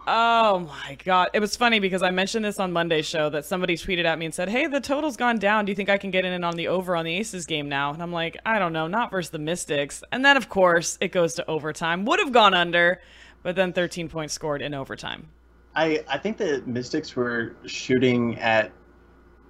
Oh 0.08 0.60
my 0.60 0.98
god. 1.04 1.30
It 1.34 1.40
was 1.40 1.56
funny 1.56 1.80
because 1.80 2.04
I 2.04 2.12
mentioned 2.12 2.46
this 2.46 2.60
on 2.60 2.72
Monday's 2.72 3.08
show 3.08 3.30
that 3.32 3.44
somebody 3.44 3.76
tweeted 3.76 4.06
at 4.06 4.20
me 4.20 4.26
and 4.26 4.36
said, 4.36 4.50
"Hey, 4.50 4.68
the 4.68 4.80
total's 4.80 5.18
gone 5.18 5.40
down. 5.40 5.66
Do 5.66 5.72
you 5.72 5.76
think 5.76 5.90
I 5.90 5.98
can 5.98 6.12
get 6.12 6.26
in 6.26 6.44
on 6.44 6.56
the 6.56 6.68
over 6.68 6.96
on 6.96 7.06
the 7.06 7.16
Aces 7.16 7.48
game 7.48 7.68
now?" 7.68 7.92
And 7.92 8.04
I'm 8.04 8.12
like, 8.12 8.38
"I 8.46 8.60
don't 8.60 8.72
know, 8.72 8.88
not 8.88 9.10
versus 9.10 9.32
the 9.32 9.40
Mystics." 9.40 10.04
And 10.12 10.24
then 10.24 10.38
of 10.38 10.48
course, 10.48 10.98
it 11.02 11.12
goes 11.12 11.34
to 11.36 11.50
overtime. 11.50 12.06
Would 12.06 12.20
have 12.20 12.32
gone 12.32 12.54
under, 12.54 13.02
but 13.42 13.56
then 13.56 13.74
13 13.74 14.08
points 14.08 14.34
scored 14.34 14.62
in 14.62 14.76
overtime. 14.76 15.30
I 15.76 16.04
I 16.08 16.20
think 16.20 16.38
the 16.38 16.62
Mystics 16.68 17.16
were 17.16 17.56
shooting 17.66 18.38
at 18.38 18.72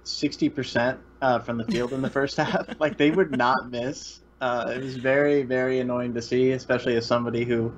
sixty 0.06 0.48
percent 0.48 0.98
uh, 1.22 1.38
from 1.38 1.58
the 1.58 1.64
field 1.64 1.92
in 1.92 2.02
the 2.02 2.10
first 2.10 2.36
half. 2.38 2.66
Like 2.78 2.96
they 2.96 3.10
would 3.10 3.36
not 3.36 3.70
miss. 3.70 4.20
Uh, 4.40 4.72
it 4.74 4.82
was 4.82 4.96
very 4.96 5.42
very 5.42 5.80
annoying 5.80 6.14
to 6.14 6.22
see, 6.22 6.52
especially 6.52 6.96
as 6.96 7.06
somebody 7.06 7.44
who 7.44 7.72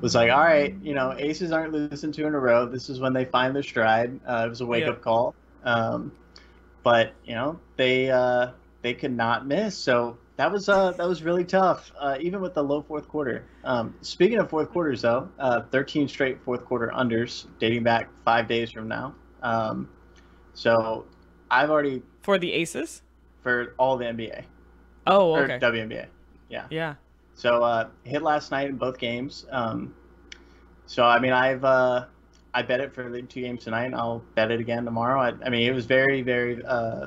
was 0.00 0.14
like, 0.14 0.30
all 0.30 0.44
right, 0.44 0.76
you 0.82 0.94
know, 0.94 1.14
aces 1.18 1.50
aren't 1.52 1.72
losing 1.72 2.12
two 2.12 2.26
in 2.26 2.34
a 2.34 2.38
row. 2.38 2.66
This 2.66 2.88
is 2.88 3.00
when 3.00 3.12
they 3.12 3.24
find 3.24 3.54
their 3.54 3.62
stride. 3.62 4.20
Uh, 4.26 4.44
it 4.46 4.48
was 4.48 4.60
a 4.60 4.66
wake 4.66 4.86
up 4.86 5.02
call. 5.02 5.34
Um, 5.64 6.12
but 6.82 7.12
you 7.24 7.34
know, 7.34 7.58
they 7.76 8.10
uh, 8.10 8.52
they 8.82 8.94
could 8.94 9.12
not 9.16 9.46
miss. 9.46 9.76
So 9.76 10.18
that 10.36 10.50
was 10.52 10.68
uh, 10.68 10.92
that 10.92 11.06
was 11.08 11.22
really 11.22 11.44
tough, 11.44 11.92
uh, 11.98 12.16
even 12.20 12.40
with 12.40 12.54
the 12.54 12.62
low 12.62 12.80
fourth 12.82 13.08
quarter. 13.08 13.44
Um, 13.64 13.94
speaking 14.02 14.38
of 14.38 14.48
fourth 14.48 14.70
quarters, 14.70 15.02
though, 15.02 15.28
uh, 15.38 15.62
13 15.70 16.08
straight 16.08 16.40
fourth 16.42 16.64
quarter 16.64 16.92
unders 16.94 17.46
dating 17.58 17.82
back 17.82 18.08
five 18.24 18.46
days 18.46 18.70
from 18.70 18.88
now. 18.88 19.14
Um, 19.42 19.88
so 20.54 21.06
I've 21.50 21.70
already 21.70 22.02
for 22.22 22.38
the 22.38 22.52
Aces 22.52 23.02
for 23.42 23.74
all 23.78 23.96
the 23.96 24.04
NBA. 24.04 24.44
Oh, 25.06 25.34
okay. 25.36 25.54
Or 25.54 25.60
WNBA. 25.60 26.06
Yeah. 26.48 26.66
Yeah. 26.70 26.94
So 27.34 27.62
uh, 27.62 27.88
hit 28.04 28.22
last 28.22 28.50
night 28.50 28.68
in 28.68 28.76
both 28.76 28.98
games. 28.98 29.46
Um, 29.50 29.94
so 30.86 31.04
I 31.04 31.18
mean, 31.18 31.32
I've 31.32 31.64
uh, 31.64 32.06
I 32.54 32.62
bet 32.62 32.80
it 32.80 32.92
for 32.92 33.08
the 33.08 33.22
two 33.22 33.42
games 33.42 33.64
tonight. 33.64 33.84
and 33.84 33.94
I'll 33.94 34.22
bet 34.34 34.50
it 34.50 34.60
again 34.60 34.84
tomorrow. 34.84 35.20
I, 35.20 35.32
I 35.44 35.48
mean, 35.48 35.68
it 35.68 35.74
was 35.74 35.86
very 35.86 36.22
very. 36.22 36.64
Uh, 36.64 37.06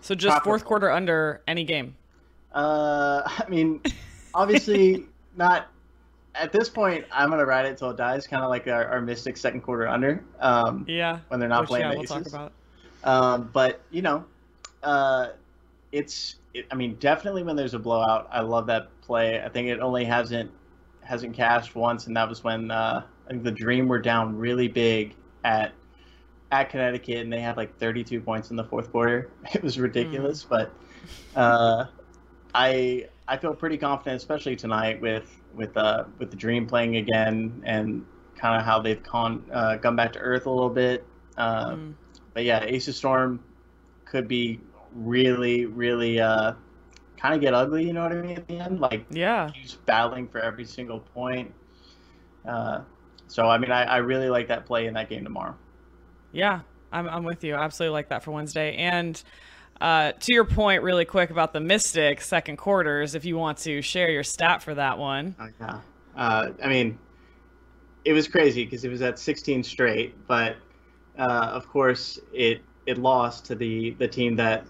so 0.00 0.14
just 0.14 0.42
fourth 0.42 0.64
quarter 0.64 0.90
under 0.90 1.42
any 1.46 1.64
game. 1.64 1.96
Uh, 2.52 3.22
I 3.26 3.44
mean, 3.48 3.82
obviously 4.34 5.06
not. 5.36 5.68
At 6.34 6.52
this 6.52 6.68
point, 6.68 7.04
I'm 7.10 7.30
gonna 7.30 7.44
ride 7.44 7.66
it 7.66 7.78
till 7.78 7.90
it 7.90 7.96
dies, 7.96 8.26
kind 8.26 8.44
of 8.44 8.50
like 8.50 8.68
our, 8.68 8.86
our 8.86 9.00
Mystic 9.00 9.36
second 9.36 9.62
quarter 9.62 9.88
under. 9.88 10.24
Um, 10.38 10.84
yeah. 10.88 11.18
When 11.28 11.40
they're 11.40 11.48
not 11.48 11.62
Which, 11.62 11.68
playing 11.68 11.86
yeah, 11.86 11.90
the 11.90 11.96
we'll 11.96 12.04
Aces. 12.04 12.16
talk 12.16 12.26
about. 12.26 12.52
Um, 13.04 13.50
but 13.52 13.80
you 13.90 14.02
know, 14.02 14.24
uh, 14.82 15.28
it's. 15.92 16.36
It, 16.54 16.66
I 16.70 16.74
mean, 16.74 16.96
definitely 16.96 17.42
when 17.42 17.56
there's 17.56 17.74
a 17.74 17.78
blowout, 17.78 18.28
I 18.30 18.40
love 18.40 18.66
that 18.66 18.88
play. 19.02 19.42
I 19.42 19.48
think 19.48 19.68
it 19.68 19.80
only 19.80 20.04
hasn't 20.04 20.50
hasn't 21.02 21.34
cashed 21.34 21.74
once, 21.74 22.06
and 22.06 22.16
that 22.16 22.28
was 22.28 22.44
when 22.44 22.70
uh, 22.70 23.02
I 23.26 23.30
think 23.30 23.44
the 23.44 23.50
Dream 23.50 23.88
were 23.88 24.00
down 24.00 24.36
really 24.36 24.68
big 24.68 25.14
at 25.44 25.72
at 26.50 26.70
Connecticut, 26.70 27.18
and 27.18 27.32
they 27.32 27.40
had 27.40 27.56
like 27.56 27.78
32 27.78 28.20
points 28.20 28.50
in 28.50 28.56
the 28.56 28.64
fourth 28.64 28.90
quarter. 28.90 29.30
It 29.54 29.62
was 29.62 29.78
ridiculous, 29.78 30.44
mm. 30.44 30.48
but 30.48 30.72
uh, 31.36 31.86
I 32.54 33.08
I 33.26 33.36
feel 33.36 33.54
pretty 33.54 33.78
confident, 33.78 34.16
especially 34.16 34.56
tonight 34.56 35.00
with 35.00 35.30
with 35.54 35.76
uh 35.76 36.04
with 36.18 36.30
the 36.30 36.36
Dream 36.36 36.66
playing 36.66 36.96
again 36.96 37.62
and 37.64 38.04
kind 38.36 38.58
of 38.58 38.64
how 38.64 38.80
they've 38.80 39.02
con 39.02 39.44
uh, 39.52 39.76
come 39.78 39.96
back 39.96 40.12
to 40.14 40.18
earth 40.18 40.46
a 40.46 40.50
little 40.50 40.70
bit. 40.70 41.04
Uh, 41.36 41.70
mm 41.70 41.94
but 42.38 42.44
yeah, 42.44 42.62
Aces 42.62 42.96
Storm 42.96 43.40
could 44.04 44.28
be 44.28 44.60
really, 44.94 45.66
really 45.66 46.20
uh, 46.20 46.52
kind 47.16 47.34
of 47.34 47.40
get 47.40 47.52
ugly. 47.52 47.84
You 47.84 47.92
know 47.92 48.04
what 48.04 48.12
I 48.12 48.22
mean? 48.22 48.36
At 48.36 48.46
the 48.46 48.60
end, 48.60 48.78
like 48.78 49.06
yeah, 49.10 49.50
he's 49.52 49.74
battling 49.74 50.28
for 50.28 50.38
every 50.38 50.64
single 50.64 51.00
point. 51.00 51.52
Uh, 52.46 52.82
so 53.26 53.48
I 53.48 53.58
mean, 53.58 53.72
I, 53.72 53.82
I 53.82 53.96
really 53.96 54.28
like 54.28 54.46
that 54.46 54.66
play 54.66 54.86
in 54.86 54.94
that 54.94 55.08
game 55.08 55.24
tomorrow. 55.24 55.56
Yeah, 56.30 56.60
I'm 56.92 57.08
I'm 57.08 57.24
with 57.24 57.42
you. 57.42 57.56
I 57.56 57.64
absolutely 57.64 57.94
like 57.94 58.10
that 58.10 58.22
for 58.22 58.30
Wednesday 58.30 58.76
and. 58.76 59.20
Uh, 59.80 60.10
to 60.10 60.34
your 60.34 60.44
point, 60.44 60.82
really 60.82 61.04
quick 61.04 61.30
about 61.30 61.52
the 61.52 61.60
Mystic 61.60 62.20
second 62.20 62.56
quarters, 62.56 63.14
if 63.14 63.24
you 63.24 63.36
want 63.36 63.58
to 63.58 63.80
share 63.80 64.10
your 64.10 64.24
stat 64.24 64.60
for 64.60 64.74
that 64.74 64.98
one. 64.98 65.36
Oh, 65.38 65.46
yeah. 65.60 65.80
Uh, 66.16 66.50
I 66.60 66.66
mean, 66.66 66.98
it 68.04 68.12
was 68.12 68.26
crazy 68.26 68.64
because 68.64 68.84
it 68.84 68.88
was 68.88 69.02
at 69.02 69.20
16 69.20 69.62
straight, 69.62 70.26
but 70.26 70.56
uh, 71.18 71.50
of 71.52 71.68
course 71.68 72.18
it 72.32 72.62
it 72.86 72.98
lost 72.98 73.44
to 73.46 73.54
the 73.54 73.90
the 73.98 74.08
team 74.08 74.36
that 74.36 74.64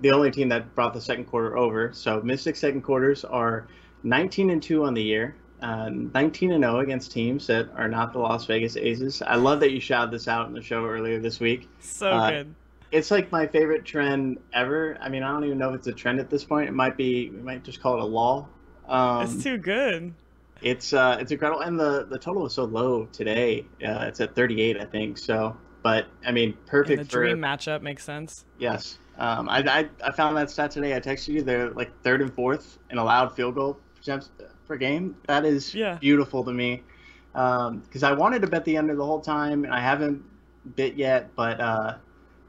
the 0.00 0.10
only 0.10 0.30
team 0.30 0.48
that 0.48 0.74
brought 0.74 0.94
the 0.94 1.00
second 1.00 1.26
quarter 1.26 1.56
over. 1.56 1.92
So 1.92 2.22
Mystic 2.22 2.56
second 2.56 2.82
quarters 2.82 3.24
are 3.24 3.66
19 4.02 4.50
and 4.50 4.62
two 4.62 4.84
on 4.84 4.94
the 4.94 5.02
year. 5.02 5.36
Uh, 5.60 5.90
19 5.90 6.52
and 6.52 6.64
0 6.64 6.78
against 6.80 7.12
teams 7.12 7.46
that 7.46 7.68
are 7.76 7.88
not 7.88 8.14
the 8.14 8.18
Las 8.18 8.46
Vegas 8.46 8.78
Aces. 8.78 9.20
I 9.20 9.34
love 9.34 9.60
that 9.60 9.72
you 9.72 9.80
shouted 9.80 10.10
this 10.10 10.26
out 10.26 10.48
in 10.48 10.54
the 10.54 10.62
show 10.62 10.86
earlier 10.86 11.18
this 11.18 11.38
week. 11.38 11.68
So 11.80 12.08
uh, 12.08 12.30
good. 12.30 12.54
It's 12.92 13.10
like 13.10 13.30
my 13.30 13.46
favorite 13.46 13.84
trend 13.84 14.38
ever. 14.54 14.96
I 15.02 15.10
mean, 15.10 15.22
I 15.22 15.30
don't 15.30 15.44
even 15.44 15.58
know 15.58 15.68
if 15.68 15.76
it's 15.76 15.86
a 15.86 15.92
trend 15.92 16.18
at 16.18 16.30
this 16.30 16.44
point. 16.44 16.68
It 16.68 16.72
might 16.72 16.96
be. 16.96 17.28
We 17.28 17.42
might 17.42 17.62
just 17.62 17.82
call 17.82 17.96
it 17.96 18.00
a 18.00 18.06
law. 18.06 18.48
Um, 18.88 19.24
it's 19.24 19.42
too 19.42 19.58
good. 19.58 20.14
It's 20.62 20.92
uh, 20.92 21.18
it's 21.20 21.30
incredible, 21.30 21.60
and 21.60 21.78
the 21.78 22.06
the 22.08 22.18
total 22.18 22.46
is 22.46 22.54
so 22.54 22.64
low 22.64 23.06
today. 23.12 23.66
Uh, 23.86 24.06
it's 24.08 24.20
at 24.20 24.34
38, 24.34 24.78
I 24.78 24.84
think. 24.86 25.18
So, 25.18 25.56
but 25.82 26.06
I 26.24 26.32
mean, 26.32 26.56
perfect. 26.66 26.98
And 27.00 27.08
the 27.08 27.12
for, 27.12 27.24
dream 27.24 27.38
matchup 27.38 27.82
makes 27.82 28.04
sense. 28.04 28.44
Yes, 28.58 28.98
um, 29.18 29.48
I, 29.48 29.58
I 29.58 29.88
I 30.04 30.12
found 30.12 30.36
that 30.36 30.50
stat 30.50 30.70
today. 30.70 30.94
I 30.94 31.00
texted 31.00 31.28
you. 31.28 31.42
They're 31.42 31.70
like 31.70 31.90
third 32.02 32.22
and 32.22 32.32
fourth 32.32 32.78
in 32.90 32.98
allowed 32.98 33.34
field 33.34 33.54
goal 33.54 33.78
attempts 34.00 34.30
per 34.66 34.76
game. 34.76 35.16
That 35.26 35.44
is 35.44 35.74
yeah. 35.74 35.98
beautiful 36.00 36.44
to 36.44 36.52
me. 36.52 36.82
Because 37.32 38.02
um, 38.02 38.04
I 38.04 38.12
wanted 38.12 38.42
to 38.42 38.48
bet 38.48 38.64
the 38.64 38.76
under 38.76 38.96
the 38.96 39.04
whole 39.04 39.20
time, 39.20 39.64
and 39.64 39.72
I 39.72 39.80
haven't 39.80 40.22
bit 40.74 40.94
yet. 40.94 41.34
But 41.36 41.60
uh, 41.60 41.96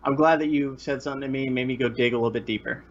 I'm 0.04 0.16
glad 0.16 0.40
that 0.40 0.48
you 0.48 0.76
said 0.78 1.02
something 1.02 1.22
to 1.22 1.28
me, 1.28 1.46
and 1.48 1.56
made 1.56 1.68
me 1.68 1.76
go 1.76 1.90
dig 1.90 2.14
a 2.14 2.18
little 2.18 2.32
bit 2.32 2.46
deeper. 2.46 2.84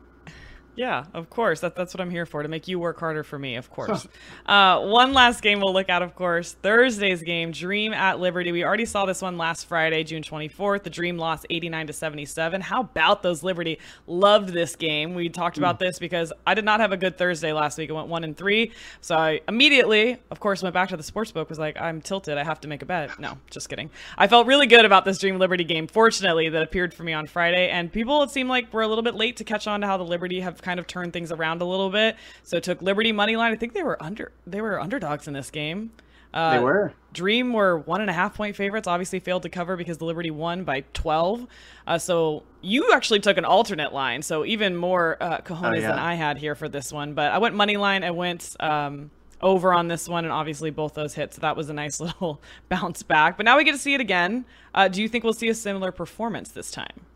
Yeah, 0.77 1.05
of 1.15 1.29
course. 1.29 1.61
That, 1.61 1.75
that's 1.75 1.93
what 1.93 2.01
I'm 2.01 2.11
here 2.11 2.27
for, 2.27 2.43
to 2.43 2.49
make 2.49 2.69
you 2.69 2.79
work 2.79 2.99
harder 2.99 3.23
for 3.23 3.39
me, 3.39 3.57
of 3.57 3.71
course. 3.73 4.07
uh, 4.47 4.81
one 4.81 5.13
last 5.13 5.43
game 5.43 5.61
we'll 5.61 5.73
look 5.73 5.89
at, 5.89 6.03
of 6.03 6.15
course, 6.15 6.53
Thursday's 6.53 7.23
game, 7.23 7.51
Dream 7.53 7.93
at 7.93 8.21
Liberty. 8.21 8.53
We 8.53 8.65
already 8.65 8.87
saw 8.87 9.05
this 9.05 9.21
one 9.21 9.37
last 9.37 9.67
Friday, 9.67 10.05
June 10.05 10.23
24th. 10.23 10.85
The 10.85 10.91
Dream 10.91 11.19
lost 11.19 11.47
89 11.51 11.89
to 11.89 11.93
77. 11.93 12.61
How 12.61 12.81
about 12.83 13.23
those 13.23 13.43
Liberty? 13.43 13.79
Loved 14.07 14.51
this 14.51 14.77
game. 14.77 15.15
We 15.15 15.29
talked 15.29 15.59
about 15.59 15.77
mm. 15.77 15.81
this 15.81 15.99
because 15.99 16.33
I 16.47 16.55
did 16.55 16.65
not 16.65 16.81
have 16.81 16.93
a 16.93 16.97
good 16.97 17.19
Thursday 17.19 17.53
last 17.53 17.77
week. 17.77 17.91
I 17.91 17.93
went 17.93 18.09
one 18.09 18.25
and 18.25 18.37
three. 18.37 18.73
So 19.01 19.17
I 19.17 19.41
immediately, 19.49 20.19
of 20.31 20.41
course, 20.41 20.63
went 20.63 20.75
back 20.75 20.89
to 20.91 20.97
the 20.97 21.03
sports 21.03 21.33
book, 21.33 21.49
was 21.49 21.59
like, 21.59 21.81
I'm 21.81 22.01
tilted. 22.01 22.39
I 22.39 22.45
have 22.45 22.61
to 22.61 22.69
make 22.69 22.83
a 22.83 22.87
bet. 22.87 23.19
No, 23.19 23.39
just 23.51 23.69
kidding. 23.69 23.91
I 24.17 24.29
felt 24.29 24.47
really 24.47 24.67
good 24.67 24.85
about 24.85 25.05
this 25.05 25.19
Dream 25.19 25.39
Liberty 25.39 25.65
game, 25.65 25.87
fortunately, 25.87 26.49
that 26.49 26.63
appeared 26.63 26.95
for 26.95 27.03
me 27.03 27.13
on 27.13 27.27
Friday. 27.27 27.69
And 27.69 27.93
people, 27.93 28.23
it 28.23 28.31
seemed 28.31 28.49
like, 28.49 28.73
were 28.73 28.83
a 28.83 28.89
little 28.89 29.05
bit 29.05 29.15
late 29.15 29.37
to 29.39 29.45
catch 29.45 29.67
on 29.67 29.81
to 29.81 29.87
how 29.87 29.97
the 29.97 30.05
Liberty 30.05 30.41
have 30.41 30.60
kind 30.63 30.81
of 30.81 30.87
turned 30.87 31.13
things 31.13 31.33
around 31.33 31.63
a 31.63 31.65
little 31.65 31.91
bit. 31.91 32.17
So 32.43 32.57
it 32.57 32.63
took 32.63 32.83
Liberty 32.83 33.13
money 33.13 33.37
line. 33.37 33.53
I 33.53 33.57
think 33.57 33.73
they 33.73 33.83
were 33.83 34.03
under 34.03 34.33
they 34.47 34.61
were 34.61 34.81
underdogs 34.81 35.27
in 35.29 35.35
this 35.35 35.51
game. 35.51 35.91
Uh, 36.33 36.57
they 36.57 36.63
were. 36.63 36.93
Dream 37.13 37.53
were 37.53 37.79
one 37.79 38.01
and 38.01 38.09
a 38.09 38.13
half 38.13 38.37
point 38.37 38.55
favorites. 38.55 38.87
Obviously 38.87 39.19
failed 39.19 39.43
to 39.43 39.49
cover 39.49 39.77
because 39.77 39.99
the 39.99 40.05
Liberty 40.05 40.31
won 40.31 40.63
by 40.65 40.85
12. 40.93 41.47
Uh, 41.87 41.99
so 41.99 42.45
you 42.61 42.93
actually 42.93 43.21
took 43.21 43.37
an 43.37 43.45
alternate 43.45 43.93
line. 43.93 44.23
So 44.23 44.45
even 44.45 44.77
more 44.77 45.17
uh, 45.21 45.39
cojones 45.39 45.71
oh, 45.71 45.75
yeah. 45.75 45.89
than 45.89 45.99
I 45.99 46.15
had 46.15 46.39
here 46.39 46.55
for 46.55 46.69
this 46.69 46.93
one. 46.93 47.15
But 47.15 47.33
I 47.33 47.39
went 47.39 47.55
money 47.57 47.77
line. 47.77 48.05
I 48.05 48.13
went 48.13 48.55
um, 48.61 49.11
over 49.41 49.73
on 49.73 49.89
this 49.89 50.09
one, 50.09 50.25
and 50.25 50.33
obviously 50.33 50.71
both 50.71 50.95
those 50.95 51.15
hits. 51.15 51.37
So 51.37 51.41
that 51.41 51.57
was 51.57 51.69
a 51.69 51.75
nice 51.75 51.99
little 52.01 52.41
bounce 52.69 53.03
back. 53.03 53.37
But 53.37 53.45
now 53.45 53.57
we 53.57 53.65
get 53.65 53.73
to 53.73 53.79
see 53.79 53.95
it 53.95 54.01
again. 54.01 54.45
Uh, 54.73 54.87
do 54.87 55.03
you 55.03 55.09
think 55.09 55.25
we'll 55.25 55.33
see 55.33 55.49
a 55.49 55.55
similar 55.55 55.91
performance 55.91 56.51
this 56.51 56.71
time? 56.71 57.07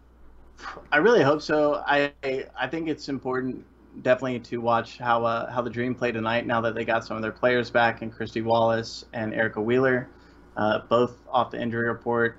I 0.93 0.99
really 0.99 1.23
hope 1.23 1.43
so. 1.43 1.83
I 1.87 2.13
I 2.59 2.69
think 2.69 2.89
it's 2.89 3.09
important 3.09 3.65
definitely 4.03 4.41
to 4.41 4.61
watch 4.61 4.99
how 4.99 5.25
uh, 5.25 5.51
how 5.51 5.63
the 5.63 5.71
Dream 5.71 5.95
play 5.95 6.13
tonight. 6.13 6.47
Now 6.47 6.61
that 6.63 6.75
they 6.75 6.85
got 6.85 7.05
some 7.05 7.17
of 7.17 7.23
their 7.23 7.33
players 7.33 7.71
back, 7.71 8.03
and 8.03 8.13
Kristy 8.13 8.43
Wallace 8.43 9.05
and 9.13 9.35
Erica 9.35 9.61
Wheeler, 9.61 10.09
uh, 10.57 10.81
both 10.89 11.17
off 11.31 11.51
the 11.51 11.61
injury 11.61 11.89
report. 11.89 12.39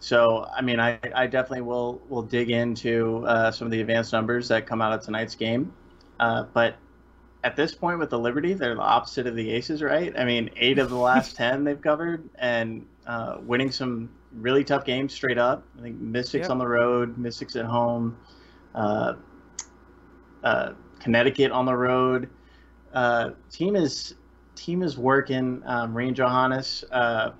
So 0.00 0.46
I 0.54 0.62
mean, 0.62 0.80
I, 0.80 0.98
I 1.14 1.26
definitely 1.26 1.62
will 1.62 2.00
will 2.08 2.22
dig 2.22 2.50
into 2.50 3.24
uh, 3.26 3.50
some 3.50 3.66
of 3.66 3.72
the 3.72 3.80
advanced 3.80 4.12
numbers 4.12 4.48
that 4.48 4.66
come 4.66 4.80
out 4.80 4.92
of 4.92 5.02
tonight's 5.02 5.34
game. 5.34 5.72
Uh, 6.20 6.44
but 6.52 6.76
at 7.44 7.56
this 7.56 7.74
point 7.74 7.98
with 7.98 8.10
the 8.10 8.18
Liberty, 8.18 8.54
they're 8.54 8.74
the 8.74 8.80
opposite 8.80 9.26
of 9.26 9.36
the 9.36 9.50
Aces, 9.50 9.82
right? 9.82 10.16
I 10.16 10.24
mean, 10.24 10.50
eight 10.56 10.78
of 10.78 10.90
the 10.90 10.96
last 10.96 11.36
ten 11.36 11.64
they've 11.64 11.80
covered, 11.80 12.28
and 12.36 12.86
uh, 13.06 13.38
winning 13.40 13.70
some 13.70 14.10
really 14.32 14.64
tough 14.64 14.84
games 14.84 15.14
straight 15.14 15.38
up. 15.38 15.64
I 15.78 15.82
think 15.82 15.98
Mystics 16.00 16.44
yep. 16.44 16.50
on 16.50 16.58
the 16.58 16.66
road, 16.66 17.18
Mystics 17.18 17.56
at 17.56 17.64
home. 17.64 18.16
Uh, 18.74 19.14
uh, 20.44 20.72
Connecticut 21.00 21.50
on 21.52 21.64
the 21.64 21.74
road. 21.74 22.28
Uh, 22.92 23.30
team 23.50 23.76
is 23.76 24.14
team 24.54 24.82
is 24.82 24.98
working. 24.98 25.62
Um, 25.64 25.96
Rain 25.96 26.14
Johannes. 26.14 26.84
Uh, 26.90 27.30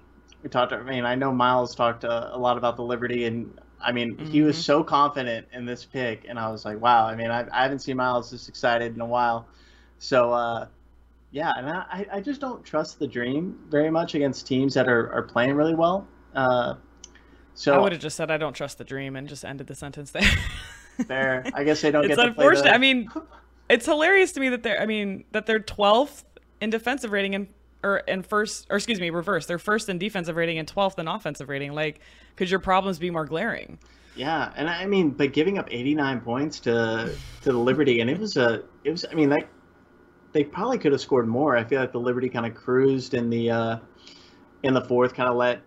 we 0.42 0.48
talked. 0.48 0.72
I 0.72 0.82
mean, 0.82 1.04
I 1.04 1.14
know 1.14 1.32
Miles 1.32 1.74
talked 1.74 2.04
uh, 2.04 2.30
a 2.32 2.38
lot 2.38 2.56
about 2.56 2.76
the 2.76 2.82
Liberty, 2.82 3.24
and 3.24 3.58
I 3.80 3.92
mean, 3.92 4.14
mm-hmm. 4.14 4.26
he 4.26 4.42
was 4.42 4.56
mm-hmm. 4.56 4.62
so 4.62 4.84
confident 4.84 5.46
in 5.52 5.64
this 5.64 5.84
pick, 5.84 6.26
and 6.28 6.38
I 6.38 6.50
was 6.50 6.64
like, 6.64 6.80
wow. 6.80 7.06
I 7.06 7.14
mean, 7.14 7.30
I, 7.30 7.46
I 7.52 7.62
haven't 7.62 7.80
seen 7.80 7.96
Miles 7.96 8.30
this 8.30 8.48
excited 8.48 8.94
in 8.94 9.00
a 9.00 9.06
while. 9.06 9.48
So, 9.98 10.32
uh, 10.32 10.66
yeah, 11.32 11.52
and 11.56 11.68
I, 11.68 12.06
I 12.12 12.20
just 12.20 12.40
don't 12.40 12.64
trust 12.64 12.98
the 12.98 13.06
Dream 13.06 13.58
very 13.68 13.90
much 13.90 14.14
against 14.14 14.46
teams 14.46 14.74
that 14.74 14.88
are, 14.88 15.12
are 15.12 15.22
playing 15.22 15.54
really 15.54 15.74
well. 15.74 16.06
Uh, 16.34 16.74
so 17.54 17.74
I 17.74 17.78
would 17.78 17.92
have 17.92 18.00
just 18.00 18.16
said 18.16 18.30
I 18.30 18.36
don't 18.36 18.52
trust 18.52 18.78
the 18.78 18.84
Dream 18.84 19.16
and 19.16 19.28
just 19.28 19.44
ended 19.44 19.66
the 19.66 19.74
sentence 19.74 20.10
there. 20.10 20.22
fair. 21.06 21.44
I 21.54 21.64
guess 21.64 21.80
they 21.80 21.90
don't 21.90 22.04
it's 22.04 22.16
get. 22.16 22.18
It's 22.18 22.28
unfortunate. 22.28 22.64
The... 22.64 22.74
I 22.74 22.78
mean, 22.78 23.10
it's 23.68 23.86
hilarious 23.86 24.32
to 24.32 24.40
me 24.40 24.48
that 24.50 24.62
they're 24.62 24.80
I 24.80 24.86
mean 24.86 25.24
that 25.32 25.46
they're 25.46 25.60
12th 25.60 26.24
in 26.60 26.70
defensive 26.70 27.12
rating 27.12 27.34
and 27.34 27.48
or 27.82 27.98
in 27.98 28.22
first 28.22 28.66
or 28.70 28.76
excuse 28.76 29.00
me 29.00 29.10
reverse 29.10 29.46
they're 29.46 29.58
first 29.58 29.88
in 29.88 29.98
defensive 29.98 30.36
rating 30.36 30.58
and 30.58 30.72
12th 30.72 30.98
in 30.98 31.06
offensive 31.06 31.48
rating 31.48 31.72
like 31.72 32.00
could 32.36 32.50
your 32.50 32.58
problems 32.58 32.98
be 32.98 33.10
more 33.10 33.24
glaring 33.24 33.78
yeah 34.16 34.52
and 34.56 34.68
i 34.68 34.84
mean 34.84 35.10
but 35.10 35.32
giving 35.32 35.58
up 35.58 35.68
89 35.70 36.20
points 36.20 36.60
to 36.60 37.14
to 37.42 37.52
the 37.52 37.58
liberty 37.58 38.00
and 38.00 38.10
it 38.10 38.18
was 38.18 38.36
a 38.36 38.64
it 38.82 38.90
was 38.90 39.04
i 39.10 39.14
mean 39.14 39.30
like 39.30 39.48
they 40.32 40.42
probably 40.42 40.78
could 40.78 40.90
have 40.90 41.00
scored 41.00 41.28
more 41.28 41.56
i 41.56 41.62
feel 41.62 41.80
like 41.80 41.92
the 41.92 42.00
liberty 42.00 42.28
kind 42.28 42.46
of 42.46 42.54
cruised 42.54 43.14
in 43.14 43.30
the 43.30 43.50
uh 43.50 43.78
in 44.64 44.74
the 44.74 44.82
fourth 44.82 45.14
kind 45.14 45.28
of 45.28 45.36
let 45.36 45.60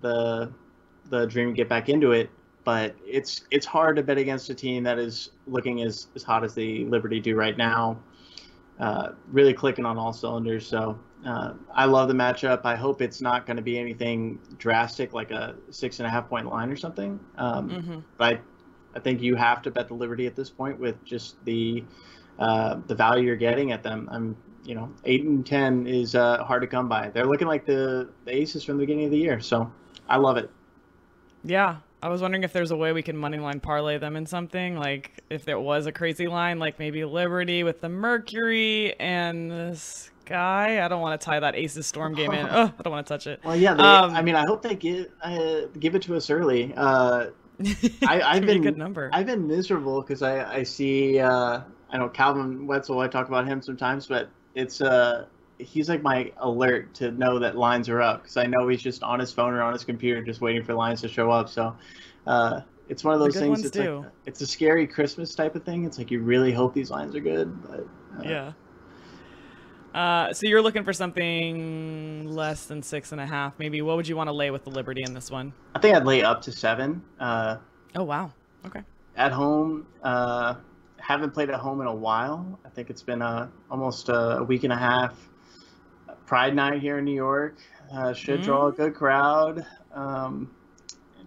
the 0.00 0.52
the 1.10 1.26
dream 1.26 1.54
get 1.54 1.68
back 1.68 1.88
into 1.88 2.12
it 2.12 2.30
but 2.68 2.94
it's 3.06 3.46
it's 3.50 3.64
hard 3.64 3.96
to 3.96 4.02
bet 4.02 4.18
against 4.18 4.50
a 4.50 4.54
team 4.54 4.82
that 4.82 4.98
is 4.98 5.30
looking 5.46 5.80
as, 5.80 6.08
as 6.14 6.22
hot 6.22 6.44
as 6.44 6.52
the 6.52 6.84
Liberty 6.84 7.18
do 7.18 7.34
right 7.34 7.56
now. 7.56 7.98
Uh, 8.78 9.12
really 9.32 9.54
clicking 9.54 9.86
on 9.86 9.96
all 9.96 10.12
cylinders. 10.12 10.66
So 10.66 10.98
uh, 11.24 11.54
I 11.72 11.86
love 11.86 12.08
the 12.08 12.14
matchup. 12.14 12.60
I 12.64 12.76
hope 12.76 13.00
it's 13.00 13.22
not 13.22 13.46
going 13.46 13.56
to 13.56 13.62
be 13.62 13.78
anything 13.78 14.38
drastic 14.58 15.14
like 15.14 15.30
a 15.30 15.56
six 15.70 15.98
and 15.98 16.06
a 16.06 16.10
half 16.10 16.28
point 16.28 16.46
line 16.46 16.70
or 16.70 16.76
something. 16.76 17.18
Um, 17.38 17.70
mm-hmm. 17.70 17.98
But 18.18 18.34
I, 18.34 18.40
I 18.96 19.00
think 19.00 19.22
you 19.22 19.34
have 19.34 19.62
to 19.62 19.70
bet 19.70 19.88
the 19.88 19.94
Liberty 19.94 20.26
at 20.26 20.36
this 20.36 20.50
point 20.50 20.78
with 20.78 21.02
just 21.06 21.42
the 21.46 21.82
uh, 22.38 22.80
the 22.86 22.94
value 22.94 23.28
you're 23.28 23.36
getting 23.36 23.72
at 23.72 23.82
them. 23.82 24.10
I'm 24.12 24.36
you 24.68 24.74
know 24.74 24.92
eight 25.04 25.24
and 25.24 25.44
ten 25.44 25.86
is 25.86 26.14
uh, 26.14 26.44
hard 26.44 26.60
to 26.60 26.68
come 26.68 26.88
by. 26.88 27.08
They're 27.08 27.26
looking 27.26 27.48
like 27.48 27.64
the, 27.64 28.10
the 28.26 28.36
aces 28.36 28.62
from 28.62 28.76
the 28.76 28.82
beginning 28.82 29.06
of 29.06 29.10
the 29.10 29.18
year. 29.18 29.40
So 29.40 29.72
I 30.08 30.18
love 30.18 30.36
it. 30.36 30.50
Yeah, 31.42 31.78
I 32.02 32.10
was 32.10 32.20
wondering 32.20 32.44
if 32.44 32.52
there's 32.52 32.70
a 32.70 32.76
way 32.76 32.92
we 32.92 33.02
can 33.02 33.16
moneyline 33.16 33.62
parlay 33.62 33.96
them 33.96 34.14
in 34.14 34.26
something, 34.26 34.76
like 34.76 35.24
if 35.30 35.46
there 35.46 35.58
was 35.58 35.86
a 35.86 35.92
crazy 35.92 36.28
line, 36.28 36.58
like 36.58 36.78
maybe 36.78 37.02
Liberty 37.04 37.64
with 37.64 37.80
the 37.80 37.88
Mercury 37.88 38.94
and 39.00 39.50
the 39.50 39.74
Sky. 39.74 40.84
I 40.84 40.88
don't 40.88 41.00
want 41.00 41.18
to 41.18 41.24
tie 41.24 41.40
that 41.40 41.56
Aces 41.56 41.86
Storm 41.86 42.14
game 42.14 42.32
in. 42.32 42.46
Oh, 42.50 42.72
I 42.78 42.82
don't 42.82 42.92
want 42.92 43.06
to 43.06 43.14
touch 43.14 43.26
it. 43.26 43.40
Well, 43.42 43.56
yeah. 43.56 43.72
They, 43.72 43.82
um, 43.82 44.14
I 44.14 44.20
mean, 44.20 44.34
I 44.34 44.44
hope 44.44 44.60
they 44.60 44.74
give 44.74 45.06
uh, 45.22 45.62
give 45.78 45.94
it 45.94 46.02
to 46.02 46.14
us 46.14 46.28
early. 46.28 46.74
Uh, 46.76 47.28
I, 48.06 48.34
have 48.34 48.44
been 48.44 48.62
good 48.62 48.76
number. 48.76 49.08
I've 49.14 49.26
been 49.26 49.48
miserable 49.48 50.02
because 50.02 50.20
I 50.20 50.58
I 50.58 50.62
see 50.62 51.18
uh, 51.18 51.62
I 51.90 51.98
know 51.98 52.10
Calvin 52.10 52.66
Wetzel. 52.66 53.00
I 53.00 53.08
talk 53.08 53.28
about 53.28 53.46
him 53.46 53.62
sometimes, 53.62 54.06
but 54.06 54.28
it's 54.58 54.80
uh 54.80 55.26
he's 55.58 55.88
like 55.88 56.02
my 56.02 56.32
alert 56.38 56.92
to 56.94 57.12
know 57.12 57.38
that 57.38 57.56
lines 57.56 57.88
are 57.88 58.02
up 58.02 58.22
because 58.22 58.36
I 58.36 58.46
know 58.46 58.68
he's 58.68 58.82
just 58.82 59.02
on 59.02 59.20
his 59.20 59.32
phone 59.32 59.54
or 59.54 59.62
on 59.62 59.72
his 59.72 59.84
computer 59.84 60.22
just 60.22 60.40
waiting 60.40 60.64
for 60.64 60.74
lines 60.74 61.00
to 61.02 61.08
show 61.08 61.30
up. 61.30 61.48
So 61.48 61.76
uh, 62.26 62.60
it's 62.88 63.02
one 63.04 63.14
of 63.14 63.20
those 63.20 63.36
things. 63.36 63.64
It's 63.64 63.76
like, 63.76 64.04
it's 64.26 64.40
a 64.40 64.46
scary 64.46 64.86
Christmas 64.86 65.34
type 65.34 65.54
of 65.56 65.64
thing. 65.64 65.84
It's 65.84 65.98
like 65.98 66.10
you 66.10 66.20
really 66.20 66.52
hope 66.52 66.74
these 66.74 66.90
lines 66.90 67.14
are 67.16 67.20
good, 67.20 67.62
but 67.62 67.80
uh, 68.18 68.28
yeah. 68.28 68.52
Uh, 69.94 70.32
so 70.32 70.46
you're 70.46 70.62
looking 70.62 70.84
for 70.84 70.92
something 70.92 72.28
less 72.28 72.66
than 72.66 72.82
six 72.82 73.10
and 73.10 73.20
a 73.20 73.26
half, 73.26 73.58
maybe. 73.58 73.82
What 73.82 73.96
would 73.96 74.06
you 74.06 74.16
want 74.16 74.28
to 74.28 74.32
lay 74.32 74.50
with 74.50 74.64
the 74.64 74.70
Liberty 74.70 75.02
in 75.02 75.14
this 75.14 75.30
one? 75.30 75.52
I 75.74 75.80
think 75.80 75.96
I'd 75.96 76.04
lay 76.04 76.22
up 76.22 76.42
to 76.42 76.52
seven. 76.52 77.02
Uh, 77.18 77.56
oh 77.96 78.04
wow. 78.04 78.32
Okay. 78.64 78.82
At 79.16 79.32
home, 79.32 79.86
uh, 80.04 80.54
haven't 81.08 81.30
played 81.30 81.48
at 81.48 81.58
home 81.58 81.80
in 81.80 81.86
a 81.86 81.94
while. 81.94 82.58
I 82.66 82.68
think 82.68 82.90
it's 82.90 83.02
been 83.02 83.22
uh, 83.22 83.48
almost 83.70 84.10
a 84.10 84.44
week 84.46 84.64
and 84.64 84.72
a 84.74 84.76
half 84.76 85.14
Pride 86.26 86.54
Night 86.54 86.82
here 86.82 86.98
in 86.98 87.06
New 87.06 87.14
York 87.14 87.56
uh, 87.90 88.12
should 88.12 88.40
mm. 88.40 88.44
draw 88.44 88.66
a 88.66 88.70
mm-hmm. 88.70 88.82
good 88.82 88.94
crowd. 88.94 89.64
Um, 89.94 90.50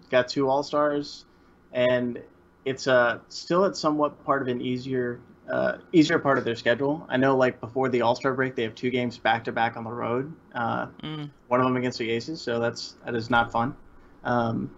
got 0.08 0.28
two 0.28 0.48
All 0.48 0.62
Stars, 0.62 1.24
and 1.72 2.22
it's 2.64 2.86
uh, 2.86 3.18
still 3.28 3.64
at 3.64 3.76
somewhat 3.76 4.24
part 4.24 4.40
of 4.40 4.46
an 4.46 4.60
easier 4.60 5.18
uh, 5.50 5.78
easier 5.92 6.20
part 6.20 6.38
of 6.38 6.44
their 6.44 6.54
schedule. 6.54 7.04
I 7.08 7.16
know, 7.16 7.36
like 7.36 7.60
before 7.60 7.88
the 7.88 8.02
All 8.02 8.14
Star 8.14 8.34
break, 8.34 8.54
they 8.54 8.62
have 8.62 8.76
two 8.76 8.90
games 8.90 9.18
back 9.18 9.42
to 9.44 9.52
back 9.52 9.76
on 9.76 9.82
the 9.82 9.90
road. 9.90 10.32
Uh, 10.54 10.86
mm. 11.02 11.28
One 11.48 11.58
of 11.58 11.66
them 11.66 11.76
against 11.76 11.98
the 11.98 12.08
Aces, 12.08 12.40
so 12.40 12.60
that's 12.60 12.94
that 13.04 13.16
is 13.16 13.30
not 13.30 13.50
fun. 13.50 13.74
Um, 14.22 14.70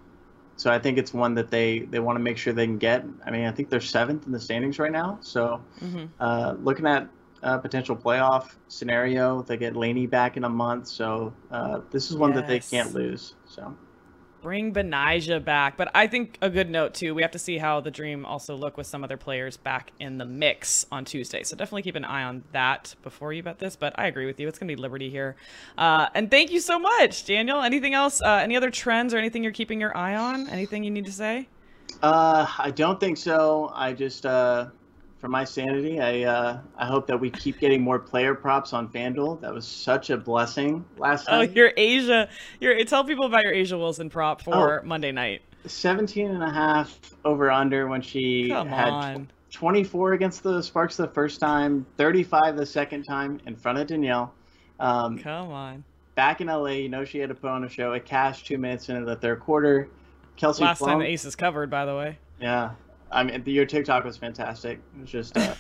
so 0.57 0.71
I 0.71 0.79
think 0.79 0.99
it's 0.99 1.13
one 1.13 1.35
that 1.35 1.51
they 1.51 1.81
they 1.81 2.01
want 2.01 2.17
to 2.17 2.23
make 2.23 2.39
sure 2.39 2.53
they 2.53 2.67
can 2.67 2.79
get. 2.79 3.05
I 3.27 3.31
mean, 3.31 3.47
I 3.47 3.53
think 3.53 3.71
they're 3.71 3.81
seventh 3.81 4.27
in 4.27 4.33
the 4.33 4.41
standings 4.41 4.79
right 4.79 4.93
now. 4.93 5.19
So 5.21 5.61
mm-hmm. 5.81 6.07
uh, 6.21 6.55
looking 6.61 6.87
at 6.87 7.09
a 7.43 7.59
potential 7.59 7.97
playoff 7.97 8.55
scenario, 8.69 9.43
they 9.43 9.57
get 9.57 9.77
Laney 9.77 10.07
back 10.07 10.37
in 10.37 10.45
a 10.45 10.49
month. 10.49 10.89
So 10.89 11.33
uh, 11.51 11.81
this 11.91 12.11
is 12.11 12.17
one 12.17 12.31
yes. 12.31 12.41
that 12.41 12.49
they 12.49 12.61
can't 12.61 12.95
lose. 12.95 13.35
So 13.47 13.77
Bring 14.45 14.75
Betnijah 14.75 15.43
back. 15.43 15.79
But 15.79 15.91
I 15.95 16.07
think 16.07 16.37
a 16.43 16.51
good 16.51 16.69
note, 16.69 16.93
too, 16.93 17.15
we 17.15 17.23
have 17.23 17.31
to 17.31 17.39
see 17.39 17.57
how 17.57 17.81
the 17.81 17.91
Dream 17.91 18.27
also 18.27 18.55
look 18.55 18.77
with 18.77 18.87
some 18.87 19.03
other 19.03 19.17
players 19.17 19.57
back 19.57 19.91
in 19.99 20.19
the 20.19 20.27
mix 20.27 20.85
on 20.93 21.07
Tuesday. 21.07 21.43
So 21.43 21.57
definitely 21.57 21.81
keep 21.81 21.97
an 21.97 22.05
eye 22.05 22.25
on 22.25 22.45
that 22.53 22.95
before 23.03 23.33
you 23.33 23.43
bet 23.43 23.59
this. 23.59 23.75
But 23.75 23.99
I 23.99 24.07
agree 24.07 24.27
with 24.27 24.39
you. 24.39 24.47
It's 24.47 24.59
going 24.59 24.69
to 24.69 24.77
be 24.77 24.81
Liberty 24.81 25.09
here. 25.09 25.37
Uh, 25.79 26.09
and 26.15 26.31
thank 26.31 26.53
you 26.53 26.61
so 26.61 26.79
much, 26.79 27.25
Daniel. 27.25 27.63
Anything 27.63 27.95
else? 27.95 28.21
Uh, 28.21 28.41
any 28.43 28.55
other 28.55 28.71
trends 28.71 29.15
or 29.15 29.17
anything 29.17 29.43
you're 29.43 29.51
keeping 29.51 29.81
your 29.81 29.97
eye 29.97 30.15
on? 30.15 30.47
Anything 30.51 30.85
you 30.85 30.91
need 30.91 31.07
to 31.07 31.13
say? 31.13 31.49
Uh, 32.03 32.47
I 32.59 32.71
don't 32.71 33.01
think 33.01 33.17
so. 33.17 33.73
I 33.75 33.95
just 33.95 34.27
uh, 34.27 34.67
for 35.25 35.31
my 35.31 35.43
sanity, 35.43 36.03
I 36.03 36.25
uh, 36.25 36.59
I 36.77 36.85
hope 36.85 37.07
that 37.07 37.19
we 37.19 37.31
keep 37.31 37.59
getting 37.59 37.81
more 37.81 37.99
player 37.99 38.35
props 38.35 38.75
on 38.75 38.91
FanDuel. 38.91 39.41
That 39.41 39.55
was 39.55 39.67
such 39.67 40.11
a 40.11 40.19
blessing 40.19 40.85
last 40.99 41.25
oh, 41.29 41.31
time. 41.31 41.49
Oh, 41.49 41.53
your 41.55 41.73
A'ja, 41.79 42.29
your 42.61 42.85
tell 42.85 43.05
people 43.05 43.25
about 43.25 43.43
your 43.43 43.55
A'ja 43.55 43.79
Wilson 43.79 44.11
prop 44.11 44.43
for 44.43 44.83
oh, 44.83 44.87
Monday 44.87 45.13
night. 45.13 45.41
17 45.65 46.31
and 46.31 46.43
a 46.43 46.51
half 46.51 47.01
over 47.25 47.51
under 47.51 47.89
when 47.89 48.03
she 48.03 48.51
Come 48.51 48.69
had 48.69 48.91
on. 48.91 49.31
24 49.51 50.13
against 50.13 50.43
the 50.43 50.61
Sparks 50.61 50.99
the 50.99 51.09
first 51.09 51.41
time, 51.41 51.87
35 51.97 52.59
the 52.59 52.67
second 52.67 53.05
time 53.05 53.41
in 53.47 53.57
front 53.57 53.79
of 53.79 53.87
Danielle. 53.87 54.35
Um, 54.79 55.19
Come 55.19 55.51
on. 55.51 55.85
Back 56.17 56.43
in 56.43 56.49
LA, 56.49 56.67
you 56.67 56.91
know 56.91 57.07
she 57.07 57.19
had 57.19 57.31
to 57.31 57.35
put 57.35 57.49
on 57.49 57.65
a 57.65 57.69
show. 57.71 57.93
It 57.93 58.05
cashed 58.05 58.45
two 58.45 58.59
minutes 58.59 58.91
into 58.91 59.07
the 59.07 59.17
third 59.17 59.41
quarter. 59.41 59.89
Kelsey 60.37 60.65
last 60.65 60.81
time 60.81 60.99
the 60.99 61.07
Aces 61.07 61.35
covered, 61.35 61.71
by 61.71 61.87
the 61.87 61.97
way. 61.97 62.19
Yeah, 62.39 62.73
I 63.15 63.23
mean, 63.23 63.43
your 63.47 63.65
TikTok 63.65 64.05
was 64.05 64.17
fantastic. 64.17 64.81
It 64.97 65.01
was 65.01 65.11
just, 65.11 65.37
uh, 65.39 65.55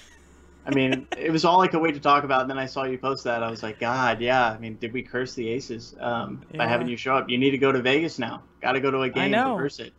I 0.67 0.71
mean, 0.75 1.07
it 1.17 1.31
was 1.31 1.45
all 1.45 1.61
I 1.61 1.69
could 1.69 1.81
wait 1.81 1.95
to 1.95 2.01
talk 2.01 2.25
about. 2.25 2.43
And 2.43 2.51
then 2.51 2.59
I 2.59 2.67
saw 2.67 2.85
you 2.85 2.99
post 2.99 3.25
that. 3.25 3.43
I 3.43 3.51
was 3.51 3.63
like, 3.63 3.79
God, 3.79 4.21
yeah. 4.21 4.51
I 4.51 4.59
mean, 4.59 4.77
did 4.81 4.93
we 4.93 5.03
curse 5.03 5.35
the 5.35 5.49
Aces 5.49 5.95
um, 6.01 6.45
yeah. 6.51 6.59
by 6.59 6.67
having 6.67 6.89
you 6.89 6.97
show 6.97 7.15
up? 7.15 7.31
You 7.31 7.39
need 7.39 7.53
to 7.53 7.59
go 7.59 7.71
to 7.71 7.81
Vegas 7.81 8.19
now. 8.19 8.43
Got 8.61 8.73
to 8.73 8.81
go 8.81 8.91
to 8.91 9.03
a 9.03 9.09
game 9.09 9.25
I 9.25 9.29
know. 9.29 9.59
it. 9.59 9.93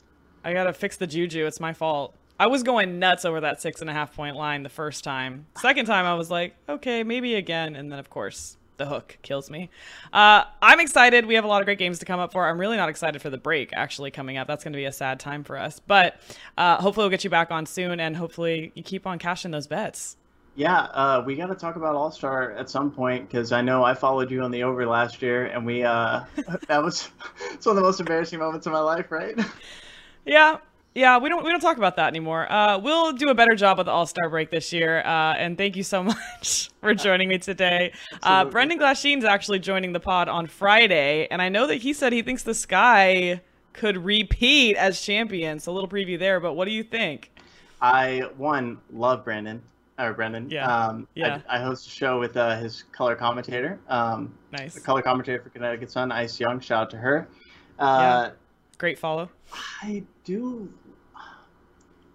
I 0.43 0.53
got 0.53 0.66
to 0.66 0.74
fix 0.74 0.97
the 0.97 1.08
juju. 1.08 1.45
It's 1.45 1.60
my 1.60 1.74
fault. 1.74 2.14
I 2.38 2.47
was 2.47 2.64
going 2.64 2.99
nuts 2.99 3.24
over 3.24 3.39
that 3.41 3.62
six 3.62 3.80
and 3.80 3.89
a 3.89 3.93
half 3.93 4.14
point 4.14 4.36
line 4.36 4.64
the 4.64 4.70
first 4.70 5.03
time. 5.03 5.45
Second 5.62 5.86
time, 5.86 6.06
I 6.06 6.16
was 6.16 6.30
like, 6.30 6.56
okay, 6.68 7.03
maybe 7.03 7.36
again. 7.36 7.76
And 7.76 7.89
then, 7.91 7.97
of 7.97 8.10
course, 8.10 8.58
the 8.78 8.86
hook 8.86 9.17
kills 9.21 9.49
me. 9.49 9.69
Uh, 10.13 10.43
I'm 10.61 10.80
excited. 10.80 11.26
We 11.26 11.36
have 11.36 11.43
a 11.43 11.47
lot 11.47 11.61
of 11.61 11.65
great 11.65 11.80
games 11.80 11.99
to 11.99 12.05
come 12.05 12.19
up 12.19 12.32
for. 12.32 12.47
I'm 12.47 12.59
really 12.59 12.78
not 12.78 12.89
excited 12.89 13.21
for 13.21 13.30
the 13.30 13.38
break 13.38 13.71
actually 13.73 14.11
coming 14.11 14.38
up. 14.38 14.47
That's 14.47 14.63
going 14.63 14.73
to 14.73 14.78
be 14.78 14.86
a 14.86 14.91
sad 14.91 15.19
time 15.19 15.43
for 15.43 15.57
us. 15.57 15.80
But 15.80 16.19
uh, 16.57 16.78
hopefully 16.82 17.03
we'll 17.03 17.11
get 17.11 17.23
you 17.23 17.30
back 17.30 17.51
on 17.51 17.65
soon, 17.65 17.99
and 17.99 18.15
hopefully 18.15 18.71
you 18.76 18.84
keep 18.84 19.07
on 19.07 19.19
cashing 19.19 19.51
those 19.51 19.67
bets. 19.67 20.17
Yeah, 20.57 20.84
uh, 20.84 21.21
we 21.26 21.36
got 21.36 21.47
to 21.47 21.55
talk 21.55 21.76
about 21.76 21.95
All 21.95 22.11
Star 22.11 22.53
at 22.53 22.69
some 22.69 22.89
point 22.89 23.28
because 23.28 23.51
I 23.51 23.61
know 23.61 23.84
I 23.84 23.93
followed 23.93 24.32
you 24.32 24.41
on 24.41 24.51
the 24.51 24.63
over 24.63 24.86
last 24.88 25.21
year, 25.21 25.47
and 25.47 25.65
we 25.65 25.84
uh, 25.84 26.21
that 26.67 26.82
was 26.82 27.09
it's 27.51 27.65
one 27.65 27.76
of 27.76 27.82
the 27.82 27.88
most 27.88 27.99
embarrassing 27.99 28.39
moments 28.39 28.65
of 28.65 28.73
my 28.73 28.80
life, 28.80 29.11
right? 29.11 29.38
Yeah, 30.28 30.57
yeah, 30.95 31.17
we 31.17 31.27
don't 31.27 31.43
we 31.43 31.51
don't 31.51 31.59
talk 31.59 31.75
about 31.75 31.97
that 31.97 32.07
anymore. 32.07 32.49
Uh, 32.51 32.79
we'll 32.79 33.11
do 33.11 33.27
a 33.27 33.35
better 33.35 33.53
job 33.53 33.77
with 33.77 33.85
the 33.85 33.91
All 33.91 34.05
Star 34.05 34.29
break 34.29 34.49
this 34.49 34.71
year. 34.71 34.99
Uh, 34.99 35.35
and 35.35 35.57
thank 35.57 35.75
you 35.75 35.83
so 35.83 36.01
much 36.03 36.71
for 36.79 36.93
joining 36.93 37.27
me 37.27 37.37
today. 37.37 37.91
Uh, 38.23 38.45
Brendan 38.45 38.79
Glasheen's 38.79 39.25
actually 39.25 39.59
joining 39.59 39.91
the 39.91 39.99
pod 39.99 40.29
on 40.29 40.47
Friday, 40.47 41.27
and 41.29 41.41
I 41.41 41.49
know 41.49 41.67
that 41.67 41.75
he 41.75 41.91
said 41.91 42.13
he 42.13 42.21
thinks 42.21 42.43
the 42.43 42.55
Sky 42.55 43.41
could 43.73 43.97
repeat 43.97 44.77
as 44.77 45.01
champion. 45.01 45.59
So 45.59 45.71
a 45.71 45.73
little 45.73 45.89
preview 45.89 46.17
there, 46.17 46.39
but 46.39 46.53
what 46.53 46.63
do 46.63 46.71
you 46.71 46.83
think? 46.83 47.31
I 47.81 48.21
one 48.37 48.79
love 48.89 49.25
Brandon 49.25 49.61
or 49.99 50.13
Brendan. 50.13 50.49
Yeah. 50.49 50.65
Um, 50.65 51.09
yeah. 51.13 51.41
I, 51.49 51.57
I, 51.57 51.59
host 51.59 51.87
a 51.87 51.89
show 51.89 52.19
with 52.21 52.37
uh, 52.37 52.57
his 52.57 52.83
color 52.93 53.15
commentator. 53.15 53.79
Um, 53.89 54.33
nice. 54.53 54.75
The 54.75 54.81
color 54.81 55.01
commentator 55.01 55.41
for 55.41 55.49
Connecticut 55.49 55.91
Sun, 55.91 56.13
Ice 56.13 56.39
Young. 56.39 56.61
Shout 56.61 56.83
out 56.83 56.89
to 56.91 56.97
her. 56.97 57.27
Uh, 57.79 58.29
yeah. 58.29 58.31
Great 58.77 58.99
follow. 58.99 59.29
I 59.81 60.03
do 60.23 60.69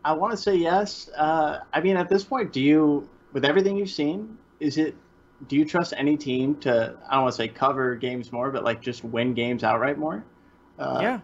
I 0.05 0.13
want 0.13 0.33
to 0.33 0.37
say 0.37 0.57
yes. 0.57 1.11
Uh, 1.17 1.61
I 1.73 1.81
mean, 1.81 1.97
at 1.97 2.09
this 2.09 2.25
point, 2.25 2.53
do 2.53 2.61
you, 2.61 3.09
with 3.33 3.45
everything 3.45 3.77
you've 3.77 3.91
seen, 3.91 4.39
is 4.59 4.79
it? 4.79 4.95
Do 5.49 5.57
you 5.57 5.65
trust 5.65 5.95
any 5.97 6.17
team 6.17 6.57
to? 6.61 6.97
I 7.09 7.15
don't 7.15 7.23
want 7.23 7.33
to 7.33 7.37
say 7.37 7.49
cover 7.49 7.95
games 7.95 8.31
more, 8.31 8.51
but 8.51 8.63
like 8.63 8.83
just 8.83 9.05
win 9.05 9.35
games 9.35 9.65
outright 9.65 9.99
more. 9.99 10.25
Uh, 10.79 10.99
yeah. 11.01 11.21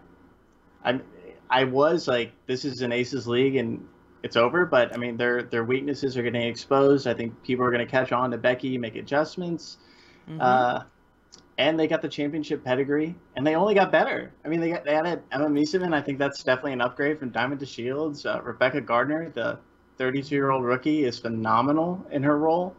I 0.83 0.99
I 1.49 1.63
was 1.65 2.07
like, 2.07 2.31
this 2.47 2.65
is 2.65 2.81
an 2.81 2.91
Aces 2.91 3.27
league 3.27 3.55
and 3.55 3.87
it's 4.23 4.35
over. 4.35 4.65
But 4.65 4.93
I 4.93 4.97
mean, 4.97 5.17
their 5.17 5.43
their 5.43 5.63
weaknesses 5.63 6.17
are 6.17 6.23
getting 6.23 6.41
exposed. 6.41 7.07
I 7.07 7.13
think 7.13 7.43
people 7.43 7.63
are 7.65 7.71
going 7.71 7.85
to 7.85 7.91
catch 7.91 8.11
on 8.11 8.31
to 8.31 8.37
Becky, 8.37 8.77
make 8.77 8.95
adjustments. 8.95 9.77
Mm-hmm. 10.27 10.41
Uh, 10.41 10.83
and 11.57 11.79
they 11.79 11.87
got 11.87 12.01
the 12.01 12.07
championship 12.07 12.63
pedigree, 12.63 13.15
and 13.35 13.45
they 13.45 13.55
only 13.55 13.73
got 13.73 13.91
better. 13.91 14.31
I 14.45 14.47
mean, 14.47 14.59
they 14.59 14.69
got, 14.69 14.85
they 14.85 14.93
added 14.93 15.23
Emma 15.31 15.47
Meesseman. 15.47 15.93
I 15.93 16.01
think 16.01 16.19
that's 16.19 16.43
definitely 16.43 16.73
an 16.73 16.81
upgrade 16.81 17.17
from 17.17 17.29
Diamond 17.29 17.61
DeShields. 17.61 18.25
Uh, 18.25 18.41
Rebekah 18.41 18.81
Gardner, 18.81 19.31
the 19.31 19.57
32-year-old 19.97 20.63
rookie, 20.63 21.05
is 21.05 21.17
phenomenal 21.17 22.05
in 22.11 22.21
her 22.23 22.37
role. 22.37 22.75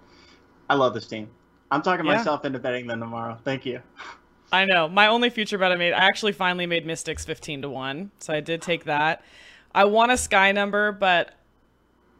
I 0.70 0.74
love 0.74 0.94
this 0.94 1.06
team. 1.06 1.28
I'm 1.70 1.82
talking 1.82 2.06
yeah. 2.06 2.16
myself 2.16 2.44
into 2.44 2.58
betting 2.58 2.86
them 2.86 3.00
tomorrow. 3.00 3.36
Thank 3.44 3.66
you. 3.66 3.80
I 4.52 4.64
know. 4.64 4.88
My 4.88 5.08
only 5.08 5.28
future 5.28 5.58
bet 5.58 5.72
I 5.72 5.76
made, 5.76 5.92
I 5.92 6.04
actually 6.06 6.32
finally 6.32 6.66
made 6.66 6.86
Mystics 6.86 7.24
15 7.24 7.62
to 7.62 7.68
1. 7.68 8.10
So 8.18 8.32
I 8.32 8.40
did 8.40 8.62
take 8.62 8.84
that. 8.84 9.22
I 9.74 9.84
want 9.84 10.12
a 10.12 10.16
sky 10.16 10.52
number, 10.52 10.92
but 10.92 11.37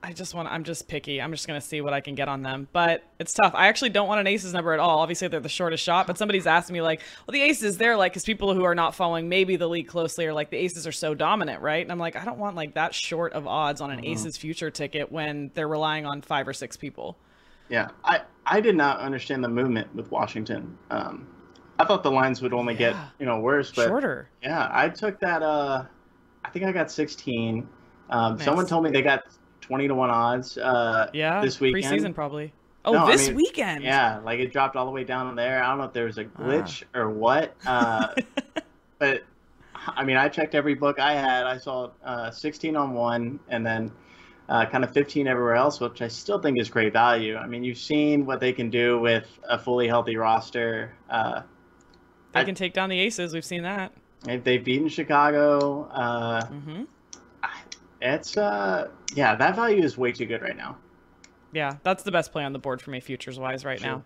I 0.03 0.13
just 0.13 0.35
want 0.35 0.49
I'm 0.49 0.65
just 0.65 0.87
picky. 0.87 1.21
I'm 1.21 1.33
just 1.33 1.47
going 1.47 1.61
to 1.61 1.67
see 1.67 1.81
what 1.81 1.93
I 1.93 2.01
can 2.01 2.15
get 2.15 2.29
on 2.29 2.43
them. 2.43 2.69
But 2.73 3.03
it's 3.19 3.33
tough. 3.33 3.53
I 3.55 3.69
actually 3.69 3.91
don't 3.91 4.07
want 4.07 4.21
an 4.21 4.27
aces 4.27 4.53
number 4.55 4.73
at 4.73 4.79
all. 4.79 5.01
Obviously, 5.01 5.29
they're 5.29 5.41
the 5.41 5.49
shortest 5.49 5.83
shot, 5.83 6.07
but 6.07 6.17
somebody's 6.17 6.47
asked 6.47 6.71
me 6.71 6.81
like, 6.81 7.01
"Well, 7.27 7.33
the 7.33 7.43
aces 7.43 7.79
they're 7.79 7.97
like 7.97 8.13
cuz 8.13 8.25
people 8.25 8.55
who 8.55 8.65
are 8.65 8.75
not 8.75 8.95
following 8.95 9.29
maybe 9.29 9.57
the 9.57 9.69
league 9.69 9.89
closely 9.89 10.27
are 10.27 10.33
like 10.33 10.51
the 10.51 10.57
aces 10.57 10.87
are 10.87 10.93
so 10.93 11.15
dominant, 11.15 11.63
right?" 11.63 11.83
And 11.83 11.91
I'm 11.91 11.99
like, 11.99 12.17
"I 12.17 12.25
don't 12.25 12.39
want 12.39 12.55
like 12.57 12.75
that 12.75 12.95
short 12.95 13.33
of 13.33 13.47
odds 13.47 13.81
on 13.81 13.91
an 13.91 13.99
mm-hmm. 13.99 14.13
aces 14.13 14.37
future 14.37 14.71
ticket 14.71 15.11
when 15.11 15.51
they're 15.55 15.69
relying 15.69 16.07
on 16.07 16.23
five 16.23 16.47
or 16.47 16.53
six 16.53 16.77
people." 16.77 17.19
Yeah. 17.69 17.89
I 18.05 18.23
I 18.47 18.61
did 18.61 18.77
not 18.77 19.01
understand 19.01 19.43
the 19.43 19.49
movement 19.49 19.95
with 19.95 20.11
Washington. 20.11 20.79
Um 20.91 21.27
I 21.81 21.85
thought 21.85 22.03
the 22.03 22.11
lines 22.11 22.43
would 22.43 22.53
only 22.53 22.75
yeah. 22.75 22.79
get, 22.79 22.97
you 23.21 23.27
know, 23.27 23.39
worse, 23.41 23.73
but 23.73 23.87
shorter. 23.87 24.29
Yeah, 24.43 24.69
I 24.71 24.89
took 24.89 25.19
that 25.21 25.43
uh 25.43 25.85
I 26.45 26.51
think 26.51 26.65
I 26.65 26.73
got 26.73 26.91
16. 26.91 27.69
Um, 28.11 28.37
nice. 28.37 28.45
Someone 28.45 28.67
told 28.67 28.85
me 28.85 28.91
they 28.91 29.03
got 29.03 29.25
twenty 29.69 29.87
to 29.87 29.95
one 29.95 30.11
odds. 30.11 30.59
Uh, 30.59 31.09
yeah, 31.13 31.41
this 31.41 31.61
weekend. 31.61 31.85
Preseason 31.85 32.15
probably. 32.15 32.53
Oh, 32.85 32.93
no, 32.93 33.07
this 33.07 33.27
I 33.27 33.29
mean, 33.29 33.37
weekend. 33.37 33.85
Yeah, 33.85 34.19
like 34.25 34.41
it 34.41 34.51
dropped 34.51 34.75
all 34.75 34.87
the 34.87 34.91
way 34.91 35.05
down 35.05 35.35
there. 35.37 35.63
I 35.63 35.69
don't 35.69 35.79
know 35.79 35.85
if 35.85 35.93
there 35.93 36.07
was 36.07 36.19
a 36.19 36.25
glitch 36.25 36.83
ah. 36.95 36.99
or 36.99 37.11
what. 37.11 37.55
Uh, 37.67 38.15
but 38.99 39.25
I 39.75 40.05
mean, 40.05 40.17
I 40.17 40.29
checked 40.29 40.55
every 40.55 40.75
book 40.75 40.99
I 40.99 41.13
had. 41.13 41.47
I 41.47 41.59
saw 41.59 41.91
uh, 42.03 42.31
16 42.31 42.77
on 42.77 42.95
one, 42.95 43.41
and 43.49 43.65
then 43.65 43.93
uh, 44.49 44.65
kind 44.67 44.85
of 44.85 44.93
15 44.93 45.27
everywhere 45.27 45.55
else, 45.55 45.81
which 45.81 46.01
I 46.01 46.09
still 46.09 46.41
think 46.41 46.59
is 46.59 46.71
great 46.71 46.93
value. 46.95 47.37
I 47.37 47.47
mean, 47.47 47.63
you've 47.63 47.79
seen 47.79 48.25
what 48.25 48.41
they 48.41 48.53
can 48.53 48.71
do 48.71 48.99
with 48.99 49.27
a 49.49 49.59
fully 49.59 49.87
healthy 49.87 50.17
roster. 50.17 50.95
Uh, 51.11 51.43
they 52.33 52.41
I, 52.41 52.45
can 52.45 52.55
take 52.55 52.73
down 52.73 52.89
the 52.89 52.99
Aces. 52.99 53.35
We've 53.35 53.45
seen 53.45 53.63
that. 53.65 53.93
They've 54.25 54.65
beaten 54.65 54.89
Chicago. 54.89 55.85
Uh, 55.93 56.43
mm-hmm. 56.47 56.85
It's 58.01 58.37
uh 58.37 58.89
yeah, 59.15 59.35
that 59.35 59.57
value 59.57 59.83
is 59.83 59.99
way 59.99 60.13
too 60.13 60.27
good 60.27 60.43
right 60.43 60.57
now. 60.57 60.77
Yeah, 61.53 61.77
that's 61.83 62.03
the 62.03 62.13
best 62.13 62.33
play 62.33 62.45
on 62.45 62.53
the 62.53 62.59
board 62.59 62.83
for 62.83 62.91
me 62.91 63.01
futures 63.01 63.39
wise 63.39 63.65
right 63.65 63.81
sure. 63.81 64.03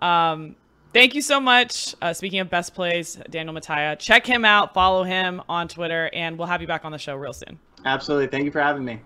now. 0.00 0.32
Um 0.32 0.56
Thank 0.92 1.14
you 1.14 1.20
so 1.20 1.38
much. 1.38 1.94
Uh, 2.00 2.14
speaking 2.14 2.40
of 2.40 2.48
best 2.48 2.72
plays, 2.72 3.18
Daniel 3.28 3.52
Mattia, 3.52 3.96
check 3.98 4.24
him 4.24 4.46
out, 4.46 4.72
follow 4.72 5.02
him 5.02 5.42
on 5.46 5.68
Twitter, 5.68 6.08
and 6.14 6.38
we'll 6.38 6.48
have 6.48 6.62
you 6.62 6.66
back 6.66 6.86
on 6.86 6.92
the 6.92 6.96
show 6.96 7.14
real 7.16 7.34
soon. 7.34 7.58
Absolutely. 7.84 8.28
Thank 8.28 8.46
you 8.46 8.50
for 8.50 8.62
having 8.62 8.82
me. 8.82 9.02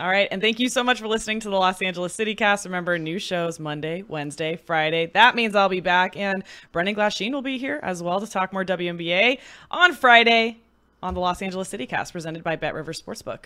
All 0.00 0.08
right. 0.08 0.26
And 0.32 0.42
thank 0.42 0.58
you 0.58 0.68
so 0.68 0.82
much 0.82 1.00
for 1.00 1.06
listening 1.06 1.38
to 1.40 1.50
the 1.50 1.56
Los 1.56 1.80
Angeles 1.80 2.12
City 2.12 2.34
Cast. 2.34 2.64
Remember, 2.64 2.98
new 2.98 3.20
shows 3.20 3.60
Monday, 3.60 4.02
Wednesday, 4.02 4.56
Friday. 4.56 5.06
That 5.14 5.36
means 5.36 5.54
I'll 5.54 5.68
be 5.68 5.80
back. 5.80 6.16
And 6.16 6.42
Brendan 6.72 6.96
Glasheen 6.96 7.30
will 7.30 7.42
be 7.42 7.58
here 7.58 7.78
as 7.80 8.02
well 8.02 8.18
to 8.18 8.26
talk 8.26 8.52
more 8.52 8.64
WNBA 8.64 9.38
on 9.70 9.92
Friday 9.92 10.58
on 11.00 11.14
the 11.14 11.20
Los 11.20 11.42
Angeles 11.42 11.68
City 11.68 11.86
Cast 11.86 12.12
presented 12.12 12.42
by 12.42 12.56
Bet 12.56 12.74
River 12.74 12.92
Sportsbook. 12.92 13.44